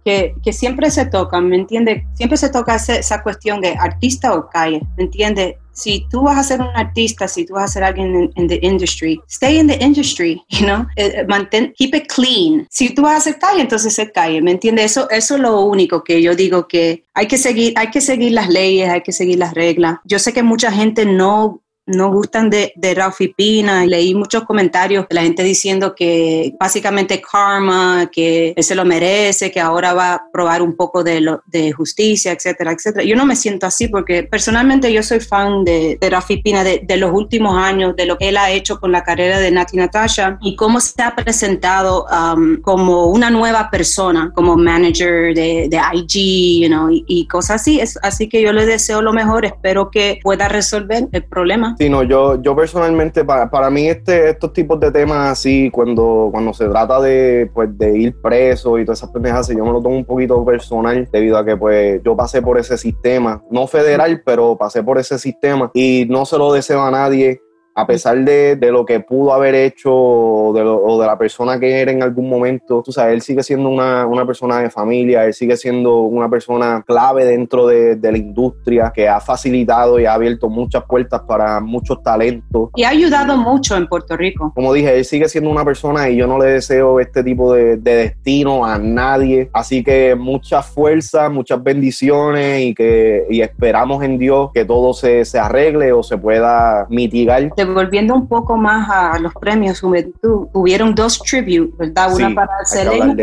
que, 0.05 0.35
que, 0.43 0.53
siempre 0.53 0.91
se 0.91 1.07
toca, 1.07 1.41
¿me 1.41 1.57
entiendes? 1.57 2.05
Siempre 2.15 2.37
se 2.37 2.49
toca 2.49 2.77
esa, 2.77 3.23
cuestión 3.23 3.61
de 3.61 3.77
artista 3.79 4.35
o 4.35 4.49
calle, 4.49 4.81
¿me 4.97 5.05
entiendes? 5.05 5.57
Si 5.73 6.07
tú 6.11 6.23
vas 6.23 6.38
a 6.38 6.43
ser 6.43 6.61
un 6.61 6.69
artista, 6.75 7.27
si 7.27 7.47
tú 7.47 7.55
vas 7.55 7.65
a 7.65 7.69
ser 7.69 7.85
alguien 7.85 8.31
en 8.35 8.49
the 8.49 8.59
industry, 8.62 9.21
stay 9.29 9.59
in 9.59 9.67
the 9.67 9.79
industry, 9.81 10.43
you 10.49 10.67
know? 10.67 10.87
Eh, 10.97 11.12
eh, 11.17 11.25
mantén, 11.27 11.73
keep 11.77 11.95
it 11.95 12.07
clean. 12.15 12.67
Si 12.71 12.91
tú 12.91 13.03
vas 13.03 13.19
a 13.19 13.21
ser 13.21 13.38
calle, 13.38 13.62
entonces 13.62 13.95
ser 13.95 14.12
calle, 14.12 14.43
¿me 14.43 14.51
entiendes? 14.51 14.93
Eso, 14.93 15.09
eso 15.11 15.37
es 15.37 15.41
lo 15.41 15.61
único 15.61 16.05
que 16.05 16.21
yo 16.21 16.35
digo 16.35 16.69
que 16.69 17.05
hay 17.15 17.27
que 17.27 17.38
seguir, 17.38 17.73
hay 17.77 17.91
que 17.91 18.01
seguir 18.01 18.33
las 18.33 18.49
leyes, 18.49 18.88
hay 18.91 19.03
que 19.03 19.12
seguir 19.12 19.38
las 19.38 19.55
reglas. 19.55 19.99
Yo 20.05 20.19
sé 20.19 20.33
que 20.33 20.43
mucha 20.43 20.71
gente 20.71 21.07
no 21.07 21.62
no 21.87 22.12
gustan 22.12 22.49
de, 22.49 22.73
de 22.77 22.95
Ralphie 22.95 23.35
Pina. 23.37 23.85
Leí 23.87 24.14
muchos 24.14 24.45
comentarios 24.45 25.07
de 25.09 25.14
la 25.14 25.23
gente 25.23 25.42
diciendo 25.42 25.95
que 25.95 26.55
básicamente 26.59 27.21
karma, 27.21 28.09
que 28.11 28.55
él 28.57 28.64
se 28.64 28.75
lo 28.75 28.85
merece, 28.85 29.51
que 29.51 29.61
ahora 29.61 29.92
va 29.92 30.14
a 30.14 30.23
probar 30.33 30.62
un 30.62 30.77
poco 30.77 31.03
de, 31.03 31.21
lo, 31.21 31.42
de 31.47 31.73
justicia, 31.73 32.33
etcétera, 32.33 32.73
etcétera. 32.73 33.05
Yo 33.05 33.16
no 33.16 33.27
me 33.27 33.35
siento 33.35 33.66
así 33.66 33.88
porque 33.88 34.23
personalmente 34.23 34.92
yo 34.92 35.03
soy 35.03 35.21
fan 35.21 35.64
de, 35.64 35.99
de 36.01 36.11
Rafi 36.11 36.37
Pina 36.38 36.62
de, 36.62 36.83
de, 36.85 36.97
los 36.97 37.12
últimos 37.12 37.57
años, 37.57 37.97
de 37.97 38.07
lo 38.07 38.16
que 38.16 38.29
él 38.29 38.37
ha 38.37 38.51
hecho 38.51 38.79
con 38.79 38.92
la 38.92 39.03
carrera 39.03 39.40
de 39.40 39.51
Nati 39.51 39.77
Natasha 39.77 40.38
y 40.40 40.55
cómo 40.55 40.81
se 40.81 41.03
ha 41.03 41.16
presentado 41.16 42.07
um, 42.07 42.61
como 42.61 43.07
una 43.07 43.31
nueva 43.31 43.71
persona, 43.71 44.31
como 44.35 44.57
manager 44.57 45.35
de, 45.35 45.68
de 45.68 45.81
IG, 45.95 46.62
you 46.62 46.68
know, 46.68 46.90
y, 46.90 47.05
y 47.09 47.27
cosas 47.27 47.61
así. 47.61 47.81
Es, 47.81 47.99
así 48.03 48.29
que 48.29 48.40
yo 48.40 48.53
le 48.53 48.66
deseo 48.66 49.03
lo 49.03 49.12
mejor, 49.12 49.45
espero 49.45 49.90
que 49.90 50.21
pueda 50.23 50.49
resolver 50.49 51.09
el 51.11 51.25
problema 51.25 51.72
Sí, 51.79 51.89
no, 51.89 52.03
yo, 52.03 52.41
yo 52.41 52.55
personalmente, 52.55 53.25
para, 53.25 53.51
para 53.51 53.71
mí 53.71 53.89
este, 53.89 54.31
estos 54.31 54.53
tipos 54.53 54.79
de 54.81 54.91
temas 54.91 55.33
así, 55.33 55.71
cuando, 55.71 56.29
cuando 56.31 56.53
se 56.53 56.69
trata 56.69 57.01
de, 57.01 57.51
pues, 57.53 57.77
de 57.77 57.99
ir 57.99 58.21
preso 58.21 58.79
y 58.79 58.85
todas 58.85 58.99
esas 58.99 59.11
pendejas, 59.11 59.49
yo 59.49 59.65
me 59.65 59.73
lo 59.73 59.83
tomo 59.83 59.97
un 59.97 60.05
poquito 60.05 60.45
personal 60.45 61.09
debido 61.13 61.39
a 61.39 61.45
que 61.45 61.57
pues 61.57 62.03
yo 62.05 62.17
pasé 62.17 62.43
por 62.43 62.59
ese 62.59 62.77
sistema, 62.77 63.43
no 63.51 63.67
federal, 63.67 64.23
pero 64.25 64.57
pasé 64.57 64.83
por 64.83 64.99
ese 64.99 65.19
sistema 65.19 65.71
y 65.75 66.07
no 66.09 66.25
se 66.25 66.39
lo 66.39 66.53
deseo 66.53 66.83
a 66.83 66.91
nadie 66.91 67.41
a 67.75 67.87
pesar 67.87 68.19
de, 68.25 68.59
lo 68.73 68.85
que 68.85 69.01
pudo 69.01 69.33
haber 69.33 69.55
hecho 69.55 69.93
o 69.93 70.99
de, 70.99 71.07
la 71.07 71.19
persona 71.19 71.59
que 71.59 71.81
era 71.81 71.91
en 71.91 72.03
algún 72.03 72.29
momento, 72.29 72.83
tú 72.85 72.93
sabes, 72.93 73.15
él 73.15 73.23
sigue 73.23 73.43
siendo 73.43 73.69
una, 73.69 74.27
persona 74.27 74.61
de 74.61 74.71
familia, 74.71 75.25
él 75.25 75.35
sigue 75.35 75.57
siendo 75.57 76.01
una 76.01 76.29
persona 76.29 76.83
clave 76.87 77.25
dentro 77.25 77.66
de, 77.66 77.99
la 78.03 78.18
industria 78.18 78.93
que 78.95 79.09
ha 79.09 79.20
facilitado 79.20 79.99
y 79.99 80.05
ha 80.05 80.14
abierto 80.14 80.49
muchas 80.49 80.85
puertas 80.85 81.23
para 81.23 81.61
muchos 81.61 82.03
talentos. 82.03 82.70
Y 82.75 82.85
ha 82.85 82.91
ayudado 82.91 83.37
mucho 83.37 83.77
en 83.77 83.87
Puerto 83.87 84.16
Rico. 84.16 84.53
Como 84.55 84.73
dije, 84.73 84.99
él 84.99 85.05
sigue 85.05 85.29
siendo 85.29 85.51
una 85.51 85.64
persona 85.64 86.11
y 86.11 86.16
yo 86.16 86.27
no 86.27 86.39
le 86.39 86.47
deseo 86.47 87.01
este 87.01 87.25
tipo 87.25 87.55
de, 87.55 87.77
destino 87.77 88.64
a 88.64 88.79
nadie. 88.79 89.49
Así 89.53 89.83
que 89.83 90.14
mucha 90.14 90.62
fuerza, 90.62 91.29
muchas 91.29 91.62
bendiciones 91.62 92.62
y 92.62 92.75
que 92.75 93.25
y 93.31 93.41
esperamos 93.41 94.03
en 94.03 94.18
Dios 94.18 94.51
que 94.53 94.64
todo 94.64 94.93
se, 94.93 95.25
se 95.25 95.39
arregle 95.39 95.93
o 95.93 96.03
se 96.03 96.18
pueda 96.18 96.87
mitigar 96.91 97.51
devolviendo 97.65 98.15
un 98.15 98.27
poco 98.27 98.57
más 98.57 98.89
a 98.91 99.19
los 99.19 99.33
premios 99.35 99.81
Juventud, 99.81 100.49
hubieron 100.53 100.95
dos 100.95 101.19
tributes, 101.19 101.77
¿verdad? 101.77 102.15
Una 102.15 102.35
para 102.35 102.65
Selena. 102.65 103.15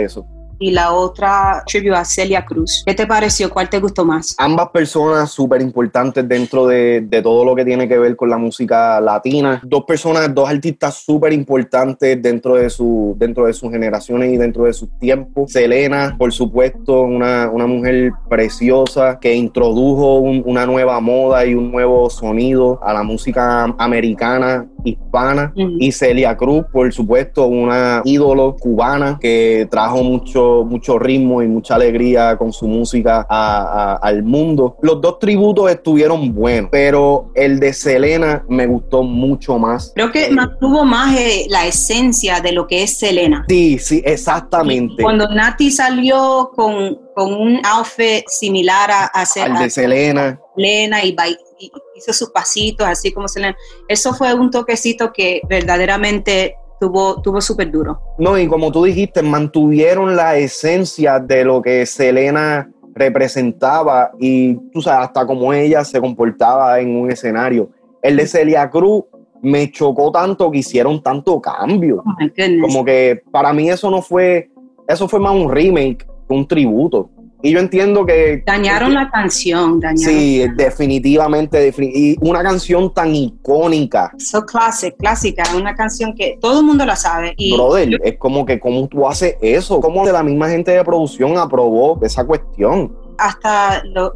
Y 0.60 0.72
la 0.72 0.94
otra 0.94 1.64
tribute 1.66 1.96
a 1.96 2.06
Celia 2.06 2.46
Cruz. 2.46 2.84
¿Qué 2.86 2.94
te 2.94 3.08
pareció? 3.08 3.50
¿Cuál 3.50 3.70
te 3.70 3.80
gustó 3.80 4.06
más? 4.06 4.36
Ambas 4.38 4.70
personas 4.70 5.32
súper 5.32 5.62
importantes 5.62 6.28
dentro 6.28 6.68
de, 6.68 7.02
de, 7.02 7.22
todo 7.22 7.46
lo 7.46 7.56
que 7.56 7.66
tiene 7.66 7.88
que 7.88 7.98
ver 7.98 8.16
con 8.16 8.30
la 8.30 8.38
música 8.38 9.00
latina. 9.02 9.62
Dos 9.64 9.86
personas, 9.86 10.34
dos 10.34 10.50
artistas 10.50 10.96
súper 10.96 11.34
importantes 11.34 12.22
dentro 12.22 12.56
de, 12.56 12.70
su, 12.70 13.16
dentro 13.18 13.46
de 13.46 13.54
sus 13.54 13.72
generaciones 13.72 14.34
y 14.34 14.38
dentro 14.38 14.66
de 14.66 14.74
sus 14.74 14.90
tiempos. 15.00 15.52
Selena, 15.52 16.16
por 16.18 16.32
supuesto, 16.32 17.02
una, 17.02 17.50
una 17.50 17.66
mujer 17.66 18.12
preciosa 18.30 19.20
que 19.20 19.34
introdujo 19.34 20.20
una 20.20 20.66
nueva 20.66 21.00
moda 21.00 21.46
y 21.46 21.56
un 21.56 21.72
nuevo 21.72 22.10
sonido 22.10 22.80
a 22.84 22.94
la 22.94 23.04
música 23.04 23.64
americana 23.78 24.68
hispana. 24.84 25.54
Y 25.56 25.92
Celia 25.92 26.36
Cruz, 26.36 26.66
por 26.72 26.92
supuesto, 26.94 27.48
una 27.48 28.02
ídolo 28.06 28.56
cubana 28.56 29.18
que 29.20 29.68
trajo 29.70 30.04
mucho 30.04 30.50
mucho, 30.66 31.00
ritmo 31.00 31.42
y 31.42 31.48
mucha 31.48 31.76
alegría 31.76 32.38
con 32.38 32.52
su 32.52 32.68
música 32.68 33.26
al 33.30 34.24
mundo. 34.24 34.78
Los 34.82 35.02
dos 35.02 35.20
tributos 35.20 35.70
estuvieron 35.72 36.34
buenos, 36.34 36.70
pero 36.72 37.32
el 37.36 37.60
de 37.60 37.74
Selena 37.74 38.44
me 38.48 38.68
gustó 38.68 39.04
mucho 39.04 39.58
más. 39.58 39.92
Creo 39.96 40.12
que 40.12 40.30
mantuvo 40.32 40.86
más 40.86 41.18
eh, 41.18 41.46
la 41.50 41.66
esencia 41.66 42.40
de 42.40 42.52
lo 42.52 42.68
que 42.68 42.84
es 42.84 42.98
Selena. 42.98 43.46
Sí, 43.48 43.78
sí, 43.80 44.02
exactamente. 44.06 45.04
cuando 45.04 45.28
Nati 45.30 45.72
salió 45.72 46.52
con, 46.56 47.00
con 47.20 47.34
un 47.34 47.60
outfit 47.66 48.24
similar 48.30 48.90
a, 48.90 49.12
a, 49.14 49.26
al 49.44 49.60
de 49.60 49.70
Selena. 49.70 50.40
Selena 50.56 51.04
y, 51.04 51.14
y 51.60 51.70
hizo 51.98 52.14
sus 52.14 52.30
pasitos 52.30 52.88
así 52.88 53.12
como 53.12 53.28
Selena. 53.28 53.58
Eso 53.90 54.14
fue 54.14 54.34
un 54.34 54.50
toquecito 54.50 55.12
que 55.12 55.42
verdaderamente 55.50 56.56
tuvo, 56.80 57.22
tuvo 57.22 57.42
súper 57.42 57.70
duro. 57.72 58.00
No, 58.18 58.40
y 58.40 58.48
como 58.48 58.72
tú 58.72 58.86
dijiste, 58.86 59.22
mantuvieron 59.22 60.16
la 60.16 60.38
esencia 60.38 61.20
de 61.20 61.44
lo 61.44 61.62
que 61.62 61.86
Selena 61.86 62.72
representaba 62.96 64.12
y 64.18 64.56
tú 64.72 64.82
sabes, 64.82 65.08
hasta 65.08 65.28
como 65.28 65.52
ella 65.52 65.84
se 65.84 66.00
comportaba 66.00 66.80
en 66.80 66.96
un 66.96 67.12
escenario. 67.12 67.70
El 68.02 68.16
de 68.16 68.28
Celia 68.28 68.70
Cruz 68.70 69.04
me 69.42 69.70
chocó 69.70 70.10
tanto 70.10 70.50
que 70.50 70.60
hicieron 70.60 71.04
tanto 71.04 71.42
cambio. 71.42 72.02
Oh 72.06 72.62
como 72.62 72.86
que 72.86 73.22
para 73.30 73.52
mí 73.52 73.70
eso 73.70 73.92
no 73.92 74.02
fue, 74.02 74.50
eso 74.88 75.10
fue 75.10 75.20
más 75.20 75.34
un 75.34 75.52
remake 75.52 76.08
un 76.30 76.48
tributo. 76.48 77.10
Y 77.42 77.52
yo 77.52 77.60
entiendo 77.60 78.06
que... 78.06 78.44
Dañaron 78.46 78.94
la 78.94 79.10
canción. 79.10 79.80
Dañaron 79.80 79.98
sí, 80.14 80.46
definitivamente. 80.58 81.74
y 81.80 82.18
una 82.20 82.44
canción 82.44 82.94
tan 82.94 83.16
icónica. 83.16 84.12
So 84.18 84.46
classic, 84.46 84.98
clásica. 84.98 85.44
Una 85.56 85.74
canción 85.74 86.14
que 86.14 86.38
todo 86.42 86.60
el 86.60 86.66
mundo 86.66 86.86
la 86.86 86.98
sabe. 86.98 87.34
Y 87.38 87.54
Brother, 87.54 87.98
es 88.04 88.18
como 88.18 88.46
que 88.46 88.60
cómo 88.60 88.88
tú 88.90 89.08
haces 89.08 89.36
eso. 89.42 89.80
Cómo 89.80 90.06
la 90.06 90.22
misma 90.22 90.50
gente 90.50 90.72
de 90.72 90.84
producción 90.84 91.38
aprobó 91.38 92.00
esa 92.04 92.26
cuestión 92.26 92.94
hasta 93.18 93.84
los 93.86 94.12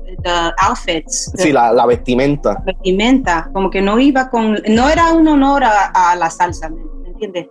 outfits. 0.57 1.31
Sí, 1.35 1.51
la, 1.51 1.71
la, 1.73 1.85
vestimenta. 1.85 2.61
vestimenta, 2.65 3.49
como 3.53 3.69
que 3.69 3.81
no 3.81 3.99
iba 3.99 4.29
con, 4.29 4.57
no 4.69 4.89
era 4.89 5.11
un 5.11 5.27
honor 5.27 5.63
a, 5.65 6.11
a 6.11 6.15
la 6.15 6.29
salsa. 6.29 6.71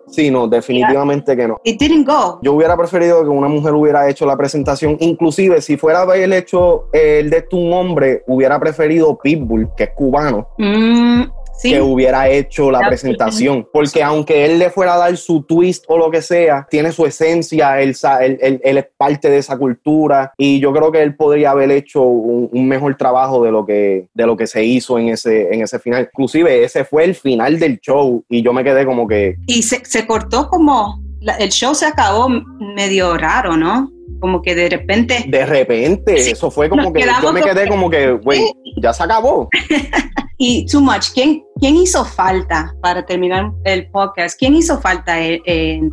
Sí, 0.08 0.30
no, 0.30 0.48
definitivamente 0.48 1.36
que 1.36 1.48
no. 1.48 1.60
It 1.64 1.78
didn't 1.78 2.06
go. 2.06 2.38
Yo 2.42 2.54
hubiera 2.54 2.76
preferido 2.76 3.22
que 3.22 3.28
una 3.28 3.48
mujer 3.48 3.72
hubiera 3.74 4.08
hecho 4.08 4.26
la 4.26 4.36
presentación, 4.36 4.96
inclusive 5.00 5.60
si 5.60 5.76
fuera 5.76 6.02
el 6.14 6.32
hecho 6.32 6.88
el 6.92 7.30
de 7.30 7.44
un 7.52 7.72
hombre, 7.72 8.22
hubiera 8.26 8.58
preferido 8.58 9.18
Pitbull, 9.18 9.68
que 9.76 9.84
es 9.84 9.90
cubano. 9.90 10.48
Mm, 10.58 11.22
que 11.62 11.80
hubiera 11.80 12.28
hecho 12.28 12.70
la, 12.70 12.88
presentación. 12.88 13.66
Porque 13.72 14.02
aunque 14.02 14.44
él 14.44 14.58
le 14.58 14.70
fuera 14.70 14.94
a 14.94 14.98
dar 14.98 15.16
su 15.16 15.42
twist 15.42 15.84
o 15.88 15.96
lo 15.96 16.10
que 16.10 16.22
sea, 16.22 16.66
tiene 16.68 16.92
su 16.92 17.06
esencia, 17.06 17.80
él, 17.80 17.96
él, 18.20 18.76
es 18.78 18.86
parte 18.96 19.30
de 19.30 19.38
esa 19.38 19.56
cultura 19.56 20.32
y 20.36 20.60
yo 20.60 20.72
creo 20.72 20.90
que 20.90 21.02
él 21.02 21.14
podría 21.16 21.50
haber 21.50 21.70
hecho 21.70 22.02
un, 22.02 22.68
mejor 22.68 22.96
trabajo 22.96 23.42
de 23.44 23.50
lo 23.50 23.66
que, 23.66 24.08
de 24.14 24.26
lo 24.26 24.36
que 24.36 24.46
se 24.46 24.64
hizo 24.64 24.98
en 24.98 25.10
ese, 25.10 25.52
en 25.52 25.62
ese 25.62 25.78
final. 25.78 26.08
Inclusive 26.12 26.64
ese 26.64 26.84
fue 26.84 27.04
el 27.04 27.14
final 27.14 27.58
del 27.58 27.80
show 27.80 28.24
y 28.28 28.42
yo 28.42 28.52
me 28.52 28.64
quedé 28.64 28.84
como 28.84 29.06
que... 29.06 29.36
Y 29.46 29.62
se, 29.62 29.84
se 29.84 30.06
cortó 30.06 30.48
como... 30.48 31.02
el 31.38 31.50
show 31.50 31.74
se 31.74 31.86
acabó 31.86 32.28
medio 32.28 33.16
raro, 33.16 33.56
¿no? 33.56 33.90
Como 34.20 34.42
que 34.42 34.54
de 34.54 34.68
repente. 34.68 35.24
De 35.28 35.46
repente, 35.46 36.30
eso 36.30 36.50
fue 36.50 36.68
como 36.68 36.92
que 36.92 37.04
yo 37.22 37.32
me 37.32 37.42
quedé 37.42 37.68
como 37.68 37.90
que, 37.90 38.12
güey, 38.12 38.42
ya 38.80 38.92
se 38.92 39.02
acabó. 39.02 39.48
y 40.38 40.66
too 40.66 40.80
much. 40.80 41.12
¿Quién, 41.14 41.44
¿Quién 41.60 41.76
hizo 41.76 42.04
falta 42.04 42.74
para 42.80 43.04
terminar 43.04 43.52
el 43.64 43.88
podcast? 43.90 44.38
¿Quién 44.38 44.54
hizo 44.54 44.80
falta 44.80 45.20
en, 45.20 45.90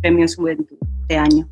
Premio 0.00 0.26
Juventud 0.34 0.76
este 1.02 1.16
año? 1.16 1.48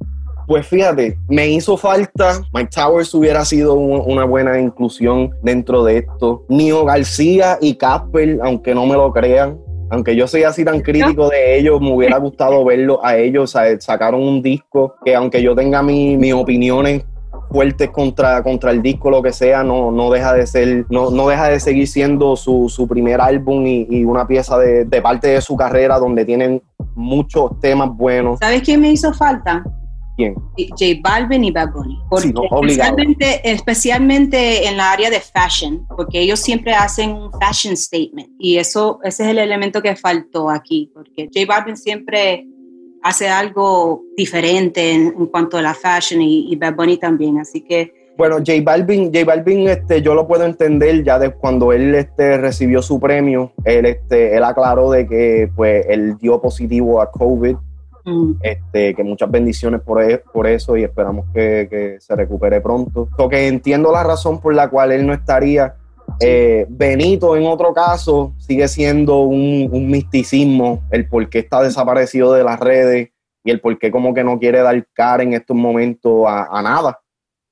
Pues 0.47 0.67
fíjate, 0.67 1.19
me 1.29 1.49
hizo 1.49 1.79
falta, 1.79 2.43
Mike 2.53 2.69
Towers 2.75 3.15
hubiera 3.15 3.47
sido 3.47 3.75
una 3.75 4.27
buena 4.27 4.61
inclusión 4.61 5.31
dentro 5.43 5.85
de 5.85 5.99
esto. 5.99 6.45
Nio 6.51 6.85
García 6.85 7.57
y 7.63 7.77
Casper, 7.77 8.39
aunque 8.43 8.75
no 8.75 8.85
me 8.85 8.93
lo 8.93 9.11
crean, 9.11 9.59
aunque 9.95 10.17
yo 10.17 10.27
soy 10.27 10.43
así 10.43 10.65
tan 10.65 10.81
crítico 10.81 11.29
de 11.29 11.59
ellos, 11.59 11.81
me 11.81 11.93
hubiera 11.93 12.19
gustado 12.19 12.65
verlo 12.65 13.01
a 13.05 13.17
ellos. 13.17 13.57
sacaron 13.79 14.23
un 14.23 14.43
disco 14.43 14.97
que 15.05 15.15
aunque 15.15 15.43
yo 15.43 15.55
tenga 15.55 15.83
mis 15.83 16.35
opiniones 16.35 17.05
fuertes 17.51 17.91
contra, 17.91 18.43
contra 18.43 18.73
el 18.73 18.83
disco, 18.83 19.11
lo 19.11 19.23
que 19.23 19.33
sea, 19.33 19.63
no, 19.63 19.93
no 19.93 20.11
deja 20.11 20.35
de 20.35 20.47
ser, 20.47 20.87
no, 20.91 21.11
no 21.11 21.29
deja 21.29 21.49
de 21.49 21.61
seguir 21.61 21.87
siendo 21.87 22.35
su, 22.37 22.69
su 22.69 22.89
primer 22.89 23.21
álbum 23.21 23.65
y, 23.67 24.05
una 24.05 24.27
pieza 24.27 24.59
de, 24.59 24.85
de, 24.85 25.03
parte 25.03 25.29
de 25.29 25.41
su 25.41 25.57
carrera 25.57 25.99
donde 25.99 26.25
tienen 26.25 26.61
muchos 26.95 27.59
temas 27.61 27.91
buenos. 27.91 28.41
¿Sabes 28.41 28.63
qué 28.63 28.77
me 28.77 28.91
hizo 28.91 29.13
falta? 29.13 29.63
¿Quién? 30.17 30.35
J 30.57 31.01
Balvin 31.03 31.45
y 31.45 31.51
Bad 31.51 31.73
Bunny. 31.73 31.99
especialmente, 32.13 33.41
especialmente 33.51 34.69
en 34.69 34.77
la 34.77 34.93
área 34.93 35.11
de 35.11 35.21
fashion, 35.21 35.87
porque 35.89 36.21
ellos 36.21 36.41
siempre 36.41 36.73
hacen 36.73 37.11
un 37.11 37.31
fashion 37.33 37.77
statement. 37.77 38.29
Y 38.39 38.59
eso 38.59 39.01
ese 39.03 39.25
es 39.25 39.31
el 39.31 39.39
elemento 39.39 39.83
que 39.83 39.97
faltó 39.97 40.51
aquí, 40.51 40.91
porque 40.95 41.29
J 41.35 41.47
Balvin 41.47 41.77
siempre 41.77 42.47
hace 43.03 43.29
algo 43.29 44.03
diferente 44.17 44.93
en, 44.93 45.27
cuanto 45.27 45.59
a 45.59 45.63
la 45.63 45.75
fashion 45.75 46.23
y, 46.23 46.55
Bad 46.57 46.75
Bunny 46.75 46.97
también, 46.97 47.39
así 47.39 47.61
que 47.61 47.93
bueno, 48.17 48.37
J 48.37 48.53
Balvin, 48.63 49.13
J 49.13 49.25
Balvin, 49.25 49.69
este, 49.69 50.01
yo 50.01 50.15
lo 50.15 50.29
puedo 50.29 50.45
entender 50.45 51.03
ya 51.03 51.19
de 51.19 51.31
cuando 51.31 51.73
él 51.73 51.97
este, 51.97 52.39
recibió 52.39 52.81
su 52.81 53.01
premio, 53.01 53.53
él, 53.65 53.87
este, 53.87 54.37
él 54.37 54.45
aclaró 54.45 54.93
de 54.93 55.09
que 55.09 55.51
pues 55.57 55.85
él 55.89 56.17
dio 56.19 56.41
positivo 56.41 57.03
a 57.03 57.11
COVID 57.11 57.57
Mm. 58.05 58.33
Este, 58.43 58.95
que 58.95 59.03
muchas 59.03 59.31
bendiciones 59.31 59.81
por, 59.81 60.03
e, 60.03 60.19
por 60.19 60.47
eso 60.47 60.77
y 60.77 60.85
esperamos 60.85 61.27
que, 61.33 61.97
se 61.99 62.15
recupere 62.15 62.61
pronto. 62.61 63.09
Porque 63.17 63.47
entiendo 63.47 63.91
la 63.93 64.03
razón 64.03 64.41
por 64.41 64.55
la 64.55 64.69
cual 64.69 64.93
él 64.93 65.07
no 65.07 65.15
estaría. 65.15 65.75
Eh, 66.21 66.67
Benito, 66.69 67.35
en 67.35 67.47
otro 67.47 67.73
caso, 67.73 68.35
sigue 68.39 68.69
siendo 68.69 69.21
un, 69.21 69.89
misticismo 69.91 70.83
el 70.91 71.09
por 71.09 71.29
qué 71.31 71.41
está 71.41 71.63
desaparecido 71.63 72.35
de 72.35 72.45
las 72.45 72.61
redes 72.61 73.11
y 73.43 73.51
el 73.51 73.61
por 73.61 73.79
qué 73.79 73.91
como 73.91 74.13
que 74.13 74.23
no 74.23 74.39
quiere 74.39 74.61
dar 74.61 74.87
cara 74.93 75.23
en 75.23 75.33
estos 75.33 75.57
momentos 75.57 76.25
a, 76.27 76.61
nada. 76.63 77.01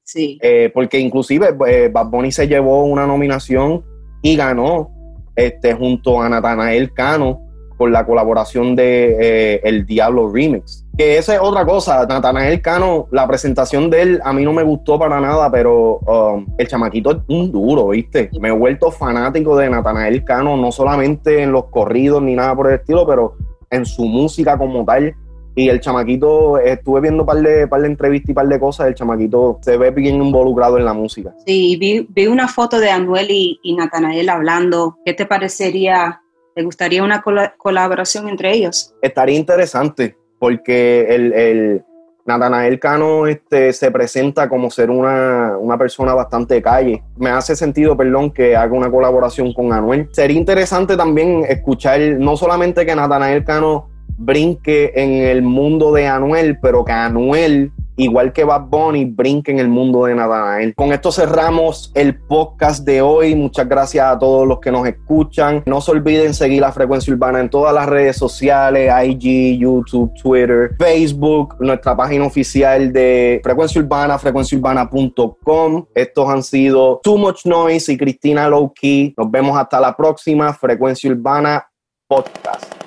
Sí. 0.04 0.38
Eh, 0.42 0.70
porque 0.74 0.98
inclusive 0.98 1.56
eh, 1.66 1.88
Bad 1.90 2.06
Bunny 2.08 2.30
se 2.30 2.46
llevó 2.46 2.84
una 2.84 3.06
nominación 3.06 3.82
y 4.20 4.36
ganó 4.36 4.90
este, 5.34 5.72
junto 5.72 6.20
a 6.20 6.28
Natanael 6.28 6.92
Cano 6.92 7.51
la 7.78 8.06
colaboración 8.06 8.76
de 8.76 9.16
eh, 9.20 9.60
El 9.64 9.84
Diablo 9.86 10.30
Remix. 10.32 10.84
Que 10.96 11.16
esa 11.16 11.34
es 11.34 11.40
otra 11.40 11.64
cosa, 11.64 12.06
Natanael 12.06 12.60
Cano, 12.60 13.08
la 13.10 13.26
presentación 13.26 13.88
de 13.88 14.02
él 14.02 14.20
a 14.22 14.32
mí 14.32 14.44
no 14.44 14.52
me 14.52 14.62
gustó 14.62 14.98
para 14.98 15.20
nada, 15.20 15.50
pero 15.50 15.98
um, 16.00 16.46
el 16.58 16.68
chamaquito 16.68 17.12
es 17.12 17.18
un 17.28 17.50
duro, 17.50 17.88
¿viste? 17.88 18.30
Me 18.38 18.48
he 18.48 18.52
vuelto 18.52 18.90
fanático 18.90 19.56
de 19.56 19.70
Natanael 19.70 20.22
Cano, 20.22 20.56
no 20.56 20.70
solamente 20.70 21.42
en 21.42 21.50
los 21.50 21.64
corridos 21.66 22.22
ni 22.22 22.34
nada 22.34 22.54
por 22.54 22.68
el 22.68 22.74
estilo, 22.74 23.06
pero 23.06 23.36
en 23.70 23.86
su 23.86 24.04
música 24.04 24.58
como 24.58 24.84
tal. 24.84 25.14
Y 25.54 25.68
el 25.68 25.80
chamaquito, 25.80 26.58
estuve 26.58 27.02
viendo 27.02 27.24
un 27.24 27.26
par 27.26 27.36
de, 27.38 27.66
par 27.68 27.82
de 27.82 27.86
entrevistas 27.86 28.30
y 28.30 28.34
par 28.34 28.48
de 28.48 28.58
cosas, 28.58 28.86
el 28.88 28.94
chamaquito 28.94 29.58
se 29.60 29.76
ve 29.76 29.90
bien 29.90 30.22
involucrado 30.22 30.78
en 30.78 30.84
la 30.84 30.94
música. 30.94 31.34
Sí, 31.46 31.76
vi, 31.78 32.06
vi 32.08 32.26
una 32.26 32.48
foto 32.48 32.80
de 32.80 32.90
Anuel 32.90 33.30
y, 33.30 33.60
y 33.62 33.74
Natanael 33.76 34.30
hablando. 34.30 34.96
¿Qué 35.04 35.12
te 35.12 35.26
parecería 35.26 36.22
¿Te 36.54 36.62
gustaría 36.62 37.02
una 37.02 37.22
colaboración 37.56 38.28
entre 38.28 38.52
ellos? 38.52 38.94
Estaría 39.00 39.38
interesante, 39.38 40.16
porque 40.38 41.06
el, 41.08 41.32
el 41.32 41.84
Natanael 42.24 42.78
Cano 42.78 43.26
este, 43.26 43.72
se 43.72 43.90
presenta 43.90 44.48
como 44.48 44.70
ser 44.70 44.90
una, 44.90 45.56
persona 45.78 46.14
bastante 46.14 46.62
calle. 46.62 47.02
Me 47.16 47.30
hace 47.30 47.56
sentido, 47.56 47.96
perdón, 47.96 48.30
que 48.30 48.54
haga 48.54 48.72
una 48.72 48.90
colaboración 48.90 49.52
con 49.52 49.72
Anuel. 49.72 50.08
Sería 50.12 50.38
interesante 50.38 50.96
también 50.96 51.44
escuchar 51.48 52.00
no 52.00 52.36
solamente 52.36 52.86
que 52.86 52.94
Natanael 52.94 53.44
Cano 53.44 53.88
brinque 54.18 54.92
en 54.94 55.10
el 55.10 55.42
mundo 55.42 55.92
de 55.92 56.06
Anuel, 56.06 56.58
pero 56.60 56.84
que 56.84 56.92
Anuel 56.92 57.72
igual 57.96 58.32
que 58.32 58.44
Bad 58.44 58.62
Bunny, 58.62 59.04
brinque 59.04 59.50
en 59.50 59.58
el 59.58 59.68
mundo 59.68 60.04
de 60.04 60.14
Natanael. 60.14 60.74
Con 60.74 60.92
esto 60.92 61.12
cerramos 61.12 61.90
el 61.94 62.18
podcast 62.20 62.84
de 62.84 63.02
hoy. 63.02 63.34
Muchas 63.34 63.68
gracias 63.68 64.06
a 64.06 64.18
todos 64.18 64.46
los 64.46 64.60
que 64.60 64.70
nos 64.70 64.86
escuchan. 64.86 65.62
No 65.66 65.80
se 65.80 65.90
olviden 65.90 66.34
seguir 66.34 66.60
la 66.60 66.72
frecuencia 66.72 67.12
urbana 67.12 67.40
en 67.40 67.50
todas 67.50 67.74
las 67.74 67.86
redes 67.88 68.16
sociales, 68.16 68.92
IG, 69.04 69.58
YouTube, 69.58 70.12
Twitter, 70.20 70.74
Facebook, 70.78 71.56
nuestra 71.60 71.96
página 71.96 72.26
oficial 72.26 72.92
de 72.92 73.40
frecuencia 73.42 73.80
urbana, 73.80 74.18
frecuenciaurbana.com. 74.18 75.86
Estos 75.94 76.28
han 76.28 76.42
sido 76.42 77.00
Too 77.02 77.18
Much 77.18 77.44
Noise 77.44 77.92
y 77.92 77.98
Cristina 77.98 78.48
Low 78.48 78.72
Key. 78.74 79.14
Nos 79.16 79.30
vemos 79.30 79.56
hasta 79.56 79.80
la 79.80 79.96
próxima 79.96 80.52
Frecuencia 80.52 81.10
Urbana 81.10 81.66
Podcast. 82.06 82.81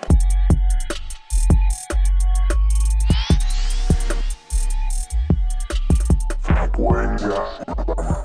Buen 6.78 7.17
viaje. 7.17 8.24